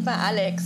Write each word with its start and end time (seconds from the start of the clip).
Lieber 0.00 0.16
Alex. 0.16 0.62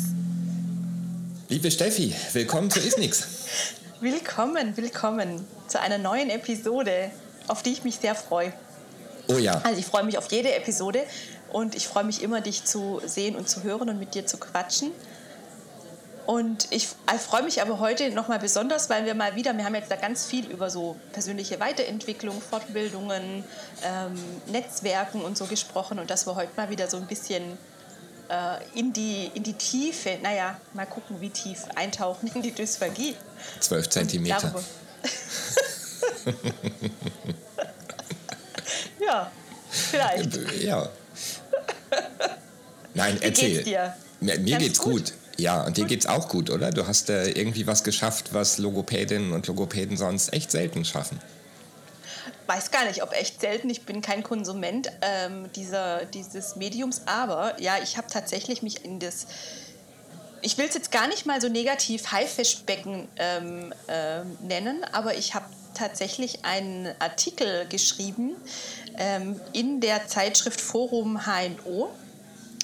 Liebe 1.49 1.69
Steffi, 1.69 2.15
willkommen 2.35 2.71
zu 2.71 2.79
Isnix. 2.79 3.27
willkommen, 4.01 4.77
willkommen 4.77 5.45
zu 5.67 5.81
einer 5.81 5.99
neuen 5.99 6.31
Episode, 6.31 7.11
auf 7.49 7.65
die 7.65 7.73
ich 7.73 7.83
mich 7.83 7.97
sehr 7.97 8.15
freue. 8.15 8.53
Oh 9.27 9.39
ja. 9.39 9.61
Also 9.65 9.81
ich 9.81 9.87
freue 9.87 10.05
mich 10.05 10.19
auf 10.19 10.31
jede 10.31 10.55
Episode 10.55 11.03
und 11.53 11.75
ich 11.75 11.89
freue 11.89 12.05
mich 12.05 12.23
immer, 12.23 12.43
dich 12.43 12.63
zu 12.63 13.01
sehen 13.05 13.35
und 13.35 13.49
zu 13.49 13.65
hören 13.65 13.89
und 13.89 13.99
mit 13.99 14.15
dir 14.15 14.25
zu 14.25 14.37
quatschen. 14.37 14.93
Und 16.27 16.69
ich 16.71 16.87
freue 17.19 17.43
mich 17.43 17.61
aber 17.61 17.81
heute 17.81 18.11
nochmal 18.13 18.39
besonders, 18.39 18.89
weil 18.89 19.05
wir 19.05 19.17
mal 19.17 19.35
wieder, 19.35 19.57
wir 19.57 19.65
haben 19.65 19.75
jetzt 19.75 19.91
da 19.91 19.97
ganz 19.97 20.27
viel 20.27 20.49
über 20.49 20.71
so 20.71 20.95
persönliche 21.13 21.59
Weiterentwicklung, 21.59 22.41
Fortbildungen, 22.41 23.43
ähm, 23.83 24.15
Netzwerken 24.47 25.23
und 25.23 25.37
so 25.37 25.47
gesprochen 25.47 25.99
und 25.99 26.09
dass 26.09 26.25
wir 26.25 26.37
heute 26.37 26.53
mal 26.57 26.71
wieder 26.71 26.89
so 26.89 26.99
ein 26.99 27.09
bisschen 27.09 27.59
äh, 28.29 28.59
in, 28.79 28.93
die, 28.93 29.31
in 29.35 29.43
die 29.43 29.55
Tiefe, 29.55 30.19
naja, 30.23 30.61
mal 30.73 30.87
gucken, 30.87 31.21
wie 31.21 31.31
tief 31.31 31.65
eintauchen 31.75 32.31
in 32.35 32.43
die 32.43 32.53
Dysphagie. 32.53 33.15
Zwölf 33.61 33.89
Zentimeter. 33.89 34.55
ja, 39.01 39.31
vielleicht. 39.71 40.63
Ja. 40.63 40.89
Nein, 42.95 43.19
erzähl. 43.23 43.49
Wie 43.49 43.53
geht's 43.55 43.65
dir? 43.65 43.95
Mir, 44.21 44.39
mir 44.39 44.59
geht's 44.59 44.79
gut. 44.79 44.93
gut. 44.93 45.13
Ja, 45.37 45.63
und 45.63 45.77
dir 45.77 45.85
geht's 45.85 46.07
auch 46.07 46.29
gut, 46.29 46.49
oder? 46.49 46.71
Du 46.71 46.87
hast 46.87 47.11
äh, 47.11 47.31
irgendwie 47.31 47.67
was 47.67 47.83
geschafft, 47.83 48.33
was 48.33 48.59
Logopädinnen 48.59 49.33
und 49.33 49.47
Logopäden 49.49 49.97
sonst 49.97 50.33
echt 50.33 50.51
selten 50.51 50.85
schaffen. 50.85 51.19
Weiß 52.47 52.71
gar 52.71 52.85
nicht, 52.87 53.03
ob 53.03 53.13
echt 53.13 53.41
selten. 53.41 53.71
Ich 53.71 53.83
bin 53.83 54.01
kein 54.01 54.23
Konsument 54.23 54.91
ähm, 55.03 55.51
dieser, 55.53 56.05
dieses 56.07 56.57
Mediums, 56.57 57.03
aber 57.07 57.61
ja, 57.61 57.77
ich 57.83 57.97
habe 57.97 58.09
tatsächlich 58.09 58.63
mich 58.63 58.85
in 58.85 58.99
das 58.99 59.27
ich 60.45 60.59
will 60.59 60.67
es 60.67 60.75
jetzt 60.75 60.93
gar 60.93 61.09
nicht 61.09 61.25
mal 61.25 61.41
so 61.41 61.49
negativ 61.49 62.13
Haifischbecken 62.13 63.09
ähm, 63.17 63.73
äh, 63.87 64.25
nennen, 64.43 64.85
aber 64.93 65.17
ich 65.17 65.35
habe 65.35 65.47
tatsächlich 65.73 66.45
einen 66.45 66.95
Artikel 66.99 67.67
geschrieben 67.69 68.37
ähm, 68.99 69.41
in 69.55 69.81
der 69.81 70.07
Zeitschrift 70.07 70.61
Forum 70.61 71.23
HNO 71.25 71.91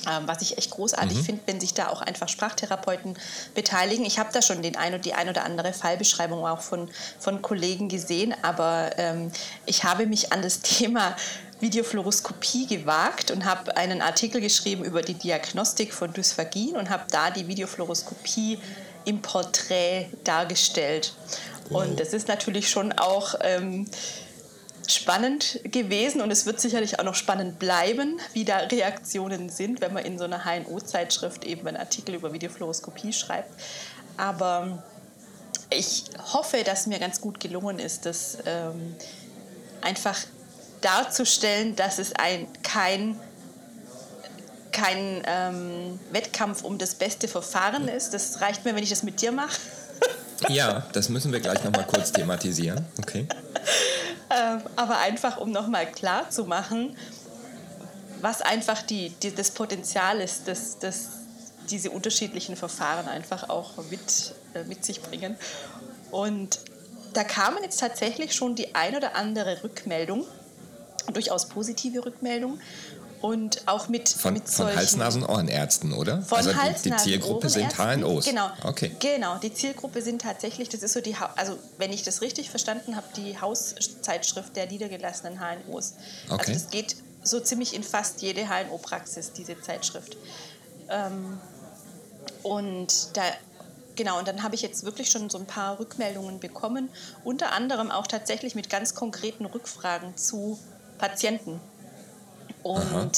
ähm, 0.08 0.26
was 0.26 0.42
ich 0.42 0.58
echt 0.58 0.70
großartig 0.70 1.18
mhm. 1.18 1.24
finde, 1.24 1.42
wenn 1.46 1.60
sich 1.60 1.74
da 1.74 1.88
auch 1.88 2.00
einfach 2.00 2.28
Sprachtherapeuten 2.28 3.16
beteiligen. 3.54 4.04
Ich 4.04 4.18
habe 4.18 4.30
da 4.32 4.42
schon 4.42 4.62
den 4.62 4.76
ein, 4.76 5.00
die 5.00 5.14
ein 5.14 5.28
oder 5.28 5.44
andere 5.44 5.72
Fallbeschreibung 5.72 6.46
auch 6.46 6.60
von, 6.60 6.88
von 7.18 7.42
Kollegen 7.42 7.88
gesehen, 7.88 8.34
aber 8.42 8.92
ähm, 8.96 9.30
ich 9.66 9.84
habe 9.84 10.06
mich 10.06 10.32
an 10.32 10.42
das 10.42 10.60
Thema 10.62 11.16
Videofluoroskopie 11.60 12.66
gewagt 12.66 13.30
und 13.30 13.44
habe 13.44 13.76
einen 13.76 14.00
Artikel 14.00 14.40
geschrieben 14.40 14.84
über 14.84 15.02
die 15.02 15.14
Diagnostik 15.14 15.92
von 15.92 16.12
Dysphagien 16.12 16.76
und 16.76 16.88
habe 16.88 17.04
da 17.10 17.30
die 17.30 17.46
Videofluoroskopie 17.48 18.58
im 19.04 19.20
Porträt 19.20 20.08
dargestellt. 20.24 21.12
Wow. 21.68 21.82
Und 21.82 22.00
das 22.00 22.12
ist 22.12 22.28
natürlich 22.28 22.70
schon 22.70 22.92
auch... 22.92 23.34
Ähm, 23.42 23.86
spannend 24.86 25.60
gewesen 25.64 26.20
und 26.20 26.30
es 26.30 26.46
wird 26.46 26.60
sicherlich 26.60 26.98
auch 26.98 27.04
noch 27.04 27.14
spannend 27.14 27.58
bleiben, 27.58 28.18
wie 28.32 28.44
da 28.44 28.58
Reaktionen 28.58 29.48
sind, 29.48 29.80
wenn 29.80 29.92
man 29.92 30.04
in 30.04 30.18
so 30.18 30.24
einer 30.24 30.44
HNO-Zeitschrift 30.44 31.44
eben 31.44 31.66
einen 31.66 31.76
Artikel 31.76 32.14
über 32.14 32.32
Videofluoroskopie 32.32 33.12
schreibt. 33.12 33.50
Aber 34.16 34.82
ich 35.70 36.04
hoffe, 36.32 36.62
dass 36.64 36.86
mir 36.86 36.98
ganz 36.98 37.20
gut 37.20 37.40
gelungen 37.40 37.78
ist, 37.78 38.06
das 38.06 38.38
ähm, 38.46 38.96
einfach 39.80 40.18
darzustellen, 40.80 41.76
dass 41.76 41.98
es 41.98 42.12
ein, 42.14 42.48
kein, 42.62 43.18
kein 44.72 45.22
ähm, 45.26 46.00
Wettkampf 46.10 46.64
um 46.64 46.78
das 46.78 46.94
beste 46.94 47.28
Verfahren 47.28 47.88
ist. 47.88 48.14
Das 48.14 48.40
reicht 48.40 48.64
mir, 48.64 48.74
wenn 48.74 48.82
ich 48.82 48.90
das 48.90 49.02
mit 49.02 49.20
dir 49.20 49.32
mache. 49.32 49.60
Ja, 50.48 50.86
das 50.92 51.08
müssen 51.08 51.32
wir 51.32 51.40
gleich 51.40 51.62
nochmal 51.64 51.86
kurz 51.86 52.12
thematisieren. 52.12 52.84
Okay. 52.98 53.26
Ähm, 54.40 54.62
aber 54.76 54.98
einfach, 54.98 55.38
um 55.38 55.50
nochmal 55.50 55.90
klar 55.90 56.30
zu 56.30 56.44
machen, 56.44 56.96
was 58.20 58.42
einfach 58.42 58.82
die, 58.82 59.10
die, 59.10 59.34
das 59.34 59.50
Potenzial 59.50 60.20
ist, 60.20 60.46
dass, 60.48 60.78
dass 60.78 61.08
diese 61.70 61.90
unterschiedlichen 61.90 62.56
Verfahren 62.56 63.08
einfach 63.08 63.48
auch 63.48 63.76
mit, 63.90 64.34
äh, 64.54 64.64
mit 64.64 64.84
sich 64.84 65.00
bringen. 65.02 65.36
Und 66.10 66.60
da 67.12 67.24
kamen 67.24 67.58
jetzt 67.62 67.80
tatsächlich 67.80 68.34
schon 68.34 68.54
die 68.54 68.74
ein 68.74 68.96
oder 68.96 69.16
andere 69.16 69.62
Rückmeldung, 69.62 70.24
durchaus 71.12 71.48
positive 71.48 72.04
Rückmeldung 72.04 72.60
und 73.20 73.66
auch 73.66 73.88
mit, 73.88 74.08
von, 74.08 74.34
mit 74.34 74.48
von 74.48 74.66
Hals-Nasen-Ohrenärzten, 74.74 75.92
oder? 75.92 76.22
Von 76.22 76.38
also 76.38 76.54
Hals, 76.54 76.82
die, 76.82 76.90
die 76.90 76.96
Zielgruppe 76.96 77.50
sind 77.50 77.76
HNOs. 77.76 78.24
Genau. 78.24 78.50
Okay. 78.64 78.96
Genau, 78.98 79.38
die 79.38 79.52
Zielgruppe 79.52 80.00
sind 80.02 80.22
tatsächlich, 80.22 80.68
das 80.68 80.82
ist 80.82 80.94
so 80.94 81.00
die, 81.00 81.14
also 81.36 81.58
wenn 81.78 81.92
ich 81.92 82.02
das 82.02 82.22
richtig 82.22 82.50
verstanden 82.50 82.96
habe, 82.96 83.06
die 83.16 83.38
Hauszeitschrift 83.38 84.56
der 84.56 84.66
niedergelassenen 84.66 85.38
HNOs. 85.38 85.94
Also 86.24 86.34
okay. 86.34 86.52
Also 86.52 86.52
das 86.52 86.70
geht 86.70 86.96
so 87.22 87.40
ziemlich 87.40 87.74
in 87.74 87.82
fast 87.82 88.22
jede 88.22 88.46
HNO-Praxis, 88.48 89.32
diese 89.32 89.60
Zeitschrift. 89.60 90.16
Ähm, 90.88 91.38
und 92.42 93.16
da 93.16 93.22
genau, 93.96 94.18
und 94.18 94.26
dann 94.26 94.42
habe 94.42 94.54
ich 94.54 94.62
jetzt 94.62 94.84
wirklich 94.84 95.10
schon 95.10 95.28
so 95.28 95.36
ein 95.36 95.44
paar 95.44 95.78
Rückmeldungen 95.78 96.40
bekommen, 96.40 96.88
unter 97.22 97.52
anderem 97.52 97.90
auch 97.90 98.06
tatsächlich 98.06 98.54
mit 98.54 98.70
ganz 98.70 98.94
konkreten 98.94 99.44
Rückfragen 99.44 100.16
zu 100.16 100.58
Patienten. 100.96 101.60
Und 102.62 102.78
Aha. 102.78 103.10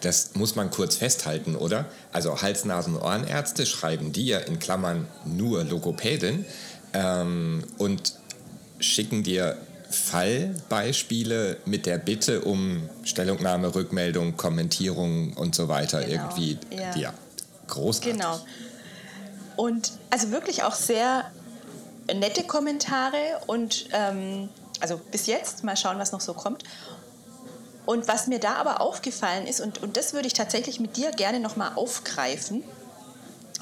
Das 0.00 0.34
muss 0.34 0.56
man 0.56 0.70
kurz 0.70 0.96
festhalten, 0.96 1.56
oder? 1.56 1.86
Also 2.12 2.42
Hals-, 2.42 2.64
Nasen-, 2.64 2.96
Ohrenärzte 2.96 3.66
schreiben 3.66 4.12
dir 4.12 4.46
in 4.46 4.58
Klammern 4.58 5.06
nur 5.24 5.64
Logopädin 5.64 6.44
ähm, 6.92 7.64
und 7.78 8.14
schicken 8.78 9.22
dir 9.22 9.56
Fallbeispiele 9.90 11.56
mit 11.64 11.86
der 11.86 11.98
Bitte 11.98 12.42
um 12.42 12.88
Stellungnahme, 13.02 13.74
Rückmeldung, 13.74 14.36
Kommentierung 14.36 15.34
und 15.34 15.54
so 15.54 15.68
weiter 15.68 16.02
genau. 16.04 16.12
irgendwie. 16.12 16.58
Ja. 16.70 16.96
ja, 16.96 17.14
großartig. 17.66 18.12
Genau. 18.12 18.40
Und 19.56 19.92
also 20.10 20.30
wirklich 20.30 20.62
auch 20.62 20.74
sehr 20.74 21.24
nette 22.14 22.44
Kommentare 22.44 23.18
und 23.46 23.86
ähm, 23.92 24.48
also 24.80 24.98
bis 25.10 25.26
jetzt, 25.26 25.64
mal 25.64 25.76
schauen, 25.76 25.98
was 25.98 26.12
noch 26.12 26.20
so 26.20 26.34
kommt. 26.34 26.64
Und 27.90 28.06
was 28.06 28.28
mir 28.28 28.38
da 28.38 28.54
aber 28.54 28.80
aufgefallen 28.80 29.48
ist, 29.48 29.60
und, 29.60 29.82
und 29.82 29.96
das 29.96 30.12
würde 30.12 30.28
ich 30.28 30.32
tatsächlich 30.32 30.78
mit 30.78 30.96
dir 30.96 31.10
gerne 31.10 31.40
nochmal 31.40 31.72
aufgreifen, 31.74 32.62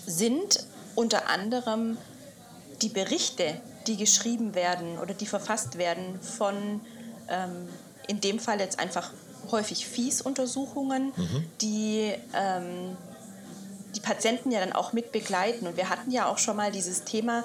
sind 0.05 0.67
unter 0.97 1.31
anderem 1.31 1.97
die 2.83 2.91
Berichte, 2.91 3.59
die 3.87 3.97
geschrieben 3.97 4.55
werden 4.55 4.99
oder 4.99 5.15
die 5.15 5.25
verfasst 5.25 5.79
werden 5.79 6.21
von, 6.21 6.83
ähm, 7.31 7.71
in 8.07 8.21
dem 8.21 8.39
Fall 8.39 8.61
jetzt 8.61 8.79
einfach 8.79 9.13
häufig 9.51 9.87
Fies-Untersuchungen, 9.89 11.15
mhm. 11.17 11.45
die 11.63 12.13
ähm, 12.35 12.99
die 13.97 14.01
Patienten 14.01 14.51
ja 14.51 14.61
dann 14.61 14.75
auch 14.75 14.93
mit 14.93 15.11
begleiten. 15.11 15.67
Und 15.67 15.79
wir 15.79 15.89
hatten 15.89 16.11
ja 16.11 16.27
auch 16.27 16.37
schon 16.37 16.57
mal 16.57 16.71
dieses 16.71 17.05
Thema, 17.05 17.45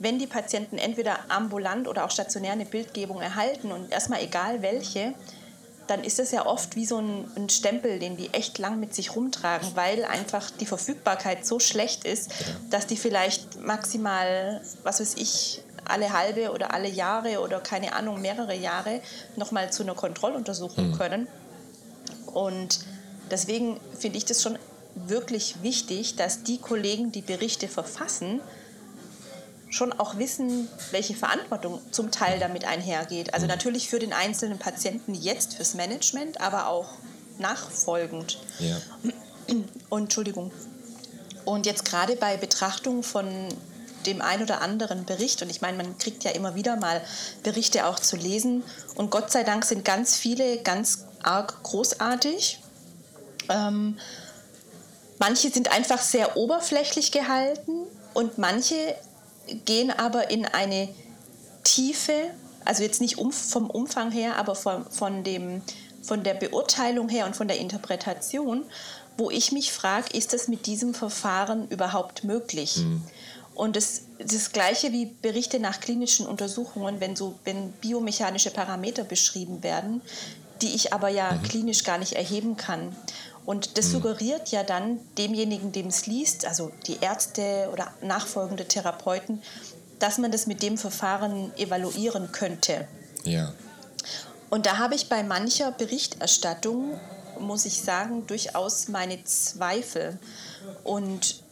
wenn 0.00 0.18
die 0.18 0.26
Patienten 0.26 0.78
entweder 0.78 1.30
ambulant 1.30 1.86
oder 1.86 2.04
auch 2.04 2.10
stationär 2.10 2.54
eine 2.54 2.64
Bildgebung 2.64 3.20
erhalten 3.20 3.70
und 3.70 3.92
erstmal 3.92 4.20
egal 4.20 4.62
welche, 4.62 5.14
dann 5.86 6.02
ist 6.02 6.18
es 6.18 6.30
ja 6.30 6.46
oft 6.46 6.76
wie 6.76 6.86
so 6.86 6.98
ein, 6.98 7.30
ein, 7.36 7.48
Stempel, 7.48 7.98
den 7.98 8.16
die 8.16 8.32
echt 8.32 8.58
lang 8.58 8.80
mit 8.80 8.94
sich 8.94 9.14
rumtragen, 9.14 9.70
weil 9.74 10.04
einfach 10.04 10.50
die 10.50 10.66
Verfügbarkeit 10.66 11.44
so 11.44 11.58
schlecht 11.60 12.04
ist, 12.04 12.30
dass 12.70 12.86
die 12.86 12.96
vielleicht 12.96 13.60
maximal, 13.60 14.60
was 14.82 15.00
weiß 15.00 15.14
ich, 15.16 15.62
alle 15.84 16.12
halbe 16.12 16.50
oder 16.52 16.72
alle 16.72 16.88
Jahre 16.88 17.40
oder 17.40 17.60
keine 17.60 17.94
Ahnung, 17.94 18.20
mehrere 18.20 18.54
Jahre 18.54 19.00
nochmal 19.36 19.72
zu 19.72 19.82
einer 19.82 19.94
Kontrolluntersuchung 19.94 20.90
mhm. 20.90 20.98
können. 20.98 21.28
Und 22.26 22.80
deswegen 23.30 23.78
finde 23.98 24.18
ich 24.18 24.24
das 24.24 24.42
schon 24.42 24.58
wirklich 24.94 25.62
wichtig, 25.62 26.16
dass 26.16 26.42
die 26.42 26.58
Kollegen, 26.58 27.12
die 27.12 27.22
Berichte 27.22 27.68
verfassen, 27.68 28.40
schon 29.74 29.92
auch 29.92 30.18
wissen, 30.18 30.68
welche 30.92 31.14
Verantwortung 31.14 31.80
zum 31.90 32.10
Teil 32.10 32.38
damit 32.38 32.64
einhergeht. 32.64 33.34
Also 33.34 33.46
natürlich 33.46 33.88
für 33.88 33.98
den 33.98 34.12
einzelnen 34.12 34.58
Patienten 34.58 35.14
jetzt 35.14 35.54
fürs 35.54 35.74
Management, 35.74 36.40
aber 36.40 36.68
auch 36.68 36.88
nachfolgend. 37.38 38.38
Ja. 38.60 38.76
Und 39.90 40.02
Entschuldigung. 40.02 40.52
Und 41.44 41.66
jetzt 41.66 41.84
gerade 41.84 42.16
bei 42.16 42.36
Betrachtung 42.36 43.02
von 43.02 43.26
dem 44.06 44.22
ein 44.22 44.42
oder 44.42 44.60
anderen 44.60 45.04
Bericht, 45.04 45.42
und 45.42 45.50
ich 45.50 45.60
meine, 45.60 45.76
man 45.76 45.98
kriegt 45.98 46.24
ja 46.24 46.30
immer 46.30 46.54
wieder 46.54 46.76
mal 46.76 47.02
Berichte 47.42 47.86
auch 47.86 47.98
zu 47.98 48.16
lesen, 48.16 48.62
und 48.94 49.10
Gott 49.10 49.32
sei 49.32 49.42
Dank 49.42 49.64
sind 49.64 49.84
ganz 49.84 50.16
viele 50.16 50.62
ganz 50.62 51.04
arg 51.22 51.62
großartig. 51.62 52.60
Ähm, 53.48 53.98
manche 55.18 55.50
sind 55.50 55.72
einfach 55.72 56.00
sehr 56.00 56.36
oberflächlich 56.36 57.12
gehalten 57.12 57.86
und 58.14 58.38
manche 58.38 58.94
gehen 59.64 59.90
aber 59.90 60.30
in 60.30 60.44
eine 60.46 60.88
Tiefe, 61.62 62.30
also 62.64 62.82
jetzt 62.82 63.00
nicht 63.00 63.18
um, 63.18 63.32
vom 63.32 63.70
Umfang 63.70 64.10
her, 64.10 64.36
aber 64.36 64.54
von, 64.54 64.84
von, 64.90 65.24
dem, 65.24 65.62
von 66.02 66.22
der 66.22 66.34
Beurteilung 66.34 67.08
her 67.08 67.26
und 67.26 67.36
von 67.36 67.48
der 67.48 67.58
Interpretation, 67.58 68.64
wo 69.16 69.30
ich 69.30 69.52
mich 69.52 69.72
frage, 69.72 70.16
ist 70.16 70.32
das 70.32 70.48
mit 70.48 70.66
diesem 70.66 70.94
Verfahren 70.94 71.68
überhaupt 71.68 72.24
möglich? 72.24 72.78
Mhm. 72.78 73.02
Und 73.54 73.76
das, 73.76 74.02
das 74.18 74.50
Gleiche 74.50 74.92
wie 74.92 75.06
Berichte 75.06 75.60
nach 75.60 75.78
klinischen 75.80 76.26
Untersuchungen, 76.26 77.00
wenn 77.00 77.14
so 77.14 77.38
wenn 77.44 77.70
biomechanische 77.72 78.50
Parameter 78.50 79.04
beschrieben 79.04 79.62
werden, 79.62 80.00
die 80.60 80.74
ich 80.74 80.92
aber 80.92 81.08
ja 81.08 81.32
mhm. 81.32 81.42
klinisch 81.42 81.84
gar 81.84 81.98
nicht 81.98 82.14
erheben 82.14 82.56
kann. 82.56 82.96
Und 83.46 83.76
das 83.76 83.88
mhm. 83.88 83.92
suggeriert 83.92 84.48
ja 84.48 84.62
dann 84.62 85.00
demjenigen, 85.18 85.72
dem 85.72 85.88
es 85.88 86.06
liest, 86.06 86.46
also 86.46 86.70
die 86.86 86.98
Ärzte 87.00 87.68
oder 87.72 87.92
nachfolgende 88.00 88.66
Therapeuten, 88.66 89.42
dass 89.98 90.18
man 90.18 90.32
das 90.32 90.46
mit 90.46 90.62
dem 90.62 90.78
Verfahren 90.78 91.52
evaluieren 91.56 92.32
könnte. 92.32 92.88
Ja. 93.24 93.52
Und 94.50 94.66
da 94.66 94.78
habe 94.78 94.94
ich 94.94 95.08
bei 95.08 95.22
mancher 95.22 95.72
Berichterstattung, 95.72 96.98
muss 97.40 97.64
ich 97.64 97.82
sagen, 97.82 98.26
durchaus 98.26 98.88
meine 98.88 99.22
Zweifel. 99.24 100.18
Und 100.84 101.42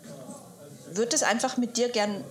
würde 0.90 1.14
es 1.14 1.22
einfach 1.22 1.56
mit 1.56 1.76
dir 1.76 1.88
gern 1.88 2.24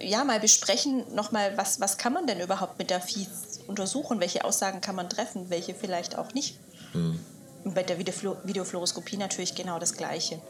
äh, 0.00 0.06
ja, 0.06 0.24
mal 0.24 0.40
besprechen, 0.40 1.04
nochmal, 1.14 1.56
was, 1.56 1.80
was 1.80 1.98
kann 1.98 2.12
man 2.12 2.26
denn 2.26 2.40
überhaupt 2.40 2.78
mit 2.78 2.90
der 2.90 3.00
FIS 3.00 3.60
untersuchen? 3.66 4.20
Welche 4.20 4.44
Aussagen 4.44 4.80
kann 4.80 4.96
man 4.96 5.08
treffen, 5.08 5.50
welche 5.50 5.74
vielleicht 5.74 6.16
auch 6.18 6.34
nicht? 6.34 6.58
Mhm. 6.94 7.20
Und 7.64 7.74
bei 7.74 7.82
der 7.82 7.98
Videofluoroskopie 7.98 9.16
natürlich 9.16 9.54
genau 9.54 9.78
das 9.78 9.94
Gleiche. 9.94 10.40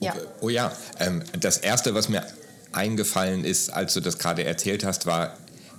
Ja. 0.00 0.14
Oh, 0.16 0.46
oh 0.46 0.48
ja, 0.48 0.72
ähm, 1.00 1.22
das 1.38 1.58
Erste, 1.58 1.94
was 1.94 2.08
mir 2.08 2.24
eingefallen 2.72 3.44
ist, 3.44 3.70
als 3.70 3.94
du 3.94 4.00
das 4.00 4.18
gerade 4.18 4.44
erzählt 4.44 4.84
hast, 4.84 5.06
war, 5.06 5.36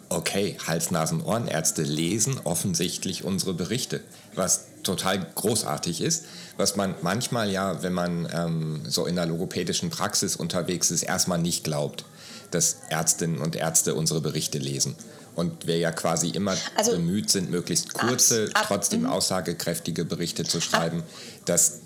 okay, 0.09 0.57
Hals-Nasen-Ohrenärzte 0.65 1.83
lesen 1.83 2.39
offensichtlich 2.43 3.23
unsere 3.23 3.53
Berichte, 3.53 4.01
was 4.35 4.65
total 4.83 5.25
großartig 5.35 6.01
ist, 6.01 6.25
was 6.57 6.75
man 6.75 6.95
manchmal 7.01 7.49
ja, 7.49 7.81
wenn 7.81 7.93
man 7.93 8.27
ähm, 8.31 8.81
so 8.87 9.05
in 9.05 9.15
der 9.15 9.25
logopädischen 9.25 9.89
Praxis 9.89 10.35
unterwegs 10.35 10.91
ist, 10.91 11.03
erstmal 11.03 11.39
nicht 11.39 11.63
glaubt, 11.63 12.05
dass 12.51 12.77
Ärztinnen 12.89 13.39
und 13.39 13.55
Ärzte 13.55 13.95
unsere 13.95 14.21
Berichte 14.21 14.59
lesen. 14.59 14.95
Und 15.35 15.65
wir 15.65 15.77
ja 15.77 15.91
quasi 15.91 16.29
immer 16.29 16.55
also, 16.75 16.91
bemüht 16.91 17.29
sind, 17.29 17.49
möglichst 17.49 17.93
kurze, 17.93 18.49
ab, 18.53 18.61
ab, 18.61 18.65
trotzdem 18.67 19.01
mhm. 19.01 19.07
aussagekräftige 19.07 20.05
Berichte 20.05 20.43
zu 20.43 20.61
schreiben, 20.61 20.99
ab, 20.99 21.05
dass 21.45 21.79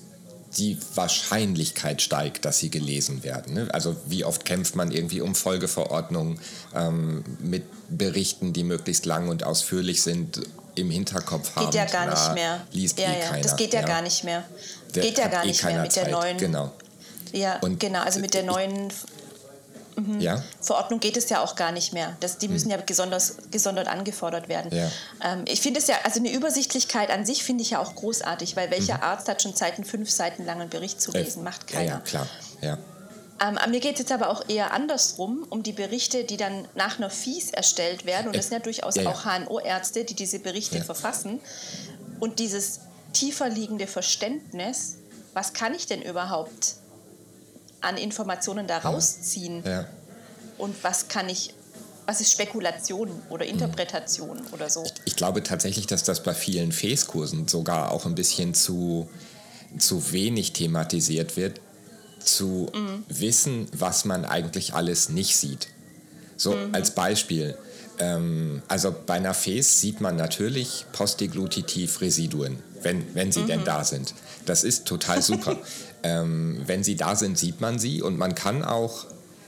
die 0.57 0.77
Wahrscheinlichkeit 0.95 2.01
steigt, 2.01 2.45
dass 2.45 2.59
sie 2.59 2.69
gelesen 2.69 3.23
werden. 3.23 3.53
Ne? 3.53 3.67
Also 3.73 3.95
wie 4.05 4.25
oft 4.25 4.45
kämpft 4.45 4.75
man 4.75 4.91
irgendwie 4.91 5.21
um 5.21 5.35
Folgeverordnungen 5.35 6.39
ähm, 6.73 7.23
mit 7.39 7.63
Berichten, 7.89 8.53
die 8.53 8.63
möglichst 8.63 9.05
lang 9.05 9.29
und 9.29 9.43
ausführlich 9.43 10.01
sind, 10.01 10.41
im 10.75 10.91
Hinterkopf 10.91 11.55
haben. 11.55 11.65
Geht 11.65 11.75
ja 11.75 11.85
gar 11.85 12.09
nicht 12.09 12.33
mehr. 12.33 12.61
Liest 12.71 12.99
ja, 12.99 13.09
eh 13.09 13.19
ja, 13.19 13.25
keiner. 13.29 13.43
Das 13.43 13.55
geht 13.55 13.73
ja, 13.73 13.81
ja. 13.81 13.87
gar 13.87 14.01
nicht 14.01 14.23
mehr. 14.23 14.43
Der 14.95 15.03
geht 15.03 15.17
ja 15.17 15.27
gar 15.27 15.43
eh 15.43 15.47
nicht 15.47 15.63
mehr 15.63 15.81
mit 15.81 15.91
Zeit. 15.91 16.05
der 16.05 16.11
neuen. 16.11 16.37
Genau. 16.37 16.71
Ja, 17.33 17.59
und 17.59 17.79
genau. 17.79 18.01
Also 18.01 18.19
mit 18.19 18.33
der 18.33 18.43
neuen 18.43 18.91
Mhm. 19.97 20.21
Ja? 20.21 20.43
Verordnung 20.61 20.99
geht 20.99 21.17
es 21.17 21.29
ja 21.29 21.41
auch 21.43 21.55
gar 21.55 21.71
nicht 21.71 21.91
mehr. 21.91 22.15
Das, 22.19 22.37
die 22.37 22.47
müssen 22.47 22.67
mhm. 22.67 22.75
ja 22.75 22.81
gesondert, 22.81 23.33
gesondert 23.51 23.87
angefordert 23.87 24.47
werden. 24.47 24.71
Ja. 24.75 24.89
Ähm, 25.23 25.43
ich 25.47 25.61
finde 25.61 25.79
es 25.79 25.87
ja, 25.87 25.95
also 26.03 26.19
eine 26.19 26.31
Übersichtlichkeit 26.31 27.09
an 27.09 27.25
sich 27.25 27.43
finde 27.43 27.63
ich 27.63 27.71
ja 27.71 27.79
auch 27.79 27.95
großartig, 27.95 28.55
weil 28.55 28.69
welcher 28.71 28.97
mhm. 28.97 29.03
Arzt 29.03 29.27
hat 29.27 29.41
schon 29.41 29.55
Zeit, 29.55 29.75
einen 29.75 29.85
fünf 29.85 30.09
Seiten 30.09 30.45
langen 30.45 30.69
Bericht 30.69 31.01
zu 31.01 31.11
lesen? 31.11 31.43
Macht 31.43 31.67
keiner. 31.67 31.85
Ja, 31.85 31.93
ja 31.95 31.99
klar. 31.99 32.27
Ja. 32.61 32.77
Ähm, 33.39 33.57
mir 33.69 33.79
geht 33.79 33.93
es 33.93 33.99
jetzt 33.99 34.11
aber 34.11 34.29
auch 34.29 34.47
eher 34.47 34.73
andersrum, 34.73 35.45
um 35.49 35.63
die 35.63 35.71
Berichte, 35.71 36.23
die 36.23 36.37
dann 36.37 36.67
nach 36.75 36.97
einer 36.97 37.09
Fies 37.09 37.51
erstellt 37.51 38.05
werden. 38.05 38.27
Und 38.27 38.35
das 38.35 38.47
sind 38.47 38.53
ja 38.53 38.59
durchaus 38.59 38.95
ja, 38.95 39.09
auch 39.09 39.25
HNO-Ärzte, 39.25 40.05
die 40.05 40.15
diese 40.15 40.39
Berichte 40.39 40.83
verfassen. 40.83 41.39
Und 42.19 42.39
dieses 42.39 42.81
tiefer 43.13 43.49
liegende 43.49 43.87
Verständnis, 43.87 44.97
was 45.33 45.53
kann 45.53 45.73
ich 45.73 45.85
denn 45.85 46.01
überhaupt 46.01 46.75
an 47.81 47.97
Informationen 47.97 48.67
da 48.67 48.79
rausziehen? 48.79 49.63
Ja. 49.65 49.85
Und 50.57 50.83
was 50.83 51.07
kann 51.07 51.29
ich, 51.29 51.53
was 52.05 52.21
ist 52.21 52.31
Spekulation 52.31 53.09
oder 53.29 53.45
mhm. 53.45 53.51
Interpretation 53.51 54.37
mhm. 54.37 54.53
oder 54.53 54.69
so? 54.69 54.83
Ich, 54.83 54.93
ich, 55.05 55.15
glaube 55.15 55.43
tatsächlich, 55.43 55.87
dass 55.87 56.03
das 56.03 56.23
bei 56.23 56.33
vielen 56.33 56.71
FES-Kursen 56.71 57.47
sogar 57.47 57.91
auch 57.91 58.05
ein 58.05 58.15
bisschen 58.15 58.53
zu, 58.53 59.09
zu 59.77 60.11
wenig 60.11 60.53
thematisiert 60.53 61.37
wird, 61.37 61.61
zu 62.19 62.69
mhm. 62.73 63.03
wissen, 63.07 63.67
was 63.71 64.05
man 64.05 64.25
eigentlich 64.25 64.73
alles 64.73 65.09
nicht 65.09 65.37
sieht. 65.37 65.67
So 66.35 66.53
mhm. 66.53 66.73
als 66.73 66.91
Beispiel. 66.91 67.57
Ähm, 67.99 68.61
also 68.67 68.93
bei 69.05 69.15
einer 69.15 69.33
FES 69.33 69.81
sieht 69.81 70.01
man 70.01 70.15
natürlich 70.15 70.85
Postiglutitiv-Residuen, 70.91 72.59
wenn, 72.83 73.15
wenn 73.15 73.31
sie 73.31 73.45
denn 73.45 73.61
mhm. 73.61 73.65
da 73.65 73.83
sind. 73.83 74.13
Das 74.45 74.63
ist 74.63 74.85
total 74.85 75.21
super. 75.21 75.57
Ähm, 76.07 76.61
wenn 76.65 76.83
sie 76.83 76.95
da 76.95 77.15
sind, 77.15 77.37
sieht 77.37 77.59
man 77.59 77.79
sie 77.79 78.01
und 78.01 78.17
man 78.17 78.33
kann 78.33 78.63
auch 78.63 79.07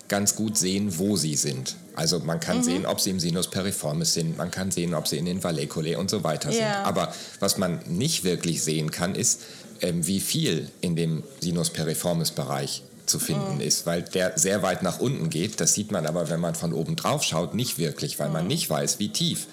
ganz 0.10 0.36
gut 0.36 0.58
sehen, 0.58 0.98
wo 0.98 1.16
sie 1.16 1.36
sind. 1.36 1.76
Also 1.96 2.20
man 2.20 2.40
kann 2.40 2.58
mhm. 2.58 2.64
sehen, 2.64 2.86
ob 2.86 3.00
sie 3.00 3.12
im 3.12 3.20
Sinus 3.20 3.50
periformis 3.50 4.14
sind, 4.14 4.38
man 4.38 4.52
kann 4.52 4.72
sehen, 4.72 4.94
ob 4.94 5.08
sie 5.08 5.18
in 5.18 5.26
den 5.26 5.44
Valleculae 5.44 5.96
und 5.96 6.10
so 6.10 6.24
weiter 6.24 6.52
sind. 6.52 6.66
Aber 6.66 7.14
was 7.40 7.58
man 7.58 7.80
nicht 7.88 8.24
wirklich 8.24 8.64
sehen 8.64 8.92
kann, 8.92 9.16
ist, 9.16 9.42
ähm, 9.82 10.06
wie 10.06 10.20
viel 10.20 10.70
in 10.82 10.96
dem 10.96 11.24
Sinus 11.40 11.70
periformis 11.70 12.32
Bereich 12.32 12.84
zu 13.06 13.20
finden 13.20 13.56
mhm. 13.56 13.62
ist, 13.62 13.86
weil 13.86 14.02
der 14.02 14.38
sehr 14.38 14.62
weit 14.62 14.84
nach 14.84 15.00
unten 15.00 15.30
geht. 15.30 15.62
Das 15.62 15.74
sieht 15.74 15.92
man 15.92 16.06
aber, 16.06 16.30
wenn 16.30 16.40
man 16.40 16.56
von 16.56 16.74
oben 16.74 16.96
drauf 16.96 17.24
schaut, 17.24 17.54
nicht 17.54 17.78
wirklich, 17.78 18.20
weil 18.20 18.28
mhm. 18.28 18.34
man 18.34 18.48
nicht 18.48 18.70
weiß, 18.70 19.00
wie 19.00 19.10
tief 19.10 19.48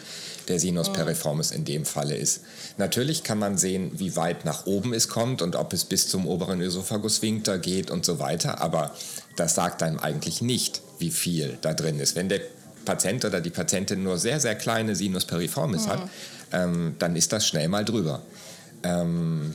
der 0.49 0.61
Sinus 0.61 0.93
periformis 0.93 1.51
in 1.51 1.65
dem 1.65 1.85
Falle 1.85 2.17
ist. 2.17 2.43
Natürlich 2.79 3.23
kann 3.23 3.39
man 3.39 3.59
sehen, 3.59 3.91
wie 3.95 4.17
weit 4.17 4.45
nach 4.45 4.67
oben 4.67 4.95
es 4.95 5.09
kommt 5.09 5.43
und 5.43 5.57
ob 5.57 5.73
es 5.73 5.85
bis 5.85 6.09
zum 6.09 6.27
oberen 6.27 6.61
Ösophagus 6.61 7.17
Sphincter 7.17 7.59
geht 7.59 7.91
und 7.91 8.05
so 8.05 8.19
weiter, 8.19 8.61
aber 8.61 8.95
das 9.37 9.55
sagt 9.55 9.83
einem 9.83 9.99
eigentlich 9.99 10.41
nicht, 10.41 10.83
wie 10.99 11.11
viel 11.11 11.59
da 11.61 11.75
drin 11.75 12.01
ist. 12.01 12.17
Wenn 12.17 12.29
der 12.29 12.41
Patient 12.85 13.25
oder 13.25 13.41
die 13.41 13.51
Patientin 13.51 14.03
nur 14.03 14.19
sehr, 14.19 14.41
sehr 14.41 14.55
kleine 14.55 14.95
Sinus 14.95 15.25
periformis 15.25 15.87
mhm. 15.87 15.91
hat, 15.91 16.09
ähm, 16.53 16.95
dann 16.99 17.17
ist 17.17 17.33
das 17.33 17.47
schnell 17.47 17.69
mal 17.69 17.85
drüber. 17.85 18.23
Ähm, 18.83 19.53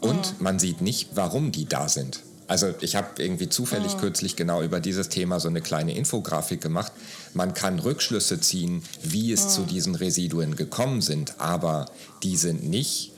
und 0.00 0.38
mhm. 0.38 0.42
man 0.42 0.58
sieht 0.58 0.80
nicht, 0.80 1.10
warum 1.14 1.52
die 1.52 1.66
da 1.66 1.88
sind. 1.88 2.20
Also 2.48 2.74
ich 2.80 2.96
habe 2.96 3.22
irgendwie 3.22 3.48
zufällig 3.48 3.94
mhm. 3.96 4.00
kürzlich 4.00 4.36
genau 4.36 4.62
über 4.62 4.80
dieses 4.80 5.08
Thema 5.08 5.40
so 5.40 5.48
eine 5.48 5.60
kleine 5.60 5.96
Infografik 5.96 6.60
gemacht. 6.60 6.92
Man 7.34 7.54
kann 7.54 7.78
Rückschlüsse 7.78 8.40
ziehen, 8.40 8.82
wie 9.02 9.32
es 9.32 9.44
mhm. 9.44 9.48
zu 9.48 9.62
diesen 9.62 9.94
Residuen 9.94 10.56
gekommen 10.56 11.00
sind, 11.00 11.34
aber 11.38 11.86
die 12.22 12.36
sind 12.36 12.68
nicht 12.68 13.12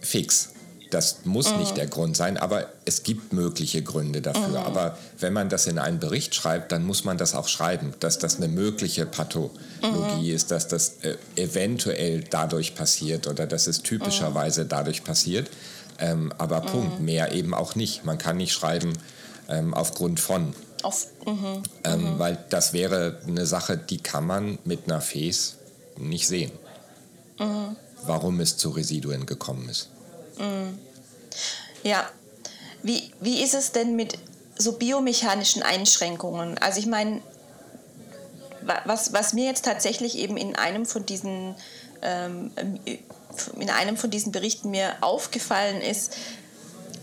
fix. 0.00 0.50
Das 0.90 1.18
muss 1.24 1.52
mhm. 1.52 1.58
nicht 1.58 1.76
der 1.76 1.86
Grund 1.86 2.16
sein, 2.16 2.38
aber 2.38 2.66
es 2.84 3.02
gibt 3.02 3.32
mögliche 3.32 3.82
Gründe 3.82 4.22
dafür. 4.22 4.64
Aber 4.64 4.96
wenn 5.18 5.32
man 5.32 5.48
das 5.48 5.66
in 5.66 5.78
einen 5.78 5.98
Bericht 5.98 6.34
schreibt, 6.34 6.72
dann 6.72 6.84
muss 6.84 7.04
man 7.04 7.18
das 7.18 7.34
auch 7.34 7.48
schreiben, 7.48 7.92
dass 8.00 8.18
das 8.18 8.36
eine 8.36 8.48
mögliche 8.48 9.04
Pathologie 9.04 10.30
mhm. 10.30 10.34
ist, 10.34 10.50
dass 10.50 10.68
das 10.68 10.94
äh, 11.02 11.16
eventuell 11.36 12.24
dadurch 12.30 12.74
passiert 12.74 13.26
oder 13.26 13.46
dass 13.46 13.66
es 13.66 13.82
typischerweise 13.82 14.64
dadurch 14.64 15.04
passiert. 15.04 15.50
Ähm, 15.98 16.32
aber 16.38 16.60
Punkt, 16.60 17.00
mehr 17.00 17.32
eben 17.32 17.54
auch 17.54 17.74
nicht. 17.74 18.04
Man 18.04 18.18
kann 18.18 18.36
nicht 18.36 18.52
schreiben 18.52 18.96
ähm, 19.48 19.74
aufgrund 19.74 20.20
von. 20.20 20.54
Auf, 20.82 21.08
mhm, 21.26 21.62
ähm, 21.84 22.14
mhm. 22.14 22.18
Weil 22.18 22.38
das 22.50 22.72
wäre 22.72 23.20
eine 23.26 23.46
Sache, 23.46 23.76
die 23.76 23.98
kann 23.98 24.26
man 24.26 24.58
mit 24.64 24.84
einer 24.84 25.00
Fes 25.00 25.56
nicht 25.96 26.28
sehen. 26.28 26.52
Mhm. 27.38 27.76
Warum 28.04 28.38
es 28.40 28.56
zu 28.56 28.70
Residuen 28.70 29.26
gekommen 29.26 29.68
ist. 29.68 29.88
Mhm. 30.38 30.78
Ja. 31.82 32.08
Wie, 32.82 33.10
wie 33.20 33.42
ist 33.42 33.54
es 33.54 33.72
denn 33.72 33.96
mit 33.96 34.18
so 34.56 34.72
biomechanischen 34.72 35.64
Einschränkungen? 35.64 36.58
Also 36.58 36.78
ich 36.78 36.86
meine, 36.86 37.22
was, 38.84 39.12
was 39.12 39.32
mir 39.32 39.46
jetzt 39.46 39.64
tatsächlich 39.64 40.16
eben 40.16 40.36
in 40.36 40.54
einem 40.54 40.86
von 40.86 41.04
diesen 41.04 41.56
ähm, 42.02 42.52
in 43.58 43.70
einem 43.70 43.96
von 43.96 44.10
diesen 44.10 44.32
Berichten 44.32 44.70
mir 44.70 44.96
aufgefallen 45.00 45.80
ist, 45.80 46.16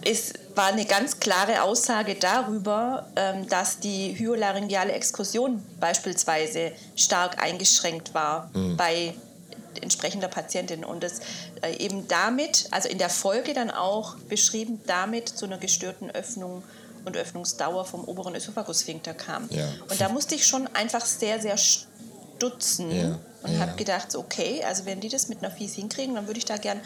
ist, 0.03 0.33
war 0.55 0.67
eine 0.67 0.85
ganz 0.85 1.19
klare 1.19 1.63
Aussage 1.63 2.15
darüber, 2.15 3.07
ähm, 3.15 3.47
dass 3.49 3.79
die 3.79 4.17
hyolaryngeale 4.17 4.91
Exkursion 4.91 5.63
beispielsweise 5.79 6.71
stark 6.95 7.41
eingeschränkt 7.41 8.13
war 8.13 8.49
mhm. 8.53 8.77
bei 8.77 9.15
entsprechender 9.81 10.27
Patientin 10.27 10.85
und 10.85 11.03
es 11.03 11.19
äh, 11.61 11.75
eben 11.77 12.07
damit, 12.07 12.67
also 12.71 12.87
in 12.87 12.97
der 12.97 13.09
Folge 13.09 13.53
dann 13.53 13.71
auch 13.71 14.15
beschrieben, 14.29 14.81
damit 14.85 15.29
zu 15.29 15.45
einer 15.45 15.57
gestörten 15.57 16.09
Öffnung 16.11 16.63
und 17.03 17.17
Öffnungsdauer 17.17 17.85
vom 17.85 18.03
oberen 18.05 18.35
Ösophagussphinkter 18.35 19.13
kam. 19.13 19.47
Ja. 19.51 19.67
Und 19.89 19.99
da 19.99 20.09
musste 20.09 20.35
ich 20.35 20.45
schon 20.45 20.67
einfach 20.73 21.05
sehr, 21.05 21.39
sehr 21.39 21.57
stutzen 21.57 22.91
ja. 22.91 23.19
Und 23.45 23.53
ja. 23.53 23.59
habe 23.59 23.75
gedacht, 23.75 24.15
okay, 24.15 24.63
also 24.63 24.85
wenn 24.85 24.99
die 24.99 25.09
das 25.09 25.29
mit 25.29 25.39
einer 25.39 25.51
Fies 25.51 25.75
hinkriegen, 25.75 26.15
dann 26.15 26.27
würde 26.27 26.39
ich 26.39 26.45
da 26.45 26.57
gern 26.57 26.79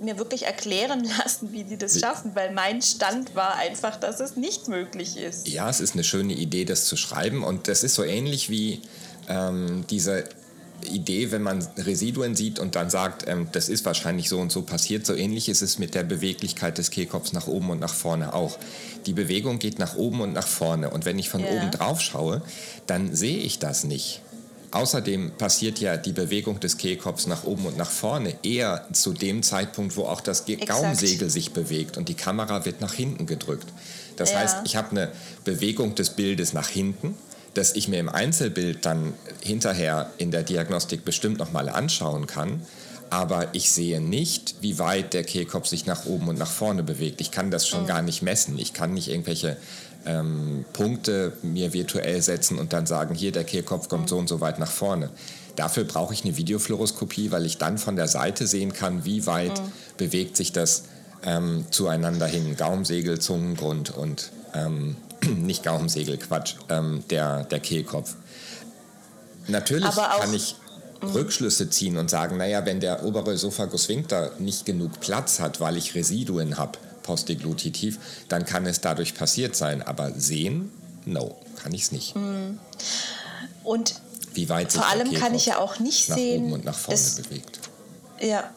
mir 0.00 0.18
wirklich 0.18 0.44
erklären 0.44 1.04
lassen, 1.18 1.52
wie 1.52 1.64
sie 1.64 1.76
das 1.76 1.98
schaffen, 2.00 2.32
weil 2.34 2.52
mein 2.52 2.82
Stand 2.82 3.34
war 3.34 3.56
einfach, 3.56 3.96
dass 3.96 4.20
es 4.20 4.36
nicht 4.36 4.68
möglich 4.68 5.16
ist. 5.16 5.48
Ja, 5.48 5.68
es 5.68 5.80
ist 5.80 5.94
eine 5.94 6.04
schöne 6.04 6.34
Idee, 6.34 6.64
das 6.64 6.84
zu 6.84 6.96
schreiben 6.96 7.42
und 7.42 7.68
das 7.68 7.82
ist 7.82 7.94
so 7.94 8.04
ähnlich 8.04 8.50
wie 8.50 8.80
ähm, 9.28 9.84
diese 9.90 10.24
Idee, 10.84 11.32
wenn 11.32 11.42
man 11.42 11.66
Residuen 11.76 12.36
sieht 12.36 12.58
und 12.58 12.76
dann 12.76 12.88
sagt, 12.88 13.26
ähm, 13.26 13.48
das 13.52 13.68
ist 13.68 13.84
wahrscheinlich 13.84 14.28
so 14.28 14.38
und 14.38 14.52
so 14.52 14.62
passiert. 14.62 15.04
So 15.06 15.14
ähnlich 15.14 15.48
ist 15.48 15.60
es 15.60 15.78
mit 15.78 15.94
der 15.94 16.04
Beweglichkeit 16.04 16.78
des 16.78 16.90
Kehlkopfs 16.90 17.32
nach 17.32 17.48
oben 17.48 17.70
und 17.70 17.80
nach 17.80 17.92
vorne 17.92 18.32
auch. 18.32 18.58
Die 19.06 19.12
Bewegung 19.12 19.58
geht 19.58 19.78
nach 19.78 19.96
oben 19.96 20.20
und 20.20 20.32
nach 20.32 20.46
vorne. 20.46 20.90
Und 20.90 21.04
wenn 21.04 21.18
ich 21.18 21.28
von 21.28 21.40
ja. 21.40 21.50
oben 21.50 21.70
drauf 21.70 22.00
schaue, 22.00 22.42
dann 22.86 23.14
sehe 23.14 23.38
ich 23.38 23.58
das 23.58 23.84
nicht. 23.84 24.22
Außerdem 24.70 25.32
passiert 25.32 25.78
ja 25.78 25.96
die 25.96 26.12
Bewegung 26.12 26.60
des 26.60 26.76
Kehlkopfs 26.76 27.26
nach 27.26 27.44
oben 27.44 27.66
und 27.66 27.76
nach 27.78 27.90
vorne 27.90 28.34
eher 28.42 28.86
zu 28.92 29.12
dem 29.12 29.42
Zeitpunkt, 29.42 29.96
wo 29.96 30.04
auch 30.04 30.20
das 30.20 30.46
Exakt. 30.48 30.68
Gaumensegel 30.68 31.30
sich 31.30 31.52
bewegt 31.52 31.96
und 31.96 32.08
die 32.08 32.14
Kamera 32.14 32.64
wird 32.64 32.80
nach 32.80 32.92
hinten 32.92 33.26
gedrückt. 33.26 33.68
Das 34.16 34.32
ja. 34.32 34.40
heißt, 34.40 34.58
ich 34.64 34.76
habe 34.76 34.90
eine 34.90 35.12
Bewegung 35.44 35.94
des 35.94 36.10
Bildes 36.10 36.52
nach 36.52 36.68
hinten 36.68 37.14
das 37.54 37.74
ich 37.74 37.88
mir 37.88 37.98
im 37.98 38.08
Einzelbild 38.08 38.86
dann 38.86 39.14
hinterher 39.42 40.10
in 40.16 40.30
der 40.30 40.44
Diagnostik 40.44 41.04
bestimmt 41.04 41.38
nochmal 41.38 41.68
anschauen 41.68 42.26
kann. 42.26 42.62
Aber 43.10 43.48
ich 43.54 43.70
sehe 43.70 44.00
nicht, 44.00 44.56
wie 44.60 44.78
weit 44.78 45.14
der 45.14 45.24
Kehlkopf 45.24 45.66
sich 45.66 45.86
nach 45.86 46.04
oben 46.04 46.28
und 46.28 46.38
nach 46.38 46.50
vorne 46.50 46.82
bewegt. 46.82 47.22
Ich 47.22 47.30
kann 47.30 47.50
das 47.50 47.66
schon 47.66 47.82
mhm. 47.82 47.86
gar 47.86 48.02
nicht 48.02 48.22
messen. 48.22 48.58
Ich 48.58 48.74
kann 48.74 48.92
nicht 48.92 49.08
irgendwelche 49.08 49.56
ähm, 50.08 50.64
Punkte 50.72 51.34
mir 51.42 51.72
virtuell 51.72 52.22
setzen 52.22 52.58
und 52.58 52.72
dann 52.72 52.86
sagen, 52.86 53.14
hier 53.14 53.30
der 53.30 53.44
Kehlkopf 53.44 53.88
kommt 53.88 54.08
so 54.08 54.16
und 54.16 54.28
so 54.28 54.40
weit 54.40 54.58
nach 54.58 54.70
vorne. 54.70 55.10
Dafür 55.54 55.84
brauche 55.84 56.14
ich 56.14 56.24
eine 56.24 56.36
Videofluoroskopie, 56.36 57.30
weil 57.30 57.44
ich 57.44 57.58
dann 57.58 57.78
von 57.78 57.96
der 57.96 58.08
Seite 58.08 58.46
sehen 58.46 58.72
kann, 58.72 59.04
wie 59.04 59.26
weit 59.26 59.60
mhm. 59.60 59.72
bewegt 59.98 60.36
sich 60.36 60.52
das 60.52 60.84
ähm, 61.24 61.66
zueinander 61.70 62.26
hin. 62.26 62.56
Gaumsegel, 62.56 63.18
Zungengrund 63.18 63.90
und 63.90 64.30
ähm, 64.54 64.96
nicht 65.36 65.62
Gaumensegel, 65.62 66.16
Quatsch, 66.16 66.54
ähm, 66.68 67.04
der, 67.10 67.44
der 67.44 67.60
Kehlkopf. 67.60 68.14
Natürlich 69.46 69.94
kann 69.94 70.32
ich 70.32 70.56
mhm. 71.02 71.08
Rückschlüsse 71.08 71.68
ziehen 71.68 71.98
und 71.98 72.08
sagen, 72.08 72.38
naja, 72.38 72.64
wenn 72.64 72.80
der 72.80 73.04
obere 73.04 73.32
Esophagus 73.32 73.84
sphincter 73.84 74.30
nicht 74.38 74.64
genug 74.64 75.00
Platz 75.00 75.40
hat, 75.40 75.60
weil 75.60 75.76
ich 75.76 75.94
Residuen 75.94 76.56
habe, 76.56 76.78
postdeglutitiv, 77.08 77.98
dann 78.28 78.44
kann 78.44 78.66
es 78.66 78.82
dadurch 78.82 79.14
passiert 79.14 79.56
sein. 79.56 79.80
Aber 79.80 80.12
sehen, 80.12 80.70
no, 81.06 81.36
kann 81.62 81.72
ich 81.72 81.84
es 81.84 81.92
nicht. 81.92 82.14
Mhm. 82.14 82.58
Und 83.64 83.94
Wie 84.34 84.50
weit 84.50 84.72
vor 84.72 84.86
allem 84.86 85.10
kann 85.14 85.34
ich 85.34 85.46
ja 85.46 85.58
auch 85.58 85.78
nicht 85.78 86.10
nach 86.10 86.16
sehen, 86.16 86.44
oben 86.44 86.52
und 86.52 86.64
nach 86.66 86.76
vorne 86.76 87.00
bewegt. 87.16 87.60
Ja, 88.20 88.50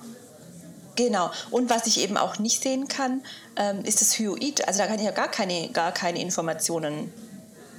Genau. 0.98 1.32
Und 1.52 1.70
was 1.70 1.88
ich 1.88 2.02
eben 2.02 2.18
auch 2.18 2.38
nicht 2.38 2.62
sehen 2.62 2.90
kann, 2.90 3.22
ähm, 3.56 3.86
ist 3.86 4.02
das 4.02 4.20
Hyoid. 4.20 4.68
Also 4.68 4.80
da 4.80 4.88
kann 4.88 5.00
ich 5.00 5.06
ja 5.06 5.12
gar 5.12 5.32
keine, 5.32 5.70
gar 5.70 5.94
keine 5.94 6.22
Informationen 6.22 7.14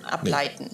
ableiten. 0.02 0.70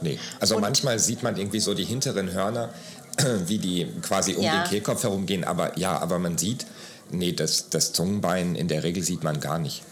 Nee. 0.00 0.14
nee. 0.14 0.18
Also 0.40 0.56
Und 0.56 0.62
manchmal 0.62 0.98
sieht 0.98 1.22
man 1.22 1.36
irgendwie 1.36 1.60
so 1.60 1.72
die 1.72 1.84
hinteren 1.84 2.32
Hörner, 2.32 2.70
wie 3.46 3.58
die 3.58 3.86
quasi 4.02 4.34
um 4.34 4.42
ja. 4.42 4.64
den 4.64 4.70
Kehlkopf 4.70 5.04
herumgehen. 5.04 5.44
Aber 5.44 5.78
ja, 5.78 5.96
aber 5.98 6.18
man 6.18 6.36
sieht, 6.36 6.66
nee, 7.12 7.32
das, 7.32 7.68
das 7.70 7.92
Zungenbein 7.92 8.54
in 8.54 8.68
der 8.68 8.82
Regel 8.82 9.02
sieht 9.02 9.22
man 9.22 9.40
gar 9.40 9.58
nicht. 9.58 9.82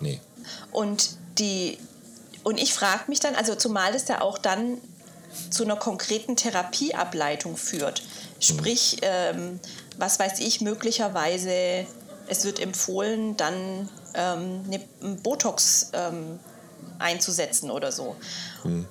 Nee. 0.00 0.20
Und 0.72 1.16
die 1.38 1.78
und 2.44 2.60
ich 2.60 2.74
frage 2.74 3.04
mich 3.08 3.20
dann, 3.20 3.34
also 3.34 3.54
zumal 3.54 3.94
es 3.94 4.06
ja 4.06 4.20
auch 4.20 4.38
dann 4.38 4.78
zu 5.50 5.64
einer 5.64 5.76
konkreten 5.76 6.36
Therapieableitung 6.36 7.56
führt. 7.56 8.02
Sprich, 8.38 8.98
ähm, 9.02 9.58
was 9.96 10.18
weiß 10.18 10.40
ich, 10.40 10.60
möglicherweise, 10.60 11.86
es 12.28 12.44
wird 12.44 12.60
empfohlen, 12.60 13.36
dann 13.36 13.88
ähm, 14.14 14.60
eine 14.66 15.16
Botox 15.22 15.90
ähm, 15.94 16.38
einzusetzen 16.98 17.70
oder 17.70 17.90
so. 17.90 18.14
Mhm. 18.62 18.86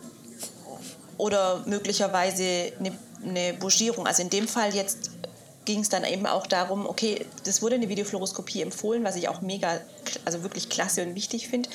Oder 1.17 1.63
möglicherweise 1.67 2.73
eine, 2.79 2.97
eine 3.23 3.53
Bougierung. 3.53 4.07
Also 4.07 4.23
in 4.23 4.31
dem 4.31 4.47
Fall 4.47 4.73
jetzt 4.73 5.11
ging 5.65 5.81
es 5.81 5.89
dann 5.89 6.03
eben 6.03 6.25
auch 6.25 6.47
darum, 6.47 6.85
okay, 6.85 7.25
das 7.45 7.61
wurde 7.61 7.75
eine 7.75 7.89
Videofluoroskopie 7.89 8.61
empfohlen, 8.61 9.03
was 9.03 9.15
ich 9.15 9.29
auch 9.29 9.41
mega, 9.41 9.79
also 10.25 10.43
wirklich 10.43 10.69
klasse 10.69 11.03
und 11.03 11.15
wichtig 11.15 11.47
finde 11.47 11.69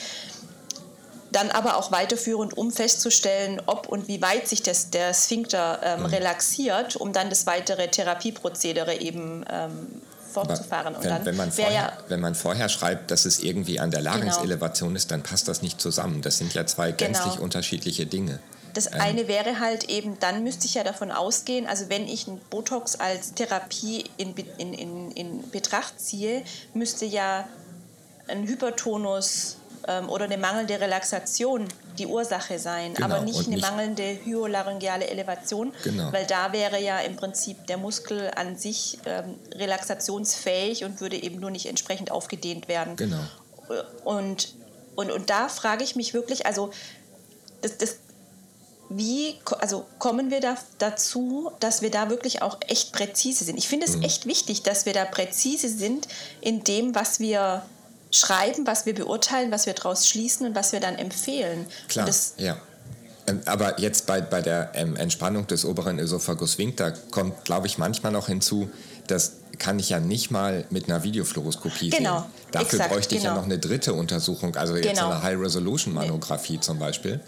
dann 1.33 1.51
aber 1.51 1.77
auch 1.77 1.93
weiterführend, 1.93 2.57
um 2.57 2.71
festzustellen, 2.71 3.61
ob 3.67 3.89
und 3.89 4.09
wie 4.09 4.23
weit 4.23 4.49
sich 4.49 4.63
das, 4.63 4.91
der 4.91 5.13
Sphinkter 5.15 5.81
ähm, 5.83 6.01
mhm. 6.01 6.07
relaxiert, 6.07 6.97
um 6.97 7.13
dann 7.13 7.29
das 7.29 7.47
weitere 7.47 7.89
Therapieprozedere 7.89 9.01
eben 9.01 9.45
ähm, 9.51 10.03
fortzufahren. 10.33 10.97
Wenn, 11.01 11.09
dann 11.11 11.25
wenn, 11.25 11.37
man 11.37 11.53
vorher, 11.53 11.73
ja, 11.73 11.93
wenn 12.09 12.21
man 12.21 12.35
vorher 12.35 12.69
schreibt, 12.69 13.11
dass 13.11 13.25
es 13.25 13.41
irgendwie 13.41 13.81
an 13.81 13.91
der 13.91 14.01
genau. 14.01 14.15
Larynxelevation 14.15 14.91
genau. 14.91 14.97
ist, 14.97 15.11
dann 15.11 15.23
passt 15.23 15.49
das 15.49 15.63
nicht 15.63 15.81
zusammen. 15.81 16.23
Das 16.23 16.39
sind 16.39 16.55
ja 16.55 16.67
zwei 16.67 16.93
genau. 16.93 17.13
gänzlich 17.13 17.39
unterschiedliche 17.41 18.07
Dinge. 18.07 18.39
Das 18.79 18.93
eine 18.93 19.27
wäre 19.27 19.59
halt 19.59 19.91
eben, 19.91 20.21
dann 20.21 20.45
müsste 20.45 20.67
ich 20.67 20.75
ja 20.75 20.85
davon 20.85 21.11
ausgehen, 21.11 21.67
also 21.67 21.89
wenn 21.89 22.07
ich 22.07 22.29
ein 22.29 22.41
Botox 22.49 22.95
als 22.95 23.35
Therapie 23.35 24.05
in, 24.19 24.37
in, 24.57 24.73
in, 24.73 25.11
in 25.11 25.51
Betracht 25.51 26.01
ziehe, 26.01 26.45
müsste 26.75 27.05
ja 27.05 27.49
ein 28.29 28.47
Hypertonus 28.47 29.57
ähm, 29.89 30.09
oder 30.09 30.27
eine 30.27 30.39
mangelnde 30.39 30.81
Relaxation 30.81 31.67
die 31.99 32.07
Ursache 32.07 32.61
sein, 32.61 32.95
genau, 32.95 33.07
aber 33.07 33.25
nicht 33.25 33.41
eine 33.41 33.57
nicht 33.57 33.69
mangelnde 33.69 34.17
hyolaryngeale 34.25 35.09
Elevation, 35.09 35.73
genau. 35.83 36.13
weil 36.13 36.25
da 36.27 36.53
wäre 36.53 36.81
ja 36.81 37.01
im 37.01 37.17
Prinzip 37.17 37.67
der 37.67 37.79
Muskel 37.79 38.31
an 38.37 38.57
sich 38.57 38.99
ähm, 39.07 39.35
relaxationsfähig 39.57 40.85
und 40.85 41.01
würde 41.01 41.21
eben 41.21 41.41
nur 41.41 41.51
nicht 41.51 41.67
entsprechend 41.67 42.13
aufgedehnt 42.13 42.69
werden. 42.69 42.95
Genau. 42.95 43.25
Und, 44.05 44.55
und, 44.95 45.11
und 45.11 45.31
da 45.31 45.49
frage 45.49 45.83
ich 45.83 45.97
mich 45.97 46.15
wirklich, 46.15 46.47
also 46.47 46.71
das, 47.61 47.77
das, 47.77 47.97
wie 48.89 49.35
also 49.61 49.85
kommen 49.99 50.31
wir 50.31 50.41
da, 50.41 50.57
dazu, 50.79 51.51
dass 51.61 51.83
wir 51.83 51.91
da 51.91 52.09
wirklich 52.09 52.43
auch 52.43 52.59
echt 52.67 52.93
präzise 52.93 53.45
sind? 53.45 53.59
Ich 53.59 53.69
finde 53.69 53.87
es 53.87 53.97
mhm. 53.97 54.03
echt 54.03 54.27
wichtig, 54.27 54.63
dass 54.63 54.87
wir 54.87 54.93
da 54.93 55.05
präzise 55.05 55.69
sind 55.69 56.09
in 56.41 56.65
dem, 56.65 56.95
was 56.95 57.21
wir 57.21 57.63
schreiben, 58.11 58.67
was 58.67 58.87
wir 58.87 58.95
beurteilen, 58.95 59.51
was 59.51 59.67
wir 59.67 59.75
daraus 59.75 60.09
schließen 60.09 60.47
und 60.47 60.55
was 60.55 60.73
wir 60.73 60.81
dann 60.81 60.97
empfehlen. 60.97 61.67
Klar, 61.89 62.09
ja. 62.39 62.57
Ähm, 63.27 63.41
aber 63.45 63.79
jetzt 63.79 64.07
bei, 64.07 64.21
bei 64.21 64.41
der 64.41 64.73
ähm, 64.75 64.97
Entspannung 64.97 65.47
des 65.47 65.65
oberen 65.65 65.99
Esophagus 65.99 66.55
sphincter 66.55 66.93
kommt, 67.11 67.45
glaube 67.45 67.67
ich, 67.67 67.77
manchmal 67.77 68.13
noch 68.13 68.29
hinzu, 68.29 68.71
das 69.07 69.33
kann 69.59 69.79
ich 69.79 69.91
ja 69.91 70.01
nicht 70.01 70.31
mal 70.31 70.65
mit 70.71 70.89
einer 70.89 71.03
Videofluoroskopie 71.03 71.91
genau, 71.91 72.21
sehen. 72.21 72.27
Dafür 72.53 72.67
exakt, 72.79 72.93
bräuchte 72.93 73.15
ich 73.17 73.23
genau. 73.23 73.35
ja 73.35 73.39
noch 73.39 73.45
eine 73.45 73.59
dritte 73.59 73.93
Untersuchung, 73.93 74.57
also 74.57 74.77
jetzt 74.77 74.89
genau. 74.89 75.11
eine 75.11 75.23
High-Resolution-Manographie 75.23 76.55
nee. 76.55 76.61
zum 76.61 76.79
Beispiel. 76.79 77.21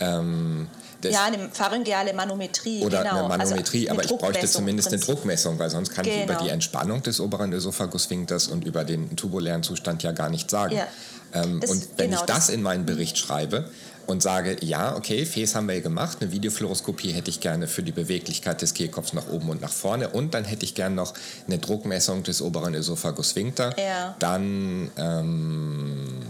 Ähm, 0.00 0.68
das 1.00 1.12
ja, 1.12 1.24
eine 1.24 1.48
pharyngeale 1.52 2.12
Manometrie. 2.12 2.82
Oder 2.84 3.02
genau. 3.02 3.26
eine 3.26 3.28
Manometrie, 3.28 3.88
also 3.88 4.00
aber 4.00 4.10
ich 4.10 4.18
bräuchte 4.18 4.48
zumindest 4.48 4.88
eine 4.88 4.98
Druckmessung, 4.98 5.58
weil 5.58 5.70
sonst 5.70 5.90
kann 5.90 6.04
genau. 6.04 6.16
ich 6.16 6.24
über 6.24 6.34
die 6.34 6.40
genau. 6.40 6.54
Entspannung 6.54 7.02
des 7.02 7.20
oberen 7.20 7.52
Ösophagussphinkters 7.52 8.48
und 8.48 8.64
über 8.64 8.84
den 8.84 9.14
tubulären 9.16 9.62
Zustand 9.62 10.02
ja 10.02 10.12
gar 10.12 10.28
nichts 10.28 10.50
sagen. 10.50 10.76
Ja. 10.76 10.86
Ähm, 11.34 11.60
und 11.68 11.88
wenn 11.96 12.10
genau, 12.10 12.20
ich 12.20 12.26
das, 12.26 12.46
das 12.46 12.48
in 12.48 12.62
meinen 12.62 12.86
Bericht 12.86 13.18
schreibe 13.18 13.70
und 14.06 14.22
sage, 14.22 14.56
ja, 14.62 14.96
okay, 14.96 15.26
Fes 15.26 15.54
haben 15.54 15.68
wir 15.68 15.80
gemacht, 15.82 16.18
eine 16.20 16.32
Videofluoroskopie 16.32 17.12
hätte 17.12 17.30
ich 17.30 17.40
gerne 17.40 17.68
für 17.68 17.82
die 17.82 17.92
Beweglichkeit 17.92 18.62
des 18.62 18.74
Kehlkopfs 18.74 19.12
nach 19.12 19.28
oben 19.28 19.50
und 19.50 19.60
nach 19.60 19.72
vorne 19.72 20.08
und 20.08 20.34
dann 20.34 20.44
hätte 20.44 20.64
ich 20.64 20.74
gerne 20.74 20.94
noch 20.94 21.12
eine 21.46 21.58
Druckmessung 21.58 22.22
des 22.22 22.40
oberen 22.42 22.74
Ösophagussphinkter, 22.74 23.78
ja. 23.78 24.16
dann... 24.18 24.90
Ähm, 24.96 26.22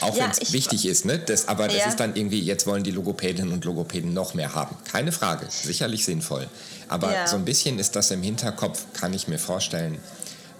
auch 0.00 0.16
ja, 0.16 0.24
wenn 0.24 0.30
es 0.30 0.52
wichtig 0.52 0.86
ist, 0.86 1.04
ne? 1.04 1.18
Das, 1.18 1.48
aber 1.48 1.68
das 1.68 1.86
ist 1.86 2.00
dann 2.00 2.16
irgendwie, 2.16 2.40
jetzt 2.40 2.66
wollen 2.66 2.84
die 2.84 2.90
Logopädinnen 2.90 3.52
und 3.52 3.64
Logopäden 3.64 4.12
noch 4.12 4.34
mehr 4.34 4.54
haben. 4.54 4.76
Keine 4.90 5.12
Frage, 5.12 5.46
sicherlich 5.48 6.04
sinnvoll. 6.04 6.48
Aber 6.88 7.12
ja. 7.12 7.26
so 7.26 7.36
ein 7.36 7.44
bisschen 7.44 7.78
ist 7.78 7.96
das 7.96 8.10
im 8.10 8.22
Hinterkopf, 8.22 8.84
kann 8.94 9.14
ich 9.14 9.28
mir 9.28 9.38
vorstellen, 9.38 9.98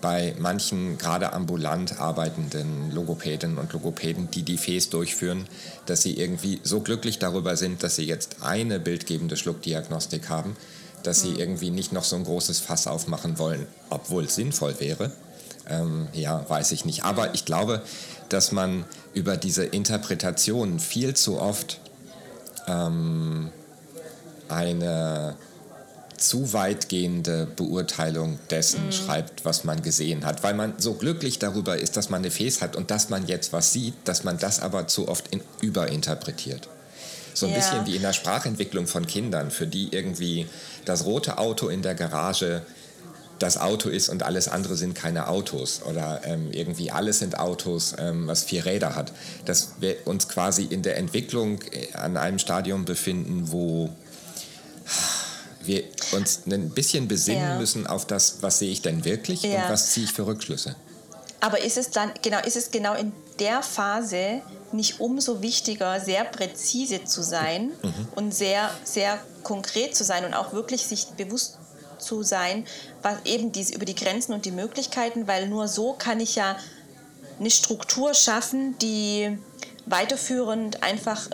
bei 0.01 0.35
manchen 0.39 0.99
gerade 0.99 1.33
ambulant 1.33 2.01
arbeitenden 2.01 2.91
Logopädinnen 2.91 3.59
und 3.59 3.73
Logopäden, 3.73 4.31
die 4.31 4.43
die 4.43 4.57
FES 4.57 4.91
durchführen, 4.91 5.47
dass 5.87 6.03
sie 6.03 6.17
irgendwie 6.17 6.61
so 6.63 6.81
glücklich 6.81 7.19
darüber 7.19 7.57
sind, 7.57 7.83
dass 7.83 7.97
sie 7.97 8.07
jetzt 8.07 8.37
eine 8.41 8.81
bildgebende 8.81 9.37
Schluckdiagnostik 9.37 10.29
haben, 10.29 10.57
dass 11.03 11.21
sie 11.21 11.31
mhm. 11.31 11.39
irgendwie 11.39 11.71
nicht 11.71 11.93
noch 11.93 12.05
so 12.05 12.17
ein 12.17 12.25
großes 12.25 12.61
Fass 12.61 12.87
aufmachen 12.87 13.39
wollen, 13.39 13.67
obwohl 13.91 14.25
es 14.25 14.35
sinnvoll 14.35 14.79
wäre. 14.81 15.13
Ähm, 15.69 16.09
ja, 16.13 16.49
weiß 16.49 16.73
ich 16.73 16.85
nicht. 16.85 17.05
Aber 17.05 17.35
ich 17.35 17.45
glaube, 17.45 17.83
dass 18.33 18.53
man 18.53 18.85
über 19.13 19.37
diese 19.37 19.65
Interpretation 19.65 20.81
viel 20.81 21.15
zu 21.15 21.41
oft 21.41 21.81
ähm, 22.67 23.51
eine 24.49 25.37
zu 26.17 26.53
weitgehende 26.53 27.47
Beurteilung 27.57 28.39
dessen 28.51 28.87
mhm. 28.87 28.93
schreibt, 28.93 29.45
was 29.45 29.65
man 29.65 29.83
gesehen 29.83 30.27
hat, 30.27 30.43
weil 30.43 30.55
man 30.55 30.75
so 30.79 30.95
glücklich 30.95 31.39
darüber 31.39 31.79
ist, 31.79 31.97
dass 31.97 32.11
man 32.11 32.21
eine 32.21 32.31
Fes 32.31 32.61
hat 32.61 32.77
und 32.77 32.91
dass 32.91 33.09
man 33.09 33.27
jetzt 33.27 33.53
was 33.53 33.73
sieht, 33.73 33.95
dass 34.05 34.23
man 34.23 34.39
das 34.39 34.61
aber 34.61 34.87
zu 34.87 35.09
oft 35.09 35.29
in, 35.29 35.41
überinterpretiert. 35.61 36.69
So 37.33 37.47
ein 37.47 37.53
ja. 37.53 37.59
bisschen 37.59 37.87
wie 37.87 37.97
in 37.97 38.03
der 38.03 38.13
Sprachentwicklung 38.13 38.87
von 38.87 39.07
Kindern, 39.07 39.51
für 39.51 39.67
die 39.67 39.89
irgendwie 39.93 40.47
das 40.85 41.07
rote 41.07 41.39
Auto 41.39 41.69
in 41.69 41.81
der 41.81 41.95
Garage 41.95 42.63
das 43.41 43.57
Auto 43.57 43.89
ist 43.89 44.09
und 44.11 44.23
alles 44.23 44.49
andere 44.49 44.77
sind 44.77 44.95
keine 44.95 45.27
Autos 45.27 45.81
oder 45.83 46.21
ähm, 46.25 46.53
irgendwie 46.53 46.91
alles 46.91 47.19
sind 47.19 47.39
Autos, 47.39 47.95
ähm, 47.99 48.29
was 48.29 48.45
vier 48.45 48.67
Räder 48.67 48.95
hat. 48.95 49.13
Dass 49.47 49.73
wir 49.81 49.97
uns 50.07 50.29
quasi 50.29 50.65
in 50.65 50.83
der 50.83 50.99
Entwicklung 50.99 51.61
äh, 51.73 51.93
an 51.95 52.17
einem 52.17 52.39
Stadium 52.39 52.85
befinden, 52.85 53.51
wo 53.51 53.91
wir 55.63 55.85
uns 56.13 56.43
ein 56.47 56.71
bisschen 56.71 57.09
besinnen 57.09 57.43
ja. 57.43 57.59
müssen 57.59 57.87
auf 57.87 58.07
das, 58.07 58.39
was 58.43 58.59
sehe 58.59 58.71
ich 58.71 58.83
denn 58.83 59.05
wirklich 59.05 59.43
ja. 59.43 59.65
und 59.65 59.71
was 59.71 59.91
ziehe 59.93 60.05
ich 60.05 60.13
für 60.13 60.27
Rückschlüsse. 60.27 60.77
Aber 61.41 61.65
ist 61.65 61.79
es 61.79 61.91
dann 61.91 62.13
genau, 62.21 62.41
ist 62.41 62.57
es 62.57 62.71
genau 62.71 62.95
in 62.95 63.13
der 63.39 63.63
Phase 63.63 64.43
nicht 64.73 65.01
umso 65.01 65.41
wichtiger, 65.43 65.99
sehr 66.01 66.25
präzise 66.25 67.05
zu 67.05 67.23
sein 67.23 67.71
mhm. 67.83 68.09
und 68.15 68.35
sehr, 68.35 68.71
sehr 68.85 69.19
konkret 69.43 69.97
zu 69.97 70.05
sein 70.05 70.25
und 70.27 70.35
auch 70.35 70.53
wirklich 70.53 70.87
sich 70.87 71.07
bewusst 71.17 71.59
zu 72.01 72.23
sein, 72.23 72.67
was 73.03 73.19
eben 73.25 73.53
diese 73.53 73.75
über 73.75 73.85
die 73.85 73.95
Grenzen 73.95 74.33
und 74.33 74.45
die 74.45 74.51
Möglichkeiten, 74.51 75.27
weil 75.27 75.49
nur 75.49 75.69
so 75.69 75.93
kann 75.93 76.21
ich 76.21 76.37
ja 76.37 76.57
eine 77.39 77.51
Struktur 77.51 78.15
schaffen, 78.15 78.77
die 78.79 79.39
weiterführend 79.87 80.83
einfach 80.83 81.29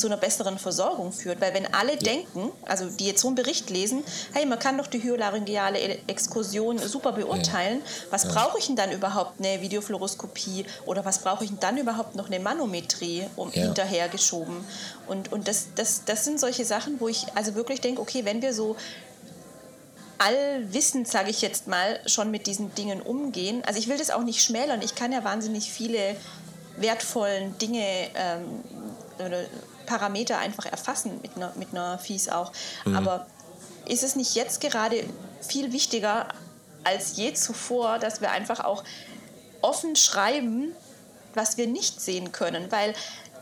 zu 0.00 0.06
einer 0.06 0.16
besseren 0.16 0.58
Versorgung 0.58 1.12
führt. 1.12 1.40
Weil 1.40 1.54
wenn 1.54 1.72
alle 1.72 1.92
ja. 1.92 1.98
denken, 1.98 2.50
also 2.64 2.86
die 2.88 3.06
jetzt 3.06 3.20
so 3.20 3.28
einen 3.28 3.34
Bericht 3.36 3.70
lesen, 3.70 4.02
hey, 4.32 4.46
man 4.46 4.58
kann 4.58 4.78
doch 4.78 4.86
die 4.86 5.02
hyolaryngeale 5.02 5.78
Exkursion 6.06 6.78
super 6.78 7.12
beurteilen, 7.12 7.80
ja. 7.80 8.06
was 8.10 8.24
ja. 8.24 8.32
brauche 8.32 8.58
ich 8.58 8.66
denn 8.66 8.76
dann 8.76 8.90
überhaupt 8.90 9.38
eine 9.38 9.60
Videofluoroskopie 9.60 10.64
oder 10.86 11.04
was 11.04 11.20
brauche 11.20 11.44
ich 11.44 11.50
denn 11.50 11.60
dann 11.60 11.76
überhaupt 11.76 12.16
noch 12.16 12.26
eine 12.26 12.40
Manometrie 12.40 13.26
um 13.36 13.50
hinterhergeschoben? 13.50 14.64
Und, 15.06 15.32
und 15.32 15.46
das, 15.46 15.68
das, 15.74 16.04
das 16.04 16.24
sind 16.24 16.40
solche 16.40 16.64
Sachen, 16.64 17.00
wo 17.00 17.08
ich 17.08 17.26
also 17.34 17.54
wirklich 17.54 17.80
denke, 17.80 18.00
okay, 18.00 18.24
wenn 18.24 18.42
wir 18.42 18.54
so 18.54 18.76
allwissend, 20.20 21.08
sage 21.08 21.30
ich 21.30 21.40
jetzt 21.40 21.66
mal, 21.66 21.98
schon 22.06 22.30
mit 22.30 22.46
diesen 22.46 22.74
Dingen 22.74 23.00
umgehen. 23.00 23.62
Also 23.64 23.78
ich 23.78 23.88
will 23.88 23.96
das 23.96 24.10
auch 24.10 24.22
nicht 24.22 24.42
schmälern. 24.42 24.82
Ich 24.82 24.94
kann 24.94 25.12
ja 25.12 25.24
wahnsinnig 25.24 25.72
viele 25.72 26.14
wertvollen 26.76 27.56
Dinge 27.58 27.84
ähm, 28.14 28.62
Parameter 29.86 30.38
einfach 30.38 30.66
erfassen 30.66 31.20
mit 31.22 31.36
einer, 31.36 31.52
mit 31.56 31.68
einer 31.72 31.98
Fies 31.98 32.28
auch. 32.28 32.52
Mhm. 32.84 32.96
Aber 32.96 33.26
ist 33.86 34.02
es 34.02 34.14
nicht 34.14 34.34
jetzt 34.34 34.60
gerade 34.60 35.02
viel 35.40 35.72
wichtiger 35.72 36.28
als 36.84 37.16
je 37.16 37.32
zuvor, 37.32 37.98
dass 37.98 38.20
wir 38.20 38.30
einfach 38.30 38.60
auch 38.60 38.84
offen 39.62 39.96
schreiben, 39.96 40.72
was 41.34 41.56
wir 41.56 41.66
nicht 41.66 42.00
sehen 42.00 42.30
können? 42.30 42.70
Weil 42.70 42.94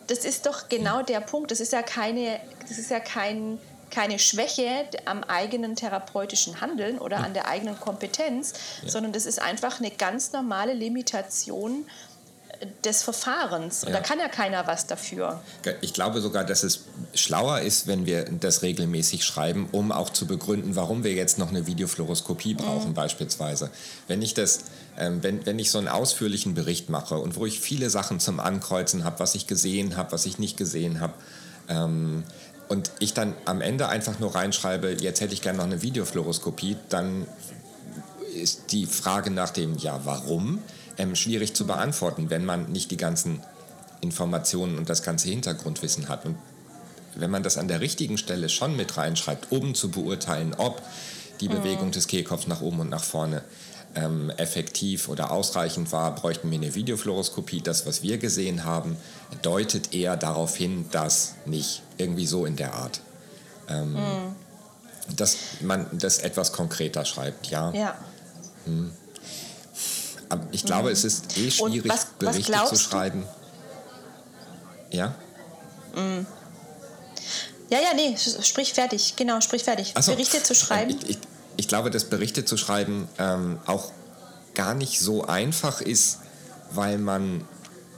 das 0.07 0.21
ist 0.21 0.47
doch 0.47 0.69
genau 0.69 1.03
der 1.03 1.21
Punkt. 1.21 1.51
Das 1.51 1.59
ist 1.59 1.73
ja 1.73 1.83
keine, 1.83 2.39
das 2.69 2.79
ist 2.79 2.91
ja 2.91 3.01
kein, 3.01 3.59
keine 3.91 4.19
Schwäche 4.19 4.87
am 5.05 5.25
eigenen 5.25 5.77
therapeutischen 5.77 6.61
Handeln 6.61 6.99
oder 6.99 7.19
an 7.19 7.35
der 7.35 7.49
eigenen 7.49 7.79
Kompetenz, 7.79 8.55
ja. 8.83 8.91
sondern 8.91 9.13
das 9.13 9.27
ist 9.27 9.41
einfach 9.41 9.81
eine 9.81 9.91
ganz 9.91 10.33
normale 10.33 10.75
Limitation 10.75 11.87
des 12.85 13.03
Verfahrens. 13.03 13.85
Und 13.85 13.91
ja. 13.91 13.97
da 13.97 14.03
kann 14.03 14.19
ja 14.19 14.29
keiner 14.29 14.67
was 14.67 14.87
dafür. 14.87 15.41
Ich 15.81 15.93
glaube 15.93 16.21
sogar, 16.21 16.45
dass 16.45 16.63
es 16.63 16.85
schlauer 17.15 17.61
ist, 17.61 17.87
wenn 17.87 18.07
wir 18.07 18.25
das 18.25 18.63
regelmäßig 18.63 19.25
schreiben, 19.25 19.69
um 19.73 19.93
auch 19.93 20.11
zu 20.11 20.27
begründen, 20.27 20.75
warum 20.77 21.05
wir 21.05 21.13
jetzt 21.13 21.39
noch 21.39 21.51
eine 21.51 21.67
Videofluoroskopie 21.67 22.55
brauchen, 22.55 22.91
mhm. 22.91 22.95
beispielsweise. 22.95 23.71
Wenn 24.07 24.23
ich 24.23 24.35
das, 24.35 24.65
ähm, 24.99 25.23
wenn, 25.23 25.47
wenn 25.47 25.59
ich 25.59 25.71
so 25.71 25.79
einen 25.79 25.89
ausführlichen 25.89 26.55
Bericht 26.55 26.89
mache 26.89 27.19
und 27.19 27.37
wo 27.37 27.47
ich 27.47 27.61
viele 27.61 27.91
Sachen 27.91 28.19
zum 28.21 28.41
Ankreuzen 28.41 29.05
habe, 29.05 29.21
was 29.21 29.35
ich 29.35 29.47
gesehen 29.47 29.97
habe, 29.97 30.13
was 30.13 30.27
ich 30.27 30.39
nicht 30.39 30.57
gesehen 30.57 31.01
habe, 31.01 31.15
ähm, 31.69 32.25
und 32.69 32.91
ich 32.99 33.15
dann 33.15 33.35
am 33.45 33.61
Ende 33.61 33.89
einfach 33.89 34.19
nur 34.19 34.35
reinschreibe, 34.35 34.97
jetzt 35.01 35.21
hätte 35.21 35.35
ich 35.35 35.43
gerne 35.43 35.59
noch 35.59 35.65
eine 35.65 35.83
Videofluoroskopie, 35.83 36.77
dann 36.89 37.27
ist 38.35 38.73
die 38.73 38.87
Frage 38.87 39.31
nach 39.31 39.51
dem, 39.51 39.77
ja, 39.79 40.01
warum? 40.05 40.61
ähm, 40.99 41.15
schwierig 41.15 41.55
zu 41.55 41.67
beantworten, 41.67 42.29
wenn 42.29 42.45
man 42.45 42.71
nicht 42.71 42.91
die 42.91 42.97
ganzen 42.97 43.41
Informationen 44.01 44.77
und 44.77 44.91
das 44.91 45.03
ganze 45.03 45.29
Hintergrundwissen 45.29 46.09
hat. 46.09 46.27
Und 46.27 46.37
wenn 47.15 47.31
man 47.31 47.43
das 47.43 47.57
an 47.57 47.69
der 47.69 47.81
richtigen 47.81 48.19
Stelle 48.19 48.49
schon 48.49 48.77
mit 48.77 48.97
reinschreibt, 48.97 49.51
um 49.51 49.75
zu 49.75 49.91
beurteilen, 49.91 50.55
ob 50.59 50.83
die 51.41 51.49
mhm. 51.49 51.55
Bewegung 51.55 51.91
des 51.93 52.09
Kehlkopfs 52.09 52.49
nach 52.49 52.61
oben 52.61 52.81
und 52.81 52.91
nach 52.91 53.05
vorne 53.05 53.43
ähm, 53.99 54.31
effektiv 54.37 55.09
oder 55.09 55.31
ausreichend 55.31 55.91
war, 55.93 56.15
bräuchten 56.15 56.51
wir 56.51 56.59
eine 56.59 56.75
Videofluoroskopie. 56.75 57.61
Das, 57.61 57.87
was 57.87 58.03
wir 58.03 58.19
gesehen 58.19 58.65
haben, 58.65 58.97
deutet 59.43 59.95
eher 59.95 60.17
darauf 60.17 60.57
hin, 60.57 60.87
dass 60.91 61.35
nicht. 61.47 61.83
Irgendwie 61.97 62.27
so 62.27 62.47
in 62.47 62.57
der 62.57 62.75
Art. 62.75 63.01
Ähm, 63.69 63.95
mhm. 63.95 64.37
Dass 65.17 65.37
man 65.61 65.87
das 65.93 66.19
etwas 66.19 66.53
konkreter 66.53 67.05
schreibt, 67.05 67.49
ja. 67.49 67.73
Ja. 67.73 67.97
Hm. 68.67 68.93
Ich 70.53 70.65
glaube, 70.65 70.89
mhm. 70.89 70.93
es 70.93 71.05
ist 71.05 71.39
eh 71.39 71.51
schwierig, 71.51 71.91
was, 71.91 72.07
Berichte 72.19 72.53
was 72.53 72.69
zu 72.69 72.77
schreiben. 72.77 73.25
Du? 74.91 74.97
Ja? 74.97 75.15
Mhm. 75.97 76.27
Ja, 77.71 77.79
ja, 77.81 77.95
nee, 77.95 78.17
sprich 78.17 78.73
fertig. 78.75 79.15
Genau, 79.17 79.41
sprich 79.41 79.65
fertig. 79.65 79.95
So, 80.01 80.13
Berichte 80.13 80.43
zu 80.43 80.55
schreiben. 80.55 80.97
Ich, 81.03 81.11
ich, 81.11 81.19
ich, 81.59 81.69
glaube, 81.69 81.91
dass 81.91 82.05
Berichte 82.05 82.47
zu 82.47 82.57
schreiben 82.57 83.09
ähm, 83.19 83.59
auch 83.67 83.93
gar 84.55 84.75
nicht 84.75 85.01
so 85.01 85.25
einfach 85.27 85.83
ist, 85.83 86.21
weil 86.73 86.99
man 86.99 87.43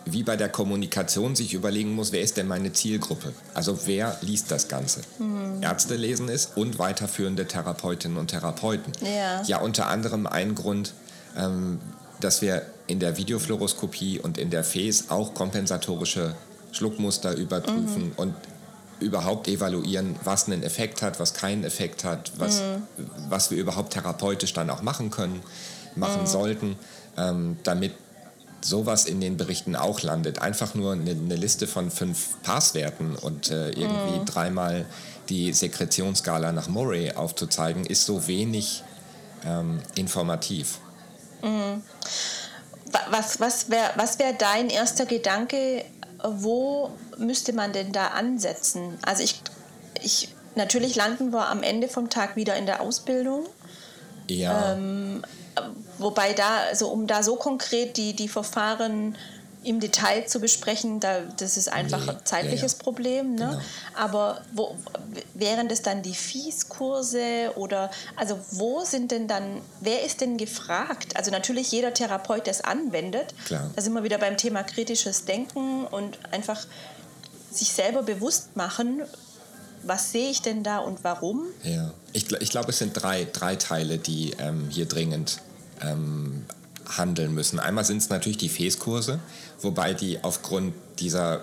wie 0.05 0.23
bei 0.23 0.37
der 0.37 0.49
Kommunikation 0.49 1.37
sich 1.37 1.55
überlegen 1.55 1.95
muss, 1.95 2.11
wer 2.13 2.23
ist 2.23 2.37
denn 2.37 2.49
meine 2.49 2.73
Zielgruppe? 2.73 3.33
Also 3.55 3.87
wer 3.87 4.17
liest 4.23 4.51
das 4.51 4.69
Ganze? 4.69 5.03
Mhm. 5.19 5.63
Ärzte 5.63 5.95
lesen 5.95 6.29
es 6.29 6.51
und 6.55 6.79
weiterführende 6.79 7.47
Therapeutinnen 7.47 8.17
und 8.17 8.29
Therapeuten. 8.29 8.93
Ja, 9.03 9.43
ja 9.43 9.61
unter 9.61 9.89
anderem 9.89 10.27
ein 10.27 10.55
Grund, 10.55 10.95
ähm, 11.37 11.81
dass 12.21 12.43
wir 12.43 12.67
in 12.87 12.99
der 12.99 13.17
Videofluoroskopie 13.17 14.19
und 14.19 14.39
in 14.39 14.51
der 14.51 14.65
FES 14.65 15.11
auch 15.11 15.35
kompensatorische 15.35 16.35
Schluckmuster 16.73 17.37
überprüfen 17.37 18.07
mhm. 18.07 18.13
und 18.17 18.35
überhaupt 19.01 19.49
evaluieren, 19.49 20.17
was 20.25 20.47
einen 20.47 20.63
Effekt 20.63 21.03
hat, 21.03 21.19
was 21.19 21.35
keinen 21.35 21.65
Effekt 21.65 22.05
hat, 22.05 22.33
was, 22.37 22.61
mhm. 22.61 22.83
was 23.29 23.51
wir 23.51 23.59
überhaupt 23.59 23.93
therapeutisch 23.93 24.53
dann 24.53 24.71
auch 24.71 24.83
machen 24.83 25.11
können, 25.11 25.43
machen 25.97 26.23
mhm. 26.23 26.27
sollten, 26.27 26.79
ähm, 27.17 27.57
damit 27.65 27.93
sowas 28.63 29.07
in 29.07 29.21
den 29.21 29.37
Berichten 29.37 29.75
auch 29.75 30.03
landet. 30.03 30.41
Einfach 30.41 30.75
nur 30.75 30.93
eine, 30.93 31.13
eine 31.13 31.37
Liste 31.37 31.67
von 31.67 31.91
fünf 31.91 32.41
Passwerten 32.43 33.17
und 33.17 33.51
äh, 33.51 33.71
irgendwie 33.71 34.21
mhm. 34.21 34.27
dreimal 34.27 34.87
die 35.29 35.53
Sekretionsskala 35.53 36.53
nach 36.53 36.69
Murray 36.69 37.13
aufzuzeigen, 37.13 37.87
ist 37.87 38.05
so 38.05 38.27
wenig 38.27 38.83
ähm, 39.47 39.81
informativ. 39.95 40.79
Mhm. 41.43 41.83
Was, 43.11 43.39
was 43.39 43.71
wäre 43.71 43.91
was 43.97 44.19
wär 44.19 44.33
dein 44.33 44.69
erster 44.69 45.07
Gedanke, 45.07 45.85
wo 46.25 46.91
müsste 47.19 47.53
man 47.53 47.73
denn 47.73 47.93
da 47.93 48.09
ansetzen? 48.09 48.99
Also 49.03 49.23
ich, 49.23 49.43
ich 50.03 50.29
natürlich 50.55 50.97
landen 50.97 51.33
wir 51.33 51.49
am 51.49 51.63
Ende 51.63 51.89
vom 51.89 52.11
Tag 52.11 52.37
wieder 52.37 52.57
in 52.57 52.67
der 52.67 52.81
Ausbildung. 52.81 53.47
Ja. 54.29 54.73
Ähm, 54.73 55.23
wobei 55.99 56.33
da, 56.33 56.59
also 56.69 56.89
um 56.89 57.07
da 57.07 57.23
so 57.23 57.37
konkret 57.37 57.97
die, 57.97 58.15
die 58.15 58.29
Verfahren 58.29 59.17
im 59.63 59.81
Detail 59.81 60.27
zu 60.27 60.41
besprechen, 60.41 61.01
da, 61.01 61.21
das 61.37 61.57
ist 61.57 61.71
einfach 61.71 62.05
nee, 62.05 62.13
ein 62.13 62.25
zeitliches 62.25 62.73
ja, 62.73 62.79
ja. 62.79 62.85
Problem. 62.85 63.35
Ne? 63.35 63.47
Genau. 63.47 63.61
Aber 63.95 64.41
wo, 64.53 64.77
wären 65.35 65.69
das 65.69 65.83
dann 65.83 66.03
die 66.03 66.15
Fies-Kurse 66.15 67.53
oder 67.57 67.91
also 68.17 68.39
wo 68.53 68.85
sind 68.85 69.11
denn 69.11 69.29
dann, 69.29 69.61
wer 69.81 70.05
ist 70.05 70.21
denn 70.21 70.39
gefragt? 70.39 71.17
Also 71.17 71.31
natürlich 71.31 71.71
jeder 71.73 71.93
Therapeut, 71.93 72.47
der 72.47 72.53
es 72.53 72.63
anwendet. 72.63 73.35
Klar. 73.45 73.71
Da 73.77 73.83
sind 73.83 73.93
wir 73.93 74.03
wieder 74.03 74.19
beim 74.19 74.37
Thema 74.37 74.63
kritisches 74.63 75.27
Denken 75.27 75.85
und 75.87 76.19
einfach 76.33 76.67
sich 77.51 77.73
selber 77.73 78.03
bewusst 78.03 78.57
machen, 78.57 79.03
was 79.83 80.13
sehe 80.13 80.31
ich 80.31 80.43
denn 80.43 80.63
da 80.63 80.79
und 80.79 81.05
warum? 81.05 81.47
Ja, 81.63 81.93
ich, 82.13 82.31
ich 82.33 82.51
glaube, 82.51 82.71
es 82.71 82.79
sind 82.79 82.93
drei, 82.93 83.27
drei 83.31 83.57
Teile, 83.57 83.99
die 83.99 84.33
ähm, 84.39 84.69
hier 84.69 84.87
dringend 84.87 85.41
ähm, 85.83 86.45
handeln 86.89 87.35
müssen. 87.35 87.59
Einmal 87.59 87.85
sind 87.85 87.99
es 87.99 88.09
natürlich 88.09 88.39
die 88.39 88.49
FES-Kurse, 88.49 89.21
wobei 89.61 89.95
die 89.95 90.23
aufgrund 90.23 90.75
dieser 90.99 91.41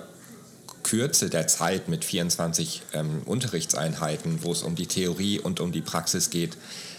Kürze 0.84 1.30
der 1.30 1.48
Zeit 1.48 1.90
mit 1.90 2.06
24 2.06 2.82
ähm, 2.94 3.22
Unterrichtseinheiten, 3.26 4.44
wo 4.44 4.52
es 4.52 4.64
um 4.64 4.76
die 4.76 4.88
Theorie 4.88 5.40
und 5.40 5.60
um 5.60 5.72
die 5.72 5.82
Praxis 5.82 6.30
geht, 6.30 6.58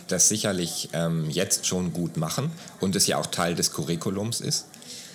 das 0.09 0.29
sicherlich 0.29 0.90
ähm, 0.92 1.31
jetzt 1.31 1.66
schon 1.66 1.92
gut 1.92 2.16
machen 2.16 2.51
und 2.81 2.96
es 2.96 3.07
ja 3.07 3.18
auch 3.18 3.27
Teil 3.27 3.55
des 3.55 3.72
Curriculums 3.72 4.40
ist. 4.40 4.66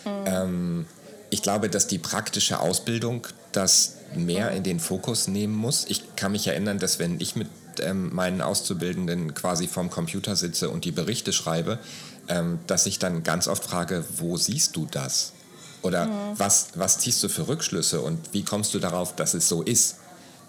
Mhm. 0.05 0.11
Ähm, 0.25 0.85
ich 1.29 1.41
glaube, 1.41 1.69
dass 1.69 1.87
die 1.87 1.97
praktische 1.97 2.59
Ausbildung 2.59 3.27
das 3.51 3.95
mehr 4.15 4.51
in 4.51 4.63
den 4.63 4.79
Fokus 4.79 5.27
nehmen 5.27 5.55
muss. 5.55 5.85
Ich 5.87 6.15
kann 6.15 6.31
mich 6.31 6.47
erinnern, 6.47 6.79
dass 6.79 6.99
wenn 6.99 7.19
ich 7.19 7.35
mit 7.35 7.47
ähm, 7.79 8.13
meinen 8.13 8.41
Auszubildenden 8.41 9.33
quasi 9.33 9.67
vorm 9.67 9.89
Computer 9.89 10.35
sitze 10.35 10.69
und 10.69 10.85
die 10.85 10.91
Berichte 10.91 11.33
schreibe, 11.33 11.79
ähm, 12.27 12.59
dass 12.67 12.85
ich 12.85 12.99
dann 12.99 13.23
ganz 13.23 13.47
oft 13.47 13.63
frage, 13.63 14.03
wo 14.17 14.37
siehst 14.37 14.75
du 14.75 14.87
das? 14.89 15.33
Oder 15.81 16.05
mhm. 16.05 16.11
was, 16.37 16.69
was 16.75 16.99
ziehst 16.99 17.21
du 17.23 17.29
für 17.29 17.47
Rückschlüsse 17.47 18.01
und 18.01 18.19
wie 18.31 18.43
kommst 18.43 18.73
du 18.73 18.79
darauf, 18.79 19.15
dass 19.15 19.33
es 19.33 19.49
so 19.49 19.61
ist, 19.61 19.97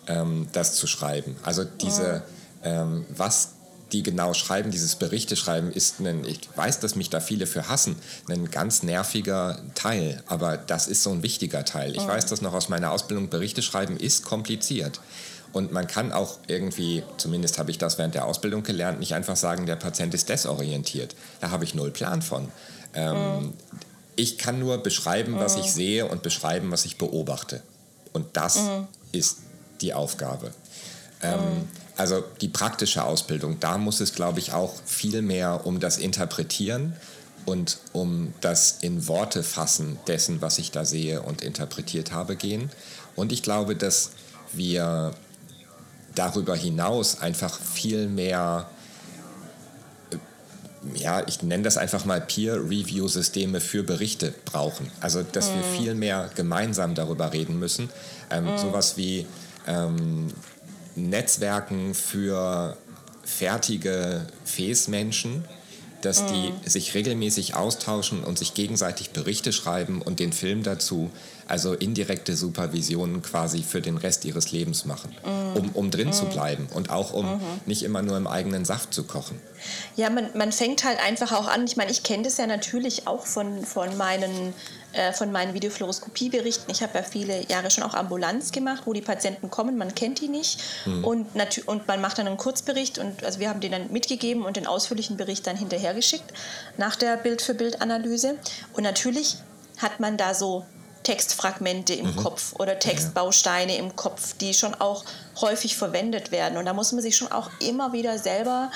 ähm, 0.06 0.46
das 0.52 0.74
zu 0.74 0.86
schreiben? 0.86 1.36
Also 1.42 1.64
diese, 1.64 2.22
mhm. 2.62 2.64
ähm, 2.64 3.06
was 3.16 3.50
die 3.92 4.02
genau 4.02 4.34
schreiben, 4.34 4.70
dieses 4.70 4.96
Berichte 4.96 5.36
schreiben, 5.36 5.70
ist 5.70 6.00
ein, 6.00 6.24
ich 6.24 6.40
weiß, 6.56 6.80
dass 6.80 6.96
mich 6.96 7.10
da 7.10 7.20
viele 7.20 7.46
für 7.46 7.68
hassen, 7.68 7.96
ein 8.28 8.50
ganz 8.50 8.82
nerviger 8.82 9.60
Teil, 9.74 10.22
aber 10.26 10.56
das 10.56 10.86
ist 10.88 11.02
so 11.02 11.10
ein 11.10 11.22
wichtiger 11.22 11.64
Teil. 11.64 11.94
Ich 11.94 12.04
mhm. 12.04 12.08
weiß 12.08 12.26
das 12.26 12.40
noch 12.40 12.54
aus 12.54 12.68
meiner 12.68 12.90
Ausbildung, 12.90 13.28
Berichte 13.28 13.62
schreiben 13.62 13.96
ist 13.96 14.24
kompliziert. 14.24 15.00
Und 15.54 15.70
man 15.70 15.86
kann 15.86 16.12
auch 16.12 16.38
irgendwie, 16.48 17.04
zumindest 17.16 17.60
habe 17.60 17.70
ich 17.70 17.78
das 17.78 17.96
während 17.96 18.16
der 18.16 18.26
Ausbildung 18.26 18.64
gelernt, 18.64 18.98
nicht 18.98 19.14
einfach 19.14 19.36
sagen, 19.36 19.66
der 19.66 19.76
Patient 19.76 20.12
ist 20.12 20.28
desorientiert. 20.28 21.14
Da 21.40 21.50
habe 21.50 21.62
ich 21.62 21.76
null 21.76 21.92
Plan 21.92 22.22
von. 22.22 22.48
Ähm, 22.92 23.16
mhm. 23.16 23.52
Ich 24.16 24.36
kann 24.36 24.58
nur 24.58 24.78
beschreiben, 24.78 25.36
was 25.38 25.54
ich 25.54 25.66
mhm. 25.66 25.70
sehe 25.70 26.06
und 26.06 26.24
beschreiben, 26.24 26.72
was 26.72 26.84
ich 26.84 26.98
beobachte. 26.98 27.62
Und 28.12 28.36
das 28.36 28.56
mhm. 28.56 28.88
ist 29.12 29.38
die 29.80 29.94
Aufgabe. 29.94 30.50
Ähm, 31.22 31.38
mhm. 31.38 31.68
also 31.96 32.24
die 32.40 32.48
praktische 32.48 33.04
Ausbildung, 33.04 33.60
da 33.60 33.78
muss 33.78 34.00
es, 34.00 34.12
glaube 34.12 34.40
ich, 34.40 34.52
auch 34.52 34.74
viel 34.84 35.22
mehr 35.22 35.66
um 35.66 35.78
das 35.78 35.98
Interpretieren 35.98 36.96
und 37.46 37.78
um 37.92 38.34
das 38.40 38.78
in 38.80 39.06
Worte 39.06 39.44
fassen 39.44 40.00
dessen, 40.08 40.42
was 40.42 40.58
ich 40.58 40.72
da 40.72 40.84
sehe 40.84 41.22
und 41.22 41.42
interpretiert 41.42 42.10
habe, 42.10 42.34
gehen. 42.34 42.72
Und 43.14 43.30
ich 43.30 43.44
glaube, 43.44 43.76
dass 43.76 44.10
wir 44.52 45.14
darüber 46.14 46.56
hinaus 46.56 47.20
einfach 47.20 47.58
viel 47.58 48.08
mehr 48.08 48.68
ja, 50.92 51.26
ich 51.26 51.42
nenne 51.42 51.62
das 51.62 51.76
einfach 51.78 52.04
mal 52.04 52.20
Peer-Review-Systeme 52.20 53.60
für 53.60 53.82
Berichte 53.82 54.34
brauchen. 54.44 54.90
Also, 55.00 55.22
dass 55.22 55.48
mm. 55.48 55.54
wir 55.54 55.66
mhm. 55.66 55.76
viel 55.76 55.94
mehr 55.94 56.30
gemeinsam 56.34 56.94
darüber 56.94 57.32
reden 57.32 57.58
müssen. 57.58 57.88
Ähm, 58.30 58.54
mm. 58.54 58.58
Sowas 58.58 58.96
wie 58.96 59.26
ähm, 59.66 60.28
Netzwerken 60.94 61.94
für 61.94 62.76
fertige 63.24 64.26
Fäßmenschen, 64.44 65.44
dass 66.04 66.22
mm. 66.22 66.26
die 66.28 66.68
sich 66.68 66.94
regelmäßig 66.94 67.54
austauschen 67.54 68.24
und 68.24 68.38
sich 68.38 68.54
gegenseitig 68.54 69.10
Berichte 69.10 69.52
schreiben 69.52 70.02
und 70.02 70.20
den 70.20 70.32
Film 70.32 70.62
dazu 70.62 71.10
also 71.46 71.74
indirekte 71.74 72.36
Supervisionen 72.36 73.20
quasi 73.22 73.62
für 73.62 73.80
den 73.80 73.98
Rest 73.98 74.24
ihres 74.24 74.52
Lebens 74.52 74.84
machen, 74.84 75.14
mm. 75.24 75.56
um, 75.56 75.70
um 75.70 75.90
drin 75.90 76.08
mm. 76.08 76.12
zu 76.12 76.26
bleiben 76.26 76.68
und 76.72 76.90
auch 76.90 77.12
um 77.12 77.26
-hmm. 77.26 77.40
nicht 77.66 77.82
immer 77.82 78.02
nur 78.02 78.16
im 78.16 78.26
eigenen 78.26 78.64
Saft 78.64 78.94
zu 78.94 79.04
kochen. 79.04 79.38
Ja, 79.96 80.10
man, 80.10 80.28
man 80.34 80.52
fängt 80.52 80.84
halt 80.84 80.98
einfach 81.04 81.32
auch 81.32 81.46
an. 81.46 81.64
Ich 81.64 81.76
meine, 81.76 81.90
ich 81.90 82.02
kenne 82.02 82.22
das 82.22 82.36
ja 82.38 82.46
natürlich 82.46 83.06
auch 83.06 83.26
von, 83.26 83.64
von 83.64 83.96
meinen 83.96 84.54
äh, 84.94 85.12
von 85.12 85.32
meinen 85.32 85.54
Videofluoroskopieberichten. 85.54 86.70
Ich 86.70 86.82
habe 86.82 86.98
ja 86.98 87.04
viele 87.04 87.46
Jahre 87.48 87.70
schon 87.70 87.84
auch 87.84 87.94
Ambulanz 87.94 88.52
gemacht, 88.52 88.82
wo 88.86 88.92
die 88.92 89.00
Patienten 89.00 89.50
kommen, 89.50 89.76
man 89.76 89.94
kennt 89.94 90.20
die 90.20 90.28
nicht 90.28 90.60
mhm. 90.86 91.04
und, 91.04 91.26
und 91.66 91.88
man 91.88 92.00
macht 92.00 92.18
dann 92.18 92.26
einen 92.26 92.36
Kurzbericht 92.36 92.98
und 92.98 93.24
also 93.24 93.40
wir 93.40 93.48
haben 93.48 93.60
den 93.60 93.72
dann 93.72 93.92
mitgegeben 93.92 94.44
und 94.44 94.56
den 94.56 94.66
ausführlichen 94.66 95.16
Bericht 95.16 95.46
dann 95.46 95.56
hinterhergeschickt 95.56 96.32
nach 96.76 96.96
der 96.96 97.16
Bild-für-Bild-Analyse. 97.16 98.36
Und 98.72 98.82
natürlich 98.82 99.36
hat 99.78 100.00
man 100.00 100.16
da 100.16 100.34
so 100.34 100.64
Textfragmente 101.02 101.94
im 101.94 102.06
mhm. 102.06 102.16
Kopf 102.16 102.54
oder 102.58 102.78
Textbausteine 102.78 103.76
im 103.76 103.94
Kopf, 103.94 104.34
die 104.38 104.54
schon 104.54 104.74
auch 104.74 105.04
häufig 105.40 105.76
verwendet 105.76 106.32
werden. 106.32 106.56
Und 106.56 106.64
da 106.64 106.72
muss 106.72 106.92
man 106.92 107.02
sich 107.02 107.16
schon 107.16 107.30
auch 107.30 107.50
immer 107.60 107.92
wieder 107.92 108.18
selber 108.18 108.70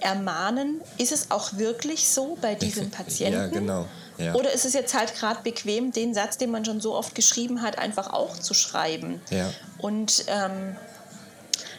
ermahnen, 0.00 0.80
ist 0.98 1.12
es 1.12 1.30
auch 1.30 1.56
wirklich 1.56 2.08
so 2.08 2.36
bei 2.40 2.54
diesem 2.56 2.90
Patienten? 2.90 3.40
Ja, 3.40 3.46
genau. 3.46 3.86
Ja. 4.18 4.34
Oder 4.34 4.52
ist 4.52 4.64
es 4.64 4.72
jetzt 4.72 4.94
halt 4.94 5.14
gerade 5.14 5.42
bequem, 5.42 5.92
den 5.92 6.14
Satz, 6.14 6.38
den 6.38 6.50
man 6.50 6.64
schon 6.64 6.80
so 6.80 6.94
oft 6.94 7.14
geschrieben 7.14 7.62
hat, 7.62 7.78
einfach 7.78 8.12
auch 8.12 8.38
zu 8.38 8.54
schreiben? 8.54 9.20
Ja. 9.30 9.50
Und 9.78 10.24
ähm, 10.28 10.76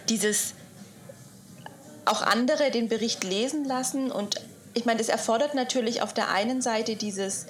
dieses 0.10 0.54
auch 2.06 2.22
andere 2.22 2.72
den 2.72 2.90
Bericht 2.90 3.24
lesen 3.24 3.66
lassen 3.66 4.12
und 4.12 4.42
ich 4.74 4.86
meine, 4.86 4.98
das 4.98 5.08
erfordert 5.08 5.54
natürlich 5.54 6.02
auf 6.02 6.14
der 6.14 6.30
einen 6.30 6.62
Seite 6.62 6.96
dieses 6.96 7.46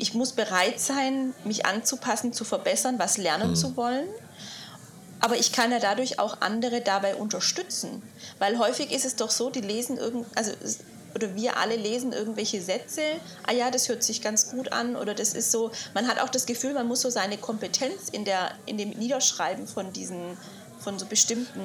ich 0.00 0.14
muss 0.14 0.32
bereit 0.32 0.80
sein, 0.80 1.34
mich 1.44 1.66
anzupassen, 1.66 2.32
zu 2.32 2.44
verbessern, 2.44 2.98
was 2.98 3.18
lernen 3.18 3.50
mhm. 3.50 3.54
zu 3.56 3.76
wollen. 3.76 4.08
Aber 5.20 5.36
ich 5.36 5.52
kann 5.52 5.70
ja 5.70 5.78
dadurch 5.78 6.18
auch 6.18 6.40
andere 6.40 6.80
dabei 6.80 7.14
unterstützen. 7.14 8.02
Weil 8.38 8.58
häufig 8.58 8.90
ist 8.90 9.04
es 9.04 9.16
doch 9.16 9.30
so, 9.30 9.50
die 9.50 9.60
lesen 9.60 9.98
irgend, 9.98 10.26
also 10.34 10.52
oder 11.14 11.34
wir 11.34 11.56
alle 11.56 11.76
lesen 11.76 12.12
irgendwelche 12.12 12.60
Sätze, 12.60 13.02
ah 13.46 13.52
ja, 13.52 13.70
das 13.70 13.88
hört 13.88 14.02
sich 14.02 14.22
ganz 14.22 14.50
gut 14.50 14.72
an 14.72 14.96
oder 14.96 15.14
das 15.14 15.32
ist 15.32 15.50
so, 15.50 15.70
man 15.94 16.06
hat 16.08 16.20
auch 16.20 16.28
das 16.28 16.46
Gefühl, 16.46 16.72
man 16.72 16.86
muss 16.86 17.00
so 17.00 17.10
seine 17.10 17.38
Kompetenz 17.38 18.08
in, 18.10 18.24
der, 18.24 18.52
in 18.66 18.78
dem 18.78 18.90
Niederschreiben 18.90 19.66
von 19.66 19.92
diesen 19.92 20.36
von 20.78 20.98
so 20.98 21.04
bestimmten 21.04 21.60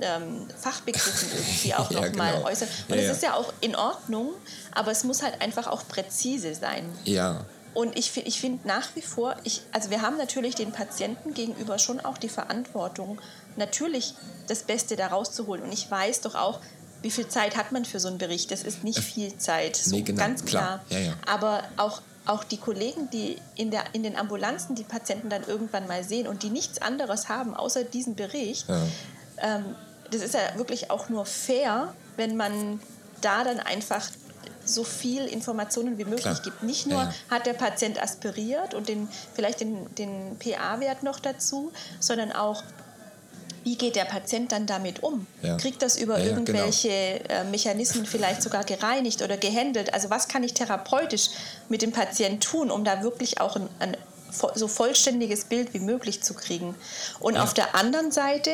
ähm, 0.00 0.48
Fachbegriffen 0.58 1.28
irgendwie 1.32 1.74
auch 1.74 1.90
ja, 1.92 2.00
nochmal 2.00 2.32
genau. 2.34 2.46
äußern. 2.48 2.68
Und 2.88 2.96
ja, 2.96 3.02
das 3.02 3.18
ist 3.18 3.22
ja 3.22 3.34
auch 3.34 3.52
in 3.60 3.76
Ordnung, 3.76 4.32
aber 4.74 4.90
es 4.90 5.04
muss 5.04 5.22
halt 5.22 5.40
einfach 5.40 5.68
auch 5.68 5.86
präzise 5.86 6.56
sein. 6.56 6.90
Ja, 7.04 7.44
und 7.74 7.96
ich, 7.96 8.16
ich 8.26 8.40
finde 8.40 8.66
nach 8.66 8.88
wie 8.96 9.02
vor, 9.02 9.36
ich, 9.44 9.62
also 9.72 9.90
wir 9.90 10.02
haben 10.02 10.16
natürlich 10.16 10.56
den 10.56 10.72
Patienten 10.72 11.32
gegenüber 11.32 11.78
schon 11.78 12.00
auch 12.00 12.18
die 12.18 12.28
Verantwortung, 12.28 13.20
natürlich 13.56 14.14
das 14.48 14.64
Beste 14.64 14.96
da 14.96 15.06
rauszuholen. 15.06 15.62
Und 15.62 15.72
ich 15.72 15.88
weiß 15.88 16.22
doch 16.22 16.34
auch, 16.34 16.58
wie 17.02 17.10
viel 17.10 17.28
Zeit 17.28 17.56
hat 17.56 17.72
man 17.72 17.84
für 17.84 18.00
so 18.00 18.08
einen 18.08 18.18
Bericht? 18.18 18.50
Das 18.50 18.62
ist 18.62 18.84
nicht 18.84 18.98
viel 19.00 19.36
Zeit, 19.38 19.76
so 19.76 19.96
nee, 19.96 20.02
genau, 20.02 20.18
ganz 20.18 20.44
klar. 20.44 20.80
klar. 20.88 21.00
Ja, 21.00 21.06
ja. 21.08 21.14
Aber 21.26 21.62
auch, 21.76 22.02
auch 22.26 22.44
die 22.44 22.56
Kollegen, 22.56 23.08
die 23.10 23.38
in, 23.54 23.70
der, 23.70 23.84
in 23.92 24.02
den 24.02 24.16
Ambulanzen 24.16 24.74
die 24.74 24.84
Patienten 24.84 25.28
dann 25.28 25.44
irgendwann 25.44 25.86
mal 25.86 26.02
sehen 26.04 26.26
und 26.26 26.42
die 26.42 26.50
nichts 26.50 26.82
anderes 26.82 27.28
haben 27.28 27.54
außer 27.54 27.84
diesen 27.84 28.16
Bericht, 28.16 28.68
ja. 28.68 28.82
ähm, 29.38 29.64
das 30.10 30.22
ist 30.22 30.34
ja 30.34 30.40
wirklich 30.56 30.90
auch 30.90 31.08
nur 31.08 31.26
fair, 31.26 31.94
wenn 32.16 32.36
man 32.36 32.80
da 33.20 33.44
dann 33.44 33.60
einfach 33.60 34.08
so 34.64 34.84
viel 34.84 35.24
Informationen 35.26 35.98
wie 35.98 36.04
möglich 36.04 36.22
Klar. 36.22 36.40
gibt. 36.42 36.62
Nicht 36.62 36.86
nur 36.86 37.00
ja, 37.00 37.08
ja. 37.08 37.14
hat 37.30 37.46
der 37.46 37.54
Patient 37.54 38.00
aspiriert 38.02 38.74
und 38.74 38.88
den, 38.88 39.08
vielleicht 39.34 39.60
den, 39.60 39.92
den 39.96 40.36
PA-Wert 40.38 41.02
noch 41.02 41.20
dazu, 41.20 41.72
sondern 42.00 42.32
auch, 42.32 42.62
wie 43.64 43.76
geht 43.76 43.96
der 43.96 44.04
Patient 44.04 44.52
dann 44.52 44.66
damit 44.66 45.02
um? 45.02 45.26
Ja. 45.42 45.56
Kriegt 45.56 45.82
das 45.82 45.96
über 45.96 46.18
irgendwelche 46.18 46.88
genau. 46.88 47.40
Äh, 47.40 47.44
Mechanismen 47.44 48.06
vielleicht 48.06 48.42
sogar 48.42 48.64
gereinigt 48.64 49.22
oder 49.22 49.36
gehandelt? 49.36 49.94
Also 49.94 50.10
was 50.10 50.28
kann 50.28 50.42
ich 50.42 50.54
therapeutisch 50.54 51.30
mit 51.68 51.82
dem 51.82 51.92
Patient 51.92 52.42
tun, 52.42 52.70
um 52.70 52.84
da 52.84 53.02
wirklich 53.02 53.40
auch 53.40 53.56
ein, 53.56 53.68
ein 53.78 53.96
so 54.54 54.68
vollständiges 54.68 55.44
Bild 55.44 55.74
wie 55.74 55.80
möglich 55.80 56.22
zu 56.22 56.34
kriegen? 56.34 56.74
Und 57.20 57.36
auf 57.36 57.54
der 57.54 57.74
anderen 57.74 58.10
Seite 58.10 58.52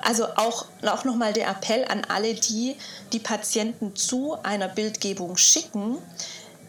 also 0.00 0.26
auch, 0.36 0.66
auch 0.86 1.04
nochmal 1.04 1.32
der 1.32 1.48
Appell 1.48 1.84
an 1.84 2.02
alle, 2.08 2.34
die 2.34 2.76
die 3.12 3.18
Patienten 3.18 3.96
zu 3.96 4.36
einer 4.42 4.68
Bildgebung 4.68 5.36
schicken, 5.36 5.98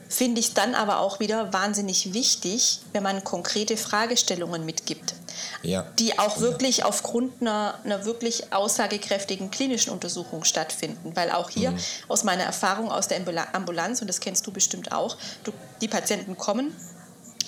finde 0.07 0.39
ich 0.39 0.53
dann 0.53 0.73
aber 0.73 0.99
auch 0.99 1.19
wieder 1.19 1.53
wahnsinnig 1.53 2.13
wichtig, 2.13 2.79
wenn 2.93 3.03
man 3.03 3.23
konkrete 3.23 3.77
Fragestellungen 3.77 4.65
mitgibt. 4.65 5.13
Ja. 5.61 5.83
die 5.99 6.17
auch 6.17 6.39
wirklich 6.39 6.83
aufgrund 6.85 7.41
einer, 7.41 7.75
einer, 7.83 8.05
wirklich 8.05 8.53
aussagekräftigen 8.53 9.51
klinischen 9.51 9.91
Untersuchung 9.91 10.43
stattfinden. 10.43 11.15
Weil 11.15 11.31
auch 11.31 11.49
hier 11.49 11.71
mhm. 11.71 11.79
aus 12.07 12.23
meiner 12.23 12.43
Erfahrung 12.43 12.91
aus 12.91 13.07
der 13.07 13.19
Ambulanz, 13.53 14.01
und 14.01 14.07
das 14.07 14.19
kennst 14.19 14.45
du 14.47 14.51
bestimmt 14.51 14.91
auch, 14.91 15.17
du, 15.43 15.51
die 15.81 15.87
Patienten 15.87 16.37
kommen, 16.37 16.73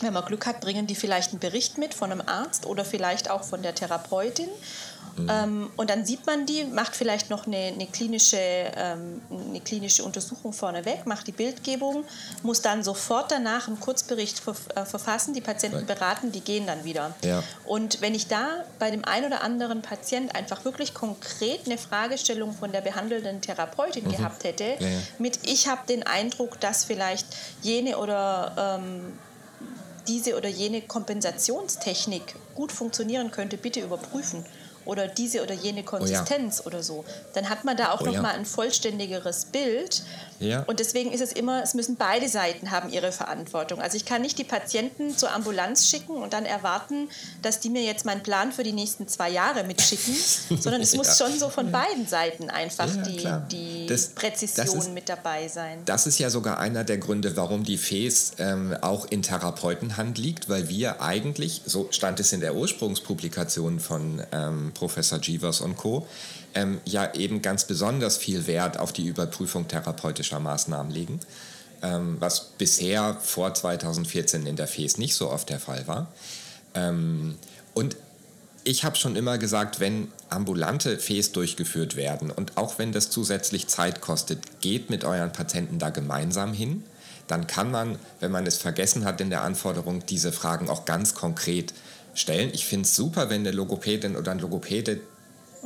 wenn 0.04 0.14
man 0.14 0.26
Glück 0.26 0.46
hat, 0.46 0.62
bringen 0.62 0.88
die 0.88 0.96
vielleicht 0.96 1.32
einen 1.32 1.40
Bericht 1.40 1.78
mit 1.78 1.94
von 1.94 2.12
einem 2.12 2.22
Arzt 2.26 2.66
oder 2.66 2.86
vielleicht 2.86 3.30
auch 3.30 3.44
von 3.44 3.62
der 3.62 3.76
Therapeutin 3.76 4.50
Mhm. 5.16 5.28
Ähm, 5.30 5.72
und 5.76 5.90
dann 5.90 6.06
sieht 6.06 6.26
man 6.26 6.46
die, 6.46 6.64
macht 6.64 6.96
vielleicht 6.96 7.30
noch 7.30 7.46
eine, 7.46 7.58
eine 7.58 7.88
klinische, 7.88 8.38
ähm, 8.38 9.22
eine 9.30 9.60
klinische 9.60 10.04
Untersuchung 10.04 10.54
vorneweg, 10.54 11.06
macht 11.06 11.28
die 11.28 11.32
Bildgebung, 11.32 12.06
muss 12.44 12.62
dann 12.62 12.84
sofort 12.84 13.32
danach 13.32 13.68
einen 13.68 13.80
Kurzbericht 13.80 14.40
ver 14.40 14.56
äh, 14.76 14.86
verfassen, 14.86 15.34
die 15.34 15.42
Patienten 15.42 15.86
beraten, 15.86 16.32
die 16.32 16.42
gehen 16.42 16.66
dann 16.66 16.84
wieder. 16.84 17.14
Ja. 17.24 17.44
Und 17.66 18.02
wenn 18.02 18.16
ich 18.16 18.28
da 18.28 18.48
bei 18.80 18.92
dem 18.92 19.04
einen 19.06 19.28
oder 19.28 19.44
anderen 19.44 19.82
Patient 19.82 20.34
einfach 20.36 20.66
wirklich 20.66 20.94
konkret 20.94 21.66
eine 21.66 21.78
Fragestellung 21.78 22.54
von 22.54 22.72
der 22.72 22.82
behandelnden 22.82 23.42
Therapeutin 23.42 24.06
mhm. 24.06 24.12
gehabt 24.12 24.44
hätte, 24.44 24.76
ja, 24.80 24.88
ja. 24.88 25.00
mit 25.20 25.40
ich 25.44 25.68
habe 25.68 25.82
den 25.88 26.04
Eindruck, 26.04 26.60
dass 26.60 26.86
vielleicht 26.86 27.26
jene 27.62 27.98
oder 27.98 28.80
ähm, 28.80 29.14
diese 30.08 30.36
oder 30.38 30.50
jene 30.50 30.82
Kompensationstechnik 30.82 32.36
gut 32.56 32.72
funktionieren 32.72 33.32
könnte, 33.32 33.58
bitte 33.58 33.82
überprüfen 33.82 34.46
oder 34.86 35.08
diese 35.08 35.44
oder 35.44 35.54
jene 35.54 35.84
Konsistenz 35.84 36.60
oh 36.60 36.64
ja. 36.64 36.68
oder 36.68 36.84
so. 36.84 37.06
Dann 37.34 37.50
hat 37.50 37.64
man 37.64 37.78
da 37.78 37.92
auch 37.92 38.02
oh 38.02 38.06
noch 38.06 38.14
ja. 38.14 38.22
mal 38.22 38.34
ein 38.36 38.46
vollständigeres 38.46 39.46
Bild. 39.46 40.04
Ja. 40.42 40.64
Und 40.64 40.80
deswegen 40.80 41.12
ist 41.12 41.22
es 41.22 41.32
immer, 41.32 41.62
es 41.64 41.74
müssen 41.74 41.96
beide 41.96 42.28
Seiten 42.28 42.72
haben 42.72 42.90
ihre 42.90 43.12
Verantwortung. 43.12 43.80
Also 43.80 43.96
ich 43.96 44.06
kann 44.06 44.22
nicht 44.22 44.38
die 44.38 44.44
Patienten 44.44 45.16
zur 45.16 45.32
Ambulanz 45.32 45.88
schicken 45.88 46.18
und 46.18 46.34
dann 46.34 46.46
erwarten, 46.46 47.10
dass 47.42 47.60
die 47.60 47.70
mir 47.70 47.84
jetzt 47.84 48.06
meinen 48.06 48.24
Plan 48.24 48.52
für 48.52 48.64
die 48.64 48.72
nächsten 48.72 49.08
zwei 49.08 49.30
Jahre 49.30 49.64
mitschicken, 49.64 50.14
sondern 50.60 50.82
es 50.82 50.96
muss 50.96 51.18
schon 51.18 51.38
so 51.38 51.50
von 51.50 51.72
beiden 51.72 52.08
Seiten 52.08 52.50
einfach 52.50 52.90
die, 53.04 53.28
die 53.52 53.86
das, 53.88 54.08
Präzision 54.08 54.66
das 54.66 54.76
ist, 54.88 54.94
mit 54.94 55.10
dabei 55.10 55.48
sein. 55.48 55.80
Das 55.86 56.08
ist 56.08 56.20
ja 56.20 56.30
sogar 56.30 56.60
einer 56.60 56.84
der 56.84 56.98
Gründe, 56.98 57.38
warum 57.38 57.64
die 57.64 57.78
FES 57.78 58.34
ähm, 58.40 58.76
auch 58.82 59.06
in 59.06 59.22
Therapeutenhand 59.22 60.18
liegt, 60.18 60.50
weil 60.50 60.68
wir 60.70 61.02
eigentlich, 61.02 61.62
so 61.66 61.88
stand 61.92 62.20
es 62.20 62.34
in 62.34 62.42
der 62.42 62.56
Ursprungspublikation 62.56 63.80
von 63.80 64.24
ähm, 64.32 64.72
Professor 64.74 65.20
Jeevers 65.22 65.62
und 65.62 65.78
Co., 65.78 66.08
ähm, 66.54 66.82
ja 66.86 67.14
eben 67.14 67.42
ganz 67.42 67.66
besonders 67.66 68.18
viel 68.18 68.48
Wert 68.48 68.78
auf 68.78 68.92
die 68.92 69.08
Überprüfung 69.08 69.68
therapeutischer 69.68 70.31
Maßnahmen 70.40 70.92
legen, 70.92 71.20
ähm, 71.82 72.18
was 72.20 72.52
bisher 72.58 73.18
vor 73.22 73.54
2014 73.54 74.46
in 74.46 74.56
der 74.56 74.68
FES 74.68 74.98
nicht 74.98 75.16
so 75.16 75.30
oft 75.30 75.50
der 75.50 75.60
Fall 75.60 75.88
war. 75.88 76.08
Ähm, 76.74 77.36
und 77.74 77.96
ich 78.64 78.84
habe 78.84 78.96
schon 78.96 79.16
immer 79.16 79.38
gesagt, 79.38 79.80
wenn 79.80 80.10
ambulante 80.30 81.00
Fes 81.00 81.32
durchgeführt 81.32 81.96
werden 81.96 82.30
und 82.30 82.58
auch 82.58 82.78
wenn 82.78 82.92
das 82.92 83.10
zusätzlich 83.10 83.68
Zeit 83.68 84.02
kostet, 84.02 84.62
geht 84.62 84.90
mit 84.90 85.04
euren 85.04 85.32
Patienten 85.32 85.80
da 85.80 85.90
gemeinsam 85.90 86.54
hin. 86.54 86.84
Dann 87.28 87.48
kann 87.48 87.72
man, 87.72 87.98
wenn 88.20 88.32
man 88.32 88.46
es 88.46 88.58
vergessen 88.58 89.06
hat 89.06 89.22
in 89.22 89.30
der 89.30 89.42
Anforderung, 89.42 90.06
diese 90.06 90.32
Fragen 90.32 90.70
auch 90.70 90.86
ganz 90.86 91.16
konkret 91.16 91.74
stellen. 92.14 92.52
Ich 92.54 92.66
finde 92.66 92.86
es 92.86 92.96
super, 92.96 93.30
wenn 93.30 93.42
eine 93.42 93.52
Logopädin 93.52 94.16
oder 94.16 94.32
ein 94.32 94.40
Logopäde 94.40 95.00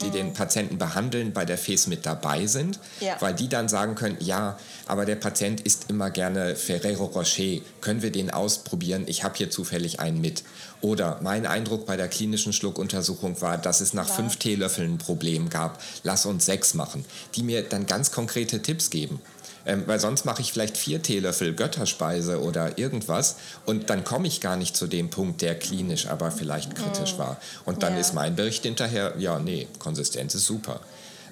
die 0.02 0.10
den 0.10 0.34
Patienten 0.34 0.78
behandeln, 0.78 1.32
bei 1.32 1.46
der 1.46 1.58
FES 1.58 1.88
mit 1.88 2.06
dabei 2.06 2.48
sind, 2.48 2.80
ja. 3.00 3.16
weil 3.22 3.34
die 3.34 3.48
dann 3.48 3.70
sagen 3.70 3.96
können, 3.96 4.18
ja, 4.20 4.58
aber 4.88 5.06
der 5.06 5.16
Patient 5.16 5.62
isst 5.62 5.90
immer 5.90 6.10
gerne 6.10 6.56
Ferrero 6.56 7.06
Rocher, 7.06 7.62
können 7.82 8.02
wir 8.02 8.12
den 8.12 8.30
ausprobieren? 8.30 9.04
Ich 9.08 9.24
habe 9.24 9.36
hier 9.38 9.50
zufällig 9.50 10.00
einen 10.00 10.20
mit. 10.20 10.44
Oder 10.82 11.20
mein 11.24 11.46
Eindruck 11.46 11.86
bei 11.86 11.98
der 11.98 12.08
klinischen 12.08 12.54
Schluckuntersuchung 12.54 13.42
war, 13.42 13.58
dass 13.58 13.82
es 13.82 13.94
nach 13.94 14.10
ja. 14.10 14.16
fünf 14.16 14.38
Teelöffeln 14.38 14.96
ein 14.96 14.98
Problem 14.98 15.50
gab. 15.50 15.82
Lass 16.04 16.26
uns 16.26 16.46
sechs 16.46 16.74
machen. 16.74 17.06
Die 17.36 17.44
mir 17.44 17.64
dann 17.64 17.86
ganz 17.86 18.12
konkrete 18.12 18.62
Tipps 18.62 18.90
geben. 18.90 19.22
Ähm, 19.66 19.84
weil 19.88 20.00
sonst 20.00 20.26
mache 20.26 20.42
ich 20.42 20.54
vielleicht 20.54 20.78
vier 20.78 21.02
Teelöffel 21.02 21.54
Götterspeise 21.56 22.42
oder 22.42 22.78
irgendwas 22.78 23.38
und 23.66 23.90
dann 23.90 24.04
komme 24.04 24.28
ich 24.28 24.40
gar 24.40 24.58
nicht 24.58 24.78
zu 24.78 24.86
dem 24.86 25.10
Punkt, 25.10 25.42
der 25.42 25.58
klinisch 25.58 26.08
aber 26.08 26.32
vielleicht 26.32 26.76
kritisch 26.76 27.14
mhm. 27.14 27.20
war. 27.20 27.38
Und 27.66 27.82
dann 27.82 27.94
ja. 27.94 28.00
ist 28.00 28.14
mein 28.14 28.36
Bericht 28.36 28.64
hinterher, 28.64 29.16
ja, 29.18 29.40
nee, 29.40 29.68
Konsistenz 29.80 30.36
ist 30.36 30.46
super. 30.46 30.82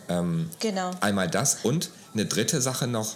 Ähm, 0.09 0.49
genau. 0.59 0.91
Einmal 0.99 1.29
das 1.29 1.59
und 1.63 1.89
eine 2.13 2.25
dritte 2.25 2.61
Sache 2.61 2.87
noch. 2.87 3.15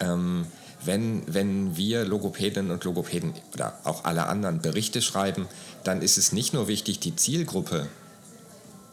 Ähm, 0.00 0.46
wenn, 0.84 1.22
wenn 1.26 1.76
wir 1.76 2.04
Logopädinnen 2.04 2.70
und 2.70 2.84
Logopäden 2.84 3.34
oder 3.54 3.78
auch 3.84 4.04
alle 4.04 4.26
anderen 4.26 4.60
Berichte 4.60 5.00
schreiben, 5.00 5.48
dann 5.82 6.02
ist 6.02 6.18
es 6.18 6.32
nicht 6.32 6.52
nur 6.52 6.68
wichtig, 6.68 7.00
die 7.00 7.16
Zielgruppe, 7.16 7.86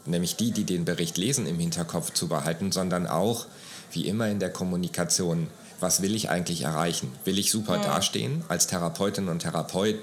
nämlich 0.06 0.36
die, 0.38 0.52
die 0.52 0.64
den 0.64 0.86
Bericht 0.86 1.18
lesen, 1.18 1.46
im 1.48 1.60
Hinterkopf 1.60 2.14
zu 2.14 2.28
behalten, 2.28 2.72
sondern 2.72 3.08
auch 3.08 3.46
wie 3.92 4.08
immer 4.08 4.28
in 4.28 4.40
der 4.40 4.52
Kommunikation, 4.52 5.48
was 5.80 6.02
will 6.02 6.16
ich 6.16 6.30
eigentlich 6.30 6.62
erreichen? 6.62 7.12
Will 7.26 7.40
ich 7.40 7.52
super 7.52 7.78
ja. 7.78 7.84
dastehen 7.84 8.44
als 8.48 8.68
Therapeutin 8.68 9.28
und 9.28 9.40
Therapeut, 9.40 9.96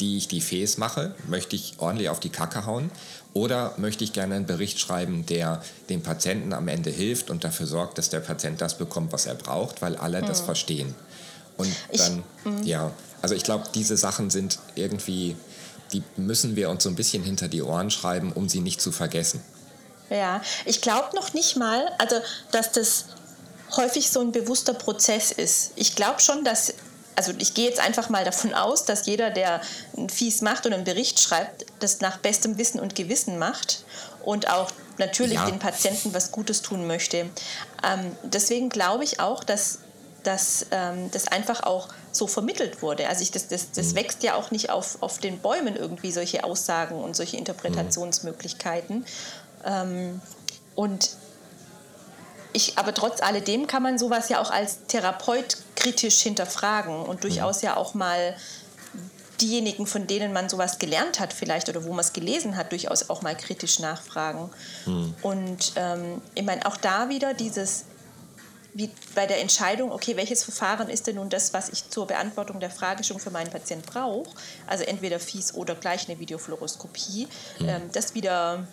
die 0.00 0.16
ich 0.16 0.28
die 0.28 0.40
Fes 0.40 0.78
mache? 0.78 1.14
Möchte 1.26 1.56
ich 1.56 1.74
ordentlich 1.78 2.08
auf 2.08 2.20
die 2.20 2.30
Kacke 2.30 2.66
hauen? 2.66 2.90
Oder 3.34 3.74
möchte 3.76 4.04
ich 4.04 4.12
gerne 4.12 4.36
einen 4.36 4.46
Bericht 4.46 4.80
schreiben, 4.80 5.26
der 5.26 5.62
dem 5.90 6.02
Patienten 6.02 6.52
am 6.52 6.66
Ende 6.68 6.90
hilft 6.90 7.30
und 7.30 7.44
dafür 7.44 7.66
sorgt, 7.66 7.98
dass 7.98 8.08
der 8.08 8.20
Patient 8.20 8.60
das 8.60 8.78
bekommt, 8.78 9.12
was 9.12 9.26
er 9.26 9.34
braucht, 9.34 9.82
weil 9.82 9.96
alle 9.96 10.20
ja. 10.20 10.26
das 10.26 10.40
verstehen? 10.40 10.94
Und 11.56 11.70
dann, 11.92 12.22
ich, 12.44 12.50
mhm. 12.50 12.62
ja, 12.62 12.90
also 13.20 13.34
ich 13.34 13.42
glaube, 13.42 13.64
diese 13.74 13.96
Sachen 13.96 14.30
sind 14.30 14.58
irgendwie, 14.76 15.36
die 15.92 16.02
müssen 16.16 16.56
wir 16.56 16.70
uns 16.70 16.84
so 16.84 16.88
ein 16.88 16.94
bisschen 16.94 17.22
hinter 17.22 17.48
die 17.48 17.62
Ohren 17.62 17.90
schreiben, 17.90 18.32
um 18.32 18.48
sie 18.48 18.60
nicht 18.60 18.80
zu 18.80 18.92
vergessen. 18.92 19.42
Ja, 20.08 20.40
ich 20.64 20.80
glaube 20.80 21.14
noch 21.14 21.34
nicht 21.34 21.56
mal, 21.56 21.90
also 21.98 22.16
dass 22.50 22.72
das 22.72 23.06
häufig 23.76 24.10
so 24.10 24.20
ein 24.20 24.32
bewusster 24.32 24.74
Prozess 24.74 25.32
ist. 25.32 25.72
Ich 25.76 25.94
glaube 25.94 26.20
schon, 26.20 26.44
dass, 26.44 26.74
also 27.16 27.32
ich 27.38 27.54
gehe 27.54 27.68
jetzt 27.68 27.80
einfach 27.80 28.08
mal 28.08 28.24
davon 28.24 28.54
aus, 28.54 28.84
dass 28.84 29.06
jeder, 29.06 29.30
der 29.30 29.60
ein 29.96 30.08
Fies 30.08 30.40
macht 30.40 30.66
und 30.66 30.72
einen 30.72 30.84
Bericht 30.84 31.20
schreibt, 31.20 31.66
das 31.80 32.00
nach 32.00 32.18
bestem 32.18 32.58
Wissen 32.58 32.80
und 32.80 32.94
Gewissen 32.94 33.38
macht 33.38 33.84
und 34.24 34.50
auch 34.50 34.70
natürlich 34.98 35.34
ja. 35.34 35.46
den 35.46 35.58
Patienten 35.58 36.12
was 36.14 36.32
Gutes 36.32 36.62
tun 36.62 36.86
möchte. 36.86 37.30
Ähm, 37.84 38.16
deswegen 38.22 38.68
glaube 38.68 39.04
ich 39.04 39.20
auch, 39.20 39.44
dass, 39.44 39.78
dass 40.22 40.66
ähm, 40.70 41.10
das 41.12 41.28
einfach 41.28 41.62
auch 41.62 41.88
so 42.10 42.26
vermittelt 42.26 42.82
wurde. 42.82 43.08
Also 43.08 43.22
ich, 43.22 43.30
das, 43.30 43.48
das, 43.48 43.70
das 43.70 43.88
mhm. 43.88 43.96
wächst 43.96 44.22
ja 44.22 44.34
auch 44.34 44.50
nicht 44.50 44.70
auf, 44.70 44.98
auf 45.00 45.18
den 45.18 45.38
Bäumen 45.38 45.76
irgendwie, 45.76 46.10
solche 46.10 46.44
Aussagen 46.44 46.96
und 46.96 47.14
solche 47.16 47.36
Interpretationsmöglichkeiten. 47.36 48.98
Mhm. 48.98 49.04
Ähm, 49.64 50.20
und 50.74 51.10
ich, 52.58 52.76
aber 52.76 52.92
trotz 52.92 53.22
alledem 53.22 53.66
kann 53.66 53.82
man 53.82 53.98
sowas 53.98 54.28
ja 54.28 54.40
auch 54.40 54.50
als 54.50 54.86
Therapeut 54.86 55.56
kritisch 55.76 56.20
hinterfragen 56.20 57.02
und 57.02 57.24
durchaus 57.24 57.62
ja 57.62 57.76
auch 57.76 57.94
mal 57.94 58.36
diejenigen, 59.40 59.86
von 59.86 60.06
denen 60.08 60.32
man 60.32 60.48
sowas 60.48 60.78
gelernt 60.78 61.20
hat 61.20 61.32
vielleicht 61.32 61.68
oder 61.68 61.84
wo 61.84 61.90
man 61.90 62.00
es 62.00 62.12
gelesen 62.12 62.56
hat, 62.56 62.72
durchaus 62.72 63.08
auch 63.08 63.22
mal 63.22 63.36
kritisch 63.36 63.78
nachfragen. 63.78 64.50
Mhm. 64.84 65.14
Und 65.22 65.72
ähm, 65.76 66.20
ich 66.34 66.42
meine, 66.42 66.66
auch 66.66 66.76
da 66.76 67.08
wieder 67.08 67.34
dieses, 67.34 67.84
wie 68.74 68.90
bei 69.14 69.26
der 69.26 69.40
Entscheidung, 69.40 69.92
okay, 69.92 70.16
welches 70.16 70.42
Verfahren 70.42 70.88
ist 70.88 71.06
denn 71.06 71.16
nun 71.16 71.28
das, 71.28 71.54
was 71.54 71.68
ich 71.68 71.88
zur 71.88 72.08
Beantwortung 72.08 72.58
der 72.58 72.70
Fragestellung 72.70 73.20
für 73.20 73.30
meinen 73.30 73.50
Patienten 73.50 73.86
brauche, 73.86 74.30
also 74.66 74.82
entweder 74.82 75.20
fies 75.20 75.54
oder 75.54 75.76
gleich 75.76 76.08
eine 76.08 76.18
Videofluoroskopie, 76.18 77.28
mhm. 77.60 77.68
ähm, 77.68 77.82
das 77.92 78.14
wieder 78.14 78.66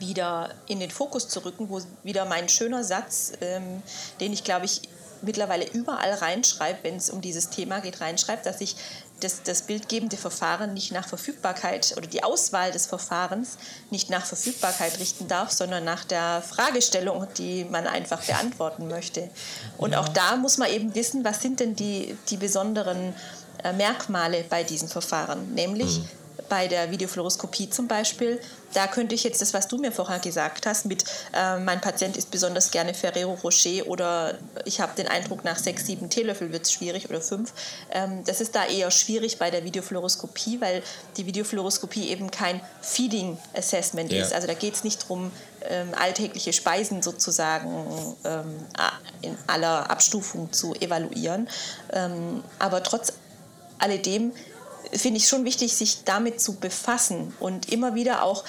wieder 0.00 0.50
in 0.66 0.80
den 0.80 0.90
Fokus 0.90 1.28
zu 1.28 1.44
rücken, 1.44 1.68
wo 1.68 1.80
wieder 2.02 2.24
mein 2.24 2.48
schöner 2.48 2.82
Satz, 2.82 3.32
ähm, 3.40 3.82
den 4.20 4.32
ich 4.32 4.44
glaube 4.44 4.66
ich 4.66 4.82
mittlerweile 5.22 5.68
überall 5.70 6.14
reinschreibe, 6.14 6.78
wenn 6.82 6.96
es 6.96 7.10
um 7.10 7.20
dieses 7.20 7.50
Thema 7.50 7.80
geht, 7.80 8.00
reinschreibt, 8.00 8.46
dass 8.46 8.60
ich 8.60 8.76
das, 9.20 9.42
das 9.42 9.62
bildgebende 9.62 10.16
Verfahren 10.16 10.72
nicht 10.72 10.92
nach 10.92 11.06
Verfügbarkeit 11.06 11.94
oder 11.96 12.06
die 12.06 12.24
Auswahl 12.24 12.72
des 12.72 12.86
Verfahrens 12.86 13.58
nicht 13.90 14.08
nach 14.08 14.24
Verfügbarkeit 14.24 14.98
richten 14.98 15.28
darf, 15.28 15.50
sondern 15.50 15.84
nach 15.84 16.04
der 16.04 16.42
Fragestellung, 16.42 17.26
die 17.36 17.64
man 17.64 17.86
einfach 17.86 18.22
beantworten 18.22 18.88
möchte. 18.88 19.28
Und 19.76 19.92
ja. 19.92 20.00
auch 20.00 20.08
da 20.08 20.36
muss 20.36 20.56
man 20.56 20.70
eben 20.70 20.94
wissen, 20.94 21.22
was 21.24 21.42
sind 21.42 21.60
denn 21.60 21.76
die, 21.76 22.16
die 22.30 22.38
besonderen 22.38 23.14
äh, 23.62 23.74
Merkmale 23.74 24.44
bei 24.48 24.64
diesen 24.64 24.88
Verfahren, 24.88 25.52
nämlich 25.54 25.98
mhm 25.98 26.19
bei 26.50 26.68
der 26.68 26.90
Videofluoroskopie 26.90 27.70
zum 27.70 27.88
Beispiel, 27.88 28.38
da 28.74 28.86
könnte 28.86 29.14
ich 29.14 29.24
jetzt 29.24 29.40
das, 29.40 29.54
was 29.54 29.68
du 29.68 29.78
mir 29.78 29.92
vorher 29.92 30.18
gesagt 30.18 30.66
hast, 30.66 30.84
mit 30.84 31.04
äh, 31.32 31.58
mein 31.58 31.80
Patient 31.80 32.16
ist 32.16 32.30
besonders 32.30 32.70
gerne 32.70 32.92
Ferrero 32.92 33.34
Rocher 33.42 33.86
oder 33.86 34.36
ich 34.66 34.80
habe 34.80 34.92
den 34.96 35.08
Eindruck, 35.08 35.44
nach 35.44 35.56
sechs, 35.56 35.86
sieben 35.86 36.10
Teelöffel 36.10 36.52
wird 36.52 36.64
es 36.64 36.72
schwierig 36.72 37.08
oder 37.08 37.20
fünf. 37.20 37.52
Ähm, 37.90 38.24
das 38.24 38.40
ist 38.40 38.54
da 38.54 38.66
eher 38.66 38.90
schwierig 38.90 39.38
bei 39.38 39.50
der 39.50 39.64
Videofluoroskopie, 39.64 40.60
weil 40.60 40.82
die 41.16 41.24
Videofluoroskopie 41.24 42.08
eben 42.08 42.30
kein 42.30 42.60
Feeding 42.82 43.38
Assessment 43.54 44.12
ja. 44.12 44.22
ist. 44.22 44.34
Also 44.34 44.46
da 44.46 44.54
geht 44.54 44.74
es 44.74 44.84
nicht 44.84 45.04
darum, 45.04 45.30
ähm, 45.68 45.88
alltägliche 45.98 46.52
Speisen 46.52 47.00
sozusagen 47.02 48.16
ähm, 48.24 48.54
in 49.22 49.36
aller 49.46 49.88
Abstufung 49.88 50.52
zu 50.52 50.74
evaluieren. 50.74 51.48
Ähm, 51.92 52.42
aber 52.58 52.82
trotz 52.82 53.12
alledem 53.78 54.32
finde 54.92 55.18
ich 55.18 55.28
schon 55.28 55.44
wichtig, 55.44 55.74
sich 55.74 56.04
damit 56.04 56.40
zu 56.40 56.54
befassen 56.54 57.34
und 57.40 57.70
immer 57.70 57.94
wieder 57.94 58.22
auch 58.22 58.44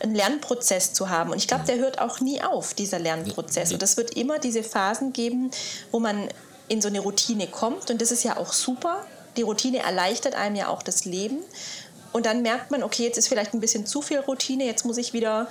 einen 0.00 0.14
Lernprozess 0.14 0.92
zu 0.92 1.08
haben. 1.08 1.30
Und 1.30 1.38
ich 1.38 1.48
glaube, 1.48 1.64
der 1.64 1.78
hört 1.78 2.00
auch 2.00 2.20
nie 2.20 2.42
auf, 2.42 2.74
dieser 2.74 2.98
Lernprozess. 2.98 3.72
Und 3.72 3.82
es 3.82 3.96
wird 3.96 4.16
immer 4.16 4.38
diese 4.38 4.62
Phasen 4.62 5.12
geben, 5.12 5.50
wo 5.90 6.00
man 6.00 6.28
in 6.68 6.82
so 6.82 6.88
eine 6.88 7.00
Routine 7.00 7.46
kommt. 7.46 7.90
Und 7.90 8.02
das 8.02 8.10
ist 8.10 8.22
ja 8.22 8.36
auch 8.36 8.52
super. 8.52 9.04
Die 9.36 9.42
Routine 9.42 9.78
erleichtert 9.78 10.34
einem 10.34 10.56
ja 10.56 10.68
auch 10.68 10.82
das 10.82 11.04
Leben. 11.04 11.38
Und 12.12 12.26
dann 12.26 12.42
merkt 12.42 12.70
man, 12.70 12.82
okay, 12.82 13.04
jetzt 13.04 13.16
ist 13.16 13.28
vielleicht 13.28 13.54
ein 13.54 13.60
bisschen 13.60 13.86
zu 13.86 14.02
viel 14.02 14.18
Routine, 14.20 14.64
jetzt 14.64 14.84
muss 14.84 14.96
ich 14.96 15.12
wieder 15.12 15.48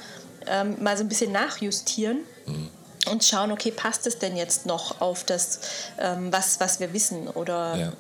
ähm, 0.48 0.82
mal 0.82 0.98
so 0.98 1.04
ein 1.04 1.10
bisschen 1.10 1.32
nachjustieren. 1.32 2.19
Mhm 2.45 2.69
und 3.06 3.24
schauen, 3.24 3.52
okay, 3.52 3.71
passt 3.71 4.08
es 4.08 4.19
denn 4.19 4.36
jetzt 4.36 4.65
noch 4.65 5.02
auf 5.02 5.24
das, 5.24 5.60
ähm, 6.00 6.32
was, 6.32 6.60
was 6.60 6.80
wir 6.80 6.93
wissen? 6.93 7.28
Oder 7.28 7.76
ja, 7.76 7.93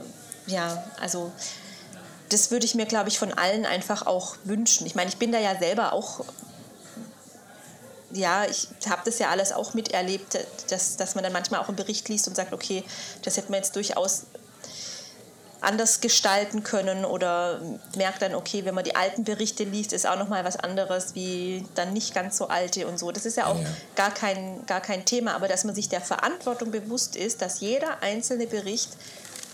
ja 0.47 0.83
also 0.99 1.31
das 2.29 2.51
würde 2.51 2.65
ich 2.65 2.75
mir, 2.75 2.85
glaube 2.85 3.09
ich, 3.09 3.19
von 3.19 3.33
allen 3.33 3.65
einfach 3.65 4.05
auch 4.05 4.35
wünschen. 4.43 4.85
Ich 4.87 4.95
meine, 4.95 5.09
ich 5.09 5.17
bin 5.17 5.31
da 5.31 5.39
ja 5.39 5.57
selber 5.57 5.93
auch, 5.93 6.25
ja, 8.11 8.45
ich 8.45 8.67
habe 8.89 9.01
das 9.05 9.19
ja 9.19 9.29
alles 9.29 9.51
auch 9.51 9.73
miterlebt, 9.73 10.37
dass, 10.69 10.97
dass 10.97 11.15
man 11.15 11.23
dann 11.23 11.33
manchmal 11.33 11.59
auch 11.59 11.67
einen 11.67 11.77
Bericht 11.77 12.07
liest 12.09 12.27
und 12.27 12.35
sagt, 12.35 12.53
okay, 12.53 12.83
das 13.23 13.37
hätte 13.37 13.51
man 13.51 13.57
jetzt 13.57 13.75
durchaus 13.75 14.23
anders 15.65 15.99
gestalten 15.99 16.63
können 16.63 17.05
oder 17.05 17.59
merkt 17.95 18.21
dann, 18.21 18.35
okay, 18.35 18.65
wenn 18.65 18.75
man 18.75 18.83
die 18.83 18.95
alten 18.95 19.23
Berichte 19.23 19.63
liest, 19.63 19.93
ist 19.93 20.07
auch 20.07 20.17
nochmal 20.17 20.45
was 20.45 20.57
anderes 20.57 21.15
wie 21.15 21.65
dann 21.73 21.91
nicht 21.93 22.13
ganz 22.13 22.37
so 22.37 22.47
alte 22.47 22.87
und 22.87 22.99
so. 22.99 23.11
Das 23.11 23.25
ist 23.25 23.37
ja 23.37 23.47
auch 23.47 23.59
ja. 23.59 23.67
Gar, 23.95 24.11
kein, 24.11 24.65
gar 24.67 24.81
kein 24.81 25.05
Thema, 25.05 25.33
aber 25.33 25.47
dass 25.47 25.63
man 25.63 25.73
sich 25.73 25.89
der 25.89 26.01
Verantwortung 26.01 26.71
bewusst 26.71 27.15
ist, 27.15 27.41
dass 27.41 27.59
jeder 27.59 28.01
einzelne 28.01 28.45
Bericht 28.47 28.91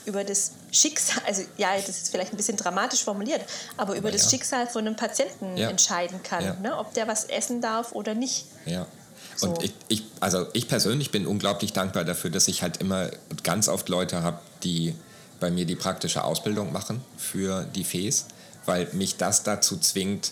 über 0.06 0.24
das 0.24 0.52
Schicksal, 0.72 1.24
also 1.26 1.44
ja, 1.58 1.76
das 1.76 1.90
ist 1.90 2.10
vielleicht 2.10 2.34
ein 2.34 2.38
bisschen 2.38 2.58
dramatisch 2.58 3.04
formuliert, 3.04 3.42
aber 3.78 3.96
über 3.96 4.10
ja, 4.10 4.14
das 4.14 4.30
Schicksal 4.30 4.68
von 4.68 4.86
einem 4.86 4.96
Patienten 4.96 5.58
ja. 5.58 5.70
entscheiden 5.70 6.22
kann, 6.24 6.44
ja. 6.44 6.54
ne, 6.56 6.78
ob 6.78 6.94
der 6.94 7.08
was 7.08 7.26
essen 7.26 7.62
darf 7.62 7.92
oder 7.92 8.14
nicht. 8.14 8.46
Ja. 8.66 8.88
So. 9.36 9.50
Und 9.50 9.64
ich, 9.64 9.74
ich, 9.88 10.04
also 10.20 10.48
ich 10.54 10.68
persönlich 10.68 11.12
bin 11.12 11.26
unglaublich 11.26 11.74
dankbar 11.74 12.04
dafür, 12.04 12.30
dass 12.30 12.48
ich 12.48 12.62
halt 12.62 12.78
immer 12.78 13.10
ganz 13.44 13.68
oft 13.68 13.90
Leute 13.90 14.24
habe, 14.24 14.40
die 14.64 14.96
bei 15.40 15.52
mir 15.52 15.66
die 15.66 15.76
praktische 15.76 16.24
Ausbildung 16.24 16.72
machen 16.72 17.02
für 17.18 17.64
die 17.64 17.84
FES, 17.84 18.28
weil 18.66 18.88
mich 18.94 19.18
das 19.18 19.44
dazu 19.44 19.78
zwingt, 19.78 20.32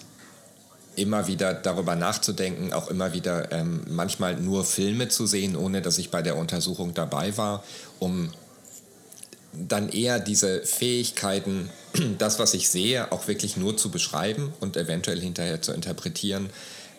immer 0.96 1.28
wieder 1.28 1.54
darüber 1.54 1.96
nachzudenken, 1.96 2.74
auch 2.74 2.90
immer 2.90 3.14
wieder 3.14 3.52
ähm, 3.52 3.84
manchmal 3.88 4.36
nur 4.36 4.66
Filme 4.66 5.08
zu 5.08 5.26
sehen, 5.26 5.56
ohne 5.56 5.82
dass 5.82 5.98
ich 5.98 6.12
bei 6.12 6.22
der 6.22 6.36
Untersuchung 6.36 6.94
dabei 6.94 7.38
war, 7.38 7.64
um 8.00 8.32
dann 9.54 9.90
eher 9.90 10.20
diese 10.20 10.62
Fähigkeiten, 10.64 11.70
das, 12.18 12.40
was 12.40 12.54
ich 12.54 12.70
sehe, 12.70 13.12
auch 13.12 13.28
wirklich 13.28 13.58
nur 13.58 13.78
zu 13.78 13.90
beschreiben 13.90 14.54
und 14.60 14.78
eventuell 14.78 15.20
hinterher 15.20 15.62
zu 15.62 15.74
interpretieren, 15.74 16.50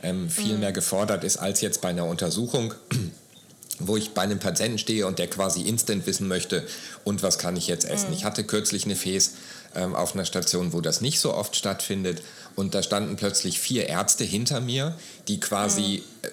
ähm, 0.02 0.30
viel 0.30 0.54
mhm. 0.54 0.60
mehr 0.60 0.72
gefordert 0.72 1.24
ist 1.24 1.36
als 1.36 1.60
jetzt 1.60 1.80
bei 1.80 1.90
einer 1.90 2.06
Untersuchung, 2.06 2.74
wo 3.78 3.96
ich 3.96 4.10
bei 4.10 4.22
einem 4.22 4.38
Patienten 4.38 4.78
stehe 4.78 5.06
und 5.06 5.18
der 5.18 5.28
quasi 5.28 5.62
instant 5.62 6.06
wissen 6.06 6.28
möchte, 6.28 6.66
und 7.04 7.22
was 7.22 7.38
kann 7.38 7.56
ich 7.56 7.66
jetzt 7.66 7.84
essen. 7.84 8.08
Mhm. 8.08 8.14
Ich 8.14 8.24
hatte 8.24 8.44
kürzlich 8.44 8.84
eine 8.84 8.96
Fes 8.96 9.34
ähm, 9.74 9.94
auf 9.94 10.14
einer 10.14 10.24
Station, 10.24 10.72
wo 10.72 10.80
das 10.80 11.00
nicht 11.00 11.20
so 11.20 11.34
oft 11.34 11.56
stattfindet. 11.56 12.22
Und 12.56 12.74
da 12.74 12.82
standen 12.82 13.16
plötzlich 13.16 13.60
vier 13.60 13.88
Ärzte 13.88 14.24
hinter 14.24 14.60
mir, 14.60 14.96
die 15.28 15.40
quasi 15.40 16.02
mhm. 16.02 16.28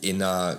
in 0.00 0.22
einer 0.22 0.58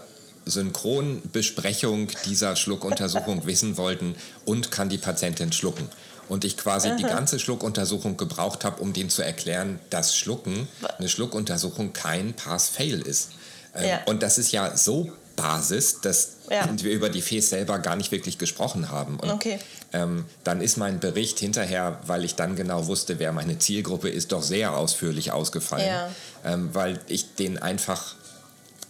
Synchronbesprechung 0.49 2.09
dieser 2.25 2.55
Schluckuntersuchung 2.55 3.45
wissen 3.45 3.77
wollten, 3.77 4.15
und 4.45 4.71
kann 4.71 4.89
die 4.89 4.97
Patientin 4.97 5.51
schlucken. 5.51 5.87
Und 6.27 6.45
ich 6.45 6.57
quasi 6.57 6.89
Aha. 6.89 6.95
die 6.95 7.03
ganze 7.03 7.39
Schluckuntersuchung 7.39 8.15
gebraucht 8.17 8.63
habe, 8.63 8.81
um 8.81 8.93
denen 8.93 9.09
zu 9.09 9.23
erklären, 9.23 9.79
dass 9.89 10.15
Schlucken, 10.15 10.67
eine 10.97 11.09
Schluckuntersuchung 11.09 11.91
kein 11.93 12.33
Pass-Fail 12.33 13.01
ist. 13.01 13.29
Ähm, 13.75 13.89
ja. 13.89 13.99
Und 14.05 14.21
das 14.21 14.37
ist 14.37 14.51
ja 14.51 14.77
so 14.77 15.11
Basis, 15.35 16.01
dass 16.01 16.33
ja. 16.49 16.67
wir 16.83 16.91
über 16.91 17.09
die 17.09 17.21
FES 17.21 17.49
selber 17.49 17.79
gar 17.79 17.95
nicht 17.95 18.11
wirklich 18.11 18.37
gesprochen 18.37 18.91
haben. 18.91 19.19
Und 19.19 19.29
okay. 19.31 19.59
ähm, 19.93 20.25
dann 20.43 20.61
ist 20.61 20.77
mein 20.77 20.99
Bericht 20.99 21.39
hinterher, 21.39 21.99
weil 22.05 22.25
ich 22.25 22.35
dann 22.35 22.55
genau 22.55 22.87
wusste, 22.87 23.19
wer 23.19 23.31
meine 23.31 23.57
Zielgruppe 23.57 24.09
ist, 24.09 24.31
doch 24.31 24.43
sehr 24.43 24.75
ausführlich 24.75 25.31
ausgefallen, 25.31 25.87
ja. 25.87 26.09
ähm, 26.45 26.69
weil 26.73 26.99
ich 27.07 27.35
den 27.35 27.57
einfach 27.57 28.15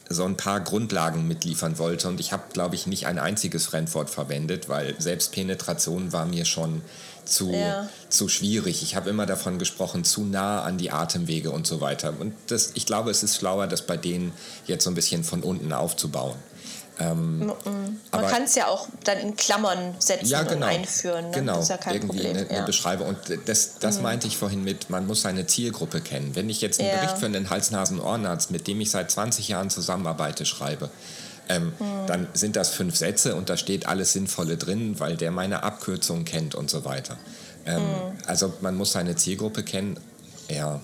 so 0.09 0.25
ein 0.25 0.37
paar 0.37 0.59
Grundlagen 0.59 1.27
mitliefern 1.27 1.77
wollte. 1.77 2.07
Und 2.07 2.19
ich 2.19 2.31
habe, 2.31 2.43
glaube 2.51 2.75
ich, 2.75 2.87
nicht 2.87 3.05
ein 3.05 3.19
einziges 3.19 3.67
Fremdwort 3.67 4.09
verwendet, 4.09 4.67
weil 4.67 4.95
Selbstpenetration 4.99 6.11
war 6.11 6.25
mir 6.25 6.45
schon 6.45 6.81
zu, 7.25 7.51
ja. 7.51 7.87
zu 8.09 8.27
schwierig. 8.27 8.81
Ich 8.81 8.95
habe 8.95 9.09
immer 9.09 9.27
davon 9.27 9.59
gesprochen, 9.59 10.03
zu 10.03 10.25
nah 10.25 10.63
an 10.63 10.77
die 10.77 10.91
Atemwege 10.91 11.51
und 11.51 11.67
so 11.67 11.79
weiter. 11.79 12.13
Und 12.19 12.33
das, 12.47 12.71
ich 12.73 12.87
glaube, 12.87 13.11
es 13.11 13.21
ist 13.21 13.37
schlauer, 13.37 13.67
das 13.67 13.83
bei 13.83 13.97
denen 13.97 14.33
jetzt 14.65 14.83
so 14.83 14.89
ein 14.89 14.95
bisschen 14.95 15.23
von 15.23 15.43
unten 15.43 15.71
aufzubauen. 15.71 16.35
Ähm, 16.99 17.53
Man 18.11 18.27
kann 18.27 18.43
es 18.43 18.55
ja 18.55 18.67
auch 18.67 18.87
dann 19.05 19.17
in 19.19 19.35
Klammern 19.35 19.95
setzen 19.99 20.27
ja, 20.27 20.43
genau, 20.43 20.65
und 20.65 20.71
einführen. 20.71 21.29
Ne? 21.29 21.31
Genau, 21.31 21.55
das 21.55 21.63
ist 21.63 21.69
ja 21.69 21.77
kein 21.77 21.95
irgendwie 21.95 22.17
Problem. 22.23 22.37
Eine, 22.37 22.49
eine 22.49 22.65
Beschreibung. 22.65 23.07
Und 23.07 23.17
das, 23.45 23.79
das 23.79 23.97
mhm. 23.97 24.03
meinte 24.03 24.27
ich 24.27 24.37
vorhin 24.37 24.63
mit, 24.63 24.89
man 24.89 25.07
muss 25.07 25.21
seine 25.21 25.47
Zielgruppe 25.47 26.01
kennen. 26.01 26.35
Wenn 26.35 26.49
ich 26.49 26.61
jetzt 26.61 26.79
einen 26.79 26.89
ja. 26.89 26.95
Bericht 26.95 27.17
für 27.17 27.27
einen 27.27 27.49
Hals-Nasen-Ohrenarzt, 27.49 28.51
mit 28.51 28.67
dem 28.67 28.81
ich 28.81 28.91
seit 28.91 29.09
20 29.09 29.47
Jahren 29.47 29.69
zusammenarbeite, 29.69 30.45
schreibe, 30.45 30.89
ähm, 31.47 31.73
mhm. 31.79 32.07
dann 32.07 32.27
sind 32.33 32.55
das 32.55 32.69
fünf 32.69 32.95
Sätze 32.95 33.35
und 33.35 33.49
da 33.49 33.55
steht 33.55 33.87
alles 33.87 34.13
Sinnvolle 34.13 34.57
drin, 34.57 34.99
weil 34.99 35.15
der 35.15 35.31
meine 35.31 35.63
Abkürzung 35.63 36.25
kennt 36.25 36.53
und 36.53 36.69
so 36.69 36.83
weiter. 36.83 37.17
Ähm, 37.65 37.81
mhm. 37.81 38.17
Also 38.27 38.53
man 38.61 38.75
muss 38.75 38.91
seine 38.91 39.15
Zielgruppe 39.15 39.63
kennen. 39.63 39.97
Ja, 40.49 40.81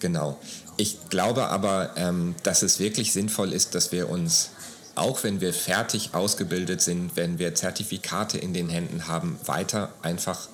genau. 0.00 0.38
Ich 0.76 1.08
glaube 1.08 1.48
aber, 1.48 1.90
ähm, 1.96 2.34
dass 2.42 2.62
es 2.62 2.80
wirklich 2.80 3.12
sinnvoll 3.12 3.52
ist, 3.52 3.74
dass 3.74 3.92
wir 3.92 4.08
uns 4.08 4.50
auch 5.00 5.24
wenn 5.24 5.40
wir 5.40 5.54
fertig 5.54 6.10
ausgebildet 6.12 6.82
sind, 6.82 7.16
wenn 7.16 7.38
wir 7.38 7.54
Zertifikate 7.54 8.36
in 8.36 8.52
den 8.52 8.68
Händen 8.68 9.08
haben, 9.08 9.38
weiter 9.46 9.90
einfach 10.02 10.48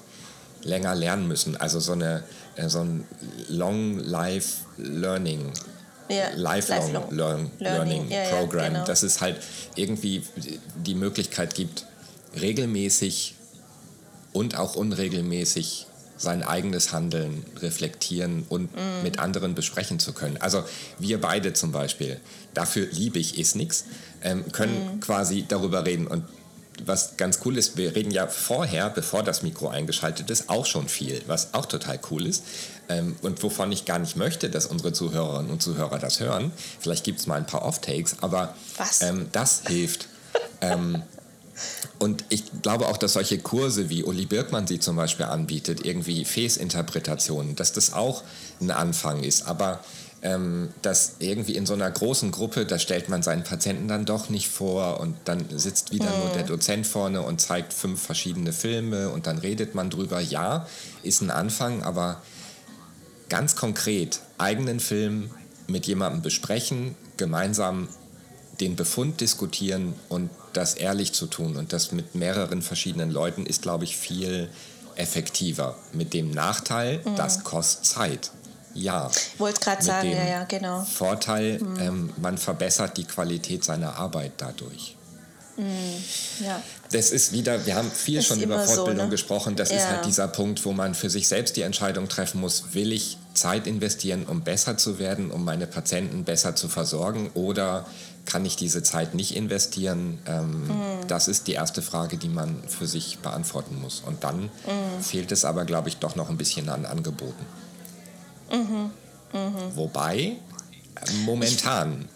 länger 0.62 0.94
lernen 0.94 1.26
müssen. 1.26 1.56
Also 1.56 1.80
so, 1.80 1.92
eine, 1.92 2.22
äh, 2.54 2.68
so 2.68 2.80
ein 2.80 3.04
Long 3.48 3.98
Life 3.98 4.64
Learning. 4.78 5.52
Ja, 6.08 6.28
Lifelong, 6.36 6.92
Lifelong 6.92 7.16
Learn, 7.16 7.50
Learning, 7.58 8.08
Learning 8.08 8.10
ja, 8.10 8.30
Program, 8.30 8.62
ja, 8.62 8.68
genau. 8.68 8.84
dass 8.84 9.02
es 9.02 9.20
halt 9.20 9.38
irgendwie 9.74 10.22
die 10.76 10.94
Möglichkeit 10.94 11.56
gibt, 11.56 11.84
regelmäßig 12.40 13.34
und 14.32 14.56
auch 14.56 14.76
unregelmäßig 14.76 15.88
sein 16.16 16.42
eigenes 16.42 16.92
Handeln 16.92 17.44
reflektieren 17.60 18.44
und 18.48 18.74
mm. 18.74 19.02
mit 19.02 19.18
anderen 19.18 19.54
besprechen 19.54 19.98
zu 19.98 20.12
können. 20.12 20.36
Also 20.38 20.62
wir 20.98 21.20
beide 21.20 21.52
zum 21.52 21.72
Beispiel, 21.72 22.20
dafür 22.54 22.86
liebe 22.90 23.18
ich 23.18 23.38
ist 23.38 23.56
nichts, 23.56 23.84
ähm, 24.26 24.44
können 24.52 24.96
mm. 24.96 25.00
quasi 25.00 25.44
darüber 25.46 25.86
reden. 25.86 26.06
Und 26.06 26.24
was 26.84 27.16
ganz 27.16 27.40
cool 27.44 27.56
ist, 27.56 27.76
wir 27.76 27.94
reden 27.94 28.10
ja 28.10 28.26
vorher, 28.26 28.90
bevor 28.90 29.22
das 29.22 29.42
Mikro 29.42 29.68
eingeschaltet 29.68 30.28
ist, 30.30 30.50
auch 30.50 30.66
schon 30.66 30.88
viel, 30.88 31.22
was 31.26 31.54
auch 31.54 31.66
total 31.66 31.98
cool 32.10 32.26
ist. 32.26 32.44
Ähm, 32.88 33.16
und 33.22 33.42
wovon 33.42 33.72
ich 33.72 33.84
gar 33.84 33.98
nicht 33.98 34.16
möchte, 34.16 34.50
dass 34.50 34.66
unsere 34.66 34.92
Zuhörerinnen 34.92 35.50
und 35.50 35.62
Zuhörer 35.62 35.98
das 35.98 36.20
hören. 36.20 36.52
Vielleicht 36.80 37.04
gibt 37.04 37.20
es 37.20 37.26
mal 37.26 37.36
ein 37.36 37.46
paar 37.46 37.64
Off-Takes, 37.64 38.16
aber 38.20 38.54
ähm, 39.00 39.28
das 39.32 39.62
hilft. 39.66 40.08
ähm, 40.60 41.02
und 41.98 42.24
ich 42.28 42.44
glaube 42.62 42.86
auch, 42.88 42.98
dass 42.98 43.14
solche 43.14 43.38
Kurse, 43.38 43.88
wie 43.88 44.04
Uli 44.04 44.26
Birkmann 44.26 44.66
sie 44.66 44.78
zum 44.78 44.96
Beispiel 44.96 45.26
anbietet, 45.26 45.84
irgendwie 45.84 46.24
Fes-Interpretationen, 46.24 47.56
dass 47.56 47.72
das 47.72 47.94
auch 47.94 48.22
ein 48.60 48.70
Anfang 48.70 49.22
ist. 49.22 49.46
Aber 49.46 49.80
ähm, 50.22 50.70
dass 50.82 51.16
irgendwie 51.18 51.56
in 51.56 51.66
so 51.66 51.74
einer 51.74 51.90
großen 51.90 52.30
Gruppe, 52.30 52.66
da 52.66 52.78
stellt 52.78 53.08
man 53.08 53.22
seinen 53.22 53.44
Patienten 53.44 53.86
dann 53.86 54.04
doch 54.04 54.28
nicht 54.28 54.48
vor 54.48 55.00
und 55.00 55.16
dann 55.24 55.44
sitzt 55.50 55.92
wieder 55.92 56.10
mhm. 56.10 56.18
nur 56.18 56.28
der 56.30 56.42
Dozent 56.44 56.86
vorne 56.86 57.22
und 57.22 57.40
zeigt 57.40 57.72
fünf 57.72 58.02
verschiedene 58.02 58.52
Filme 58.52 59.10
und 59.10 59.26
dann 59.26 59.38
redet 59.38 59.74
man 59.74 59.90
drüber. 59.90 60.20
Ja, 60.20 60.66
ist 61.02 61.20
ein 61.20 61.30
Anfang, 61.30 61.82
aber 61.82 62.22
ganz 63.28 63.56
konkret 63.56 64.20
eigenen 64.38 64.80
Film 64.80 65.30
mit 65.66 65.86
jemandem 65.86 66.22
besprechen, 66.22 66.94
gemeinsam 67.16 67.88
den 68.60 68.76
Befund 68.76 69.20
diskutieren 69.20 69.94
und 70.08 70.30
das 70.52 70.74
ehrlich 70.74 71.12
zu 71.12 71.26
tun 71.26 71.56
und 71.56 71.72
das 71.72 71.92
mit 71.92 72.14
mehreren 72.14 72.62
verschiedenen 72.62 73.10
Leuten 73.10 73.44
ist, 73.44 73.62
glaube 73.62 73.84
ich, 73.84 73.96
viel 73.96 74.48
effektiver. 74.94 75.76
Mit 75.92 76.14
dem 76.14 76.30
Nachteil, 76.30 77.02
mhm. 77.04 77.16
das 77.16 77.44
kostet 77.44 77.84
Zeit. 77.84 78.30
Ja. 78.76 79.10
Wollte 79.38 79.60
gerade 79.60 79.82
sagen, 79.82 80.10
ja, 80.10 80.24
ja, 80.24 80.44
genau. 80.44 80.82
Vorteil, 80.82 81.58
mhm. 81.58 81.80
ähm, 81.80 82.12
man 82.16 82.38
verbessert 82.38 82.96
die 82.96 83.04
Qualität 83.04 83.64
seiner 83.64 83.96
Arbeit 83.96 84.32
dadurch. 84.38 84.96
Mhm. 85.56 86.44
Ja. 86.44 86.62
Das 86.92 87.10
ist 87.10 87.32
wieder, 87.32 87.64
wir 87.66 87.74
haben 87.74 87.90
viel 87.90 88.18
ist 88.18 88.26
schon 88.26 88.40
über 88.40 88.58
Fortbildung 88.58 88.96
so, 88.96 89.04
ne? 89.04 89.10
gesprochen, 89.10 89.56
das 89.56 89.70
ja. 89.70 89.78
ist 89.78 89.88
halt 89.88 90.04
dieser 90.04 90.28
Punkt, 90.28 90.64
wo 90.64 90.72
man 90.72 90.94
für 90.94 91.10
sich 91.10 91.28
selbst 91.28 91.56
die 91.56 91.62
Entscheidung 91.62 92.08
treffen 92.08 92.40
muss, 92.40 92.74
will 92.74 92.92
ich 92.92 93.18
Zeit 93.34 93.66
investieren, 93.66 94.24
um 94.26 94.42
besser 94.42 94.76
zu 94.76 94.98
werden, 94.98 95.30
um 95.30 95.44
meine 95.44 95.66
Patienten 95.66 96.24
besser 96.24 96.54
zu 96.54 96.68
versorgen 96.68 97.30
oder 97.34 97.86
kann 98.24 98.44
ich 98.44 98.56
diese 98.56 98.82
Zeit 98.82 99.14
nicht 99.14 99.34
investieren? 99.34 100.18
Ähm, 100.26 100.66
mhm. 100.66 101.06
Das 101.06 101.28
ist 101.28 101.46
die 101.46 101.52
erste 101.52 101.80
Frage, 101.80 102.16
die 102.16 102.28
man 102.28 102.62
für 102.66 102.86
sich 102.86 103.18
beantworten 103.18 103.80
muss. 103.80 104.02
Und 104.04 104.24
dann 104.24 104.42
mhm. 104.42 105.02
fehlt 105.02 105.32
es 105.32 105.44
aber, 105.44 105.64
glaube 105.64 105.88
ich, 105.88 105.98
doch 105.98 106.16
noch 106.16 106.28
ein 106.28 106.36
bisschen 106.36 106.68
an 106.68 106.84
Angeboten. 106.84 107.46
Mhm. 108.50 108.90
mhm. 109.32 109.76
Wobei, 109.76 110.36
momentan. 111.24 112.08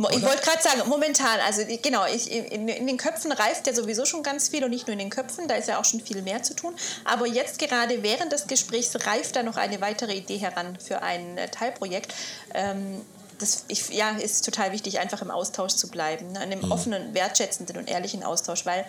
Ich, 0.00 0.16
ich 0.16 0.22
wollte 0.22 0.42
gerade 0.42 0.62
sagen, 0.62 0.88
momentan, 0.88 1.40
also 1.44 1.62
genau, 1.82 2.06
ich, 2.06 2.30
in, 2.30 2.68
in, 2.68 2.86
den 2.86 2.96
Köpfen 2.98 3.32
reift 3.32 3.66
ja 3.66 3.74
sowieso 3.74 4.04
schon 4.04 4.22
ganz 4.22 4.48
viel 4.48 4.62
und 4.62 4.70
nicht 4.70 4.86
nur 4.86 4.92
in 4.92 5.00
den 5.00 5.10
Köpfen, 5.10 5.48
da 5.48 5.56
ist 5.56 5.68
ja 5.68 5.80
auch 5.80 5.84
schon 5.84 6.00
viel 6.00 6.22
mehr 6.22 6.42
zu 6.44 6.54
tun. 6.54 6.74
Aber 7.04 7.26
jetzt 7.26 7.58
gerade 7.58 8.02
während 8.04 8.30
des 8.30 8.46
Gesprächs 8.46 8.94
reift 9.06 9.34
da 9.34 9.42
noch 9.42 9.56
eine 9.56 9.80
weitere 9.80 10.14
Idee 10.14 10.36
heran 10.36 10.78
für 10.78 11.02
ein 11.02 11.36
äh, 11.36 11.48
Teilprojekt. 11.48 12.14
Ähm, 12.54 13.02
das 13.40 13.64
ich, 13.68 13.88
ja, 13.90 14.10
ist 14.10 14.44
total 14.44 14.72
wichtig, 14.72 15.00
einfach 15.00 15.20
im 15.20 15.30
Austausch 15.30 15.74
zu 15.74 15.88
bleiben, 15.88 16.32
ne? 16.32 16.44
in 16.44 16.52
einem 16.52 16.66
mhm. 16.66 16.72
offenen, 16.72 17.14
wertschätzenden 17.14 17.76
und 17.76 17.88
ehrlichen 17.88 18.22
Austausch, 18.22 18.66
weil 18.66 18.84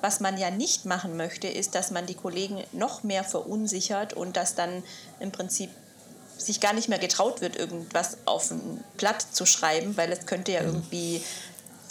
was 0.00 0.20
man 0.20 0.38
ja 0.38 0.50
nicht 0.50 0.84
machen 0.84 1.16
möchte, 1.16 1.48
ist, 1.48 1.74
dass 1.74 1.90
man 1.90 2.06
die 2.06 2.14
Kollegen 2.14 2.62
noch 2.72 3.02
mehr 3.02 3.24
verunsichert 3.24 4.12
und 4.12 4.36
dass 4.36 4.54
dann 4.54 4.82
im 5.20 5.32
Prinzip 5.32 5.70
sich 6.38 6.60
gar 6.60 6.72
nicht 6.72 6.88
mehr 6.88 6.98
getraut 6.98 7.40
wird, 7.40 7.56
irgendwas 7.56 8.18
auf 8.24 8.50
ein 8.50 8.84
Blatt 8.96 9.24
zu 9.32 9.46
schreiben, 9.46 9.96
weil 9.96 10.12
es 10.12 10.26
könnte 10.26 10.52
ja 10.52 10.62
mhm. 10.62 10.68
irgendwie 10.68 11.22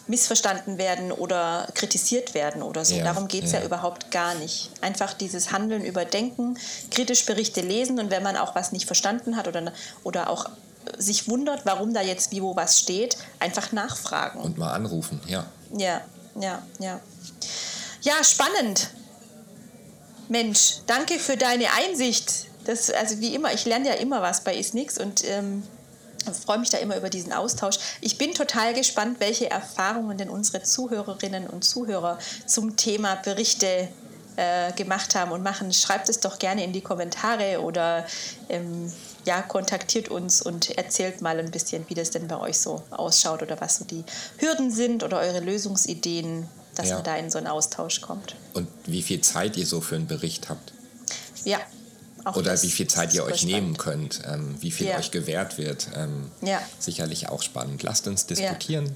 missverstanden 0.08 0.78
werden 0.78 1.12
oder 1.12 1.68
kritisiert 1.74 2.34
werden 2.34 2.62
oder 2.62 2.86
so. 2.86 2.96
Ja, 2.96 3.04
Darum 3.04 3.28
geht 3.28 3.44
es 3.44 3.54
ja. 3.54 3.60
ja. 3.60 3.66
überhaupt 3.66 4.12
gar 4.12 4.36
nicht. 4.36 4.70
Einfach 4.82 5.14
dieses 5.14 5.52
Handeln 5.52 5.84
überdenken, 5.84 6.58
kritisch 6.92 7.26
Berichte 7.26 7.62
lesen 7.62 8.00
und 8.00 8.12
wenn 8.12 8.22
man 8.22 8.38
auch 8.38 8.56
was 8.56 8.72
nicht 8.72 8.86
verstanden 8.86 9.36
hat 9.36 9.48
oder, 9.48 9.74
oder 10.04 10.30
auch 10.30 10.50
sich 10.98 11.28
wundert, 11.28 11.66
warum 11.66 11.94
da 11.94 12.02
jetzt 12.02 12.32
wie 12.32 12.42
wo 12.42 12.56
was 12.56 12.80
steht, 12.80 13.18
einfach 13.40 13.72
nachfragen. 13.72 14.40
Und 14.42 14.58
mal 14.58 14.74
anrufen, 14.74 15.20
ja. 15.26 15.46
Ja, 15.76 16.02
ja, 16.40 16.62
ja. 16.80 17.00
Ja, 18.02 18.24
spannend. 18.24 18.90
Mensch, 20.30 20.78
danke 20.86 21.18
für 21.18 21.38
deine 21.38 21.66
Einsicht. 21.72 22.48
Das, 22.66 22.90
also 22.90 23.20
wie 23.20 23.34
immer, 23.36 23.54
ich 23.54 23.66
lerne 23.66 23.88
ja 23.90 23.94
immer 23.94 24.22
was 24.22 24.44
bei 24.44 24.56
Isnix 24.56 24.98
und 24.98 25.24
ähm, 25.28 25.64
freue 26.46 26.60
mich 26.60 26.70
da 26.70 26.80
immer 26.80 26.98
über 26.98 27.10
diesen 27.10 27.32
Austausch. 27.32 27.78
Ich 28.02 28.18
bin 28.18 28.34
total 28.34 28.74
gespannt, 28.74 29.20
welche 29.20 29.50
Erfahrungen 29.50 30.18
denn 30.18 30.30
unsere 30.30 30.64
Zuhörerinnen 30.64 31.48
und 31.48 31.64
Zuhörer 31.64 32.18
zum 32.46 32.76
Thema 32.76 33.16
Berichte 33.16 33.88
äh, 34.38 34.74
gemacht 34.74 35.16
haben 35.16 35.32
und 35.32 35.44
machen. 35.44 35.72
Schreibt 35.72 36.10
es 36.10 36.20
doch 36.20 36.40
gerne 36.40 36.64
in 36.64 36.74
die 36.74 36.82
Kommentare 36.82 37.62
oder 37.62 38.06
ähm, 38.50 38.92
ja, 39.26 39.42
kontaktiert 39.42 40.10
uns 40.10 40.42
und 40.42 40.78
erzählt 40.78 41.22
mal 41.22 41.40
ein 41.40 41.52
bisschen, 41.52 41.86
wie 41.88 41.94
das 41.94 42.12
denn 42.12 42.28
bei 42.28 42.40
euch 42.40 42.60
so 42.60 42.84
ausschaut 42.92 43.42
oder 43.42 43.62
was 43.62 43.78
so 43.78 43.86
die 43.86 44.04
Hürden 44.38 44.72
sind 44.72 45.04
oder 45.04 45.20
eure 45.20 45.40
Lösungsideen. 45.40 46.48
dass 46.76 46.90
ja. 46.90 46.96
man 46.96 47.04
da 47.06 47.16
in 47.16 47.32
so 47.32 47.38
einen 47.38 47.48
Austausch 47.48 48.02
kommt. 48.02 48.36
Und 48.54 48.68
wie 48.86 49.02
viel 49.02 49.22
Zeit 49.22 49.56
ihr 49.56 49.66
so 49.66 49.80
für 49.80 49.96
einen 49.96 50.08
Bericht 50.08 50.50
habt? 50.50 50.74
Ja. 51.46 51.60
Oder 52.34 52.62
wie 52.62 52.72
viel 52.72 52.88
Zeit 52.88 53.14
ihr 53.14 53.24
euch 53.24 53.42
spannend. 53.42 53.56
nehmen 53.56 53.78
könnt, 53.78 54.22
ähm, 54.26 54.56
wie 54.60 54.72
viel 54.72 54.88
ja. 54.88 54.98
euch 54.98 55.12
gewährt 55.12 55.58
wird. 55.58 55.88
Ähm, 55.96 56.32
ja. 56.42 56.60
Sicherlich 56.80 57.30
auch 57.30 57.44
spannend. 57.44 57.84
Lasst 57.84 58.08
uns 58.08 58.26
diskutieren. 58.26 58.96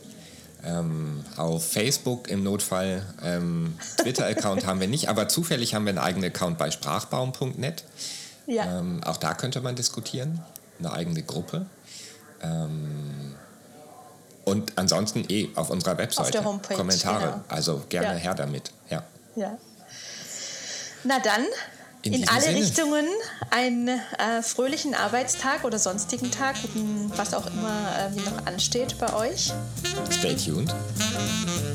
Ähm, 0.64 1.24
auf 1.38 1.72
Facebook 1.72 2.28
im 2.28 2.44
Notfall. 2.44 3.06
Ähm, 3.24 3.78
Twitter-Account 4.02 4.66
haben 4.66 4.80
wir 4.80 4.88
nicht, 4.88 5.10
aber 5.10 5.28
zufällig 5.28 5.76
haben 5.76 5.86
wir 5.86 5.92
einen 5.92 6.00
eigenen 6.00 6.32
Account 6.32 6.58
bei 6.58 6.72
sprachbaum.net. 6.72 7.84
Ja. 8.48 8.80
Ähm, 8.80 9.04
auch 9.04 9.18
da 9.18 9.36
könnte 9.36 9.62
man 9.62 9.76
diskutieren. 9.76 10.42
Eine 10.80 10.92
eigene 10.92 11.22
Gruppe. 11.22 11.68
Ähm, 12.42 13.36
und 14.44 14.74
ansonsten 14.78 15.26
eh 15.30 15.50
auf 15.56 15.70
unserer 15.70 15.98
Webseite. 15.98 16.28
Auf 16.28 16.32
der 16.32 16.44
Homepage, 16.44 16.76
Kommentare. 16.76 17.26
Genau. 17.26 17.44
Also 17.48 17.84
gerne 17.90 18.14
ja. 18.14 18.16
her 18.16 18.34
damit. 18.34 18.72
Ja. 18.90 19.04
ja. 19.36 19.58
Na 21.04 21.20
dann, 21.20 21.46
in, 22.04 22.14
in 22.14 22.30
alle 22.30 22.42
Sinne. 22.42 22.58
Richtungen 22.58 23.06
einen 23.52 23.88
äh, 23.88 24.42
fröhlichen 24.42 24.96
Arbeitstag 24.96 25.64
oder 25.64 25.80
sonstigen 25.80 26.32
Tag, 26.32 26.56
was 27.16 27.34
auch 27.34 27.46
immer 27.48 27.92
äh, 27.98 28.10
noch 28.22 28.46
ansteht 28.46 28.98
bei 29.00 29.14
euch. 29.14 29.52
Stay 30.12 30.36
tuned. 30.36 30.74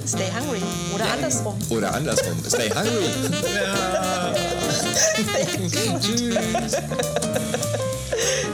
Stay 0.07 0.27
hungry. 0.39 0.63
Oder 0.95 1.07
ja. 1.07 1.13
andersrum. 1.15 1.59
Oder 1.71 1.95
andersrum. 1.95 2.43
Stay 2.47 2.71
hungry. 2.71 3.09
ja. 3.55 4.35
Tschüss. 6.01 6.77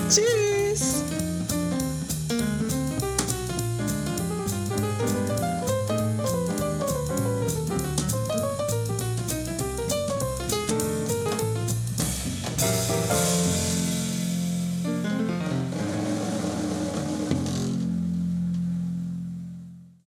Tschüss. 0.08 0.59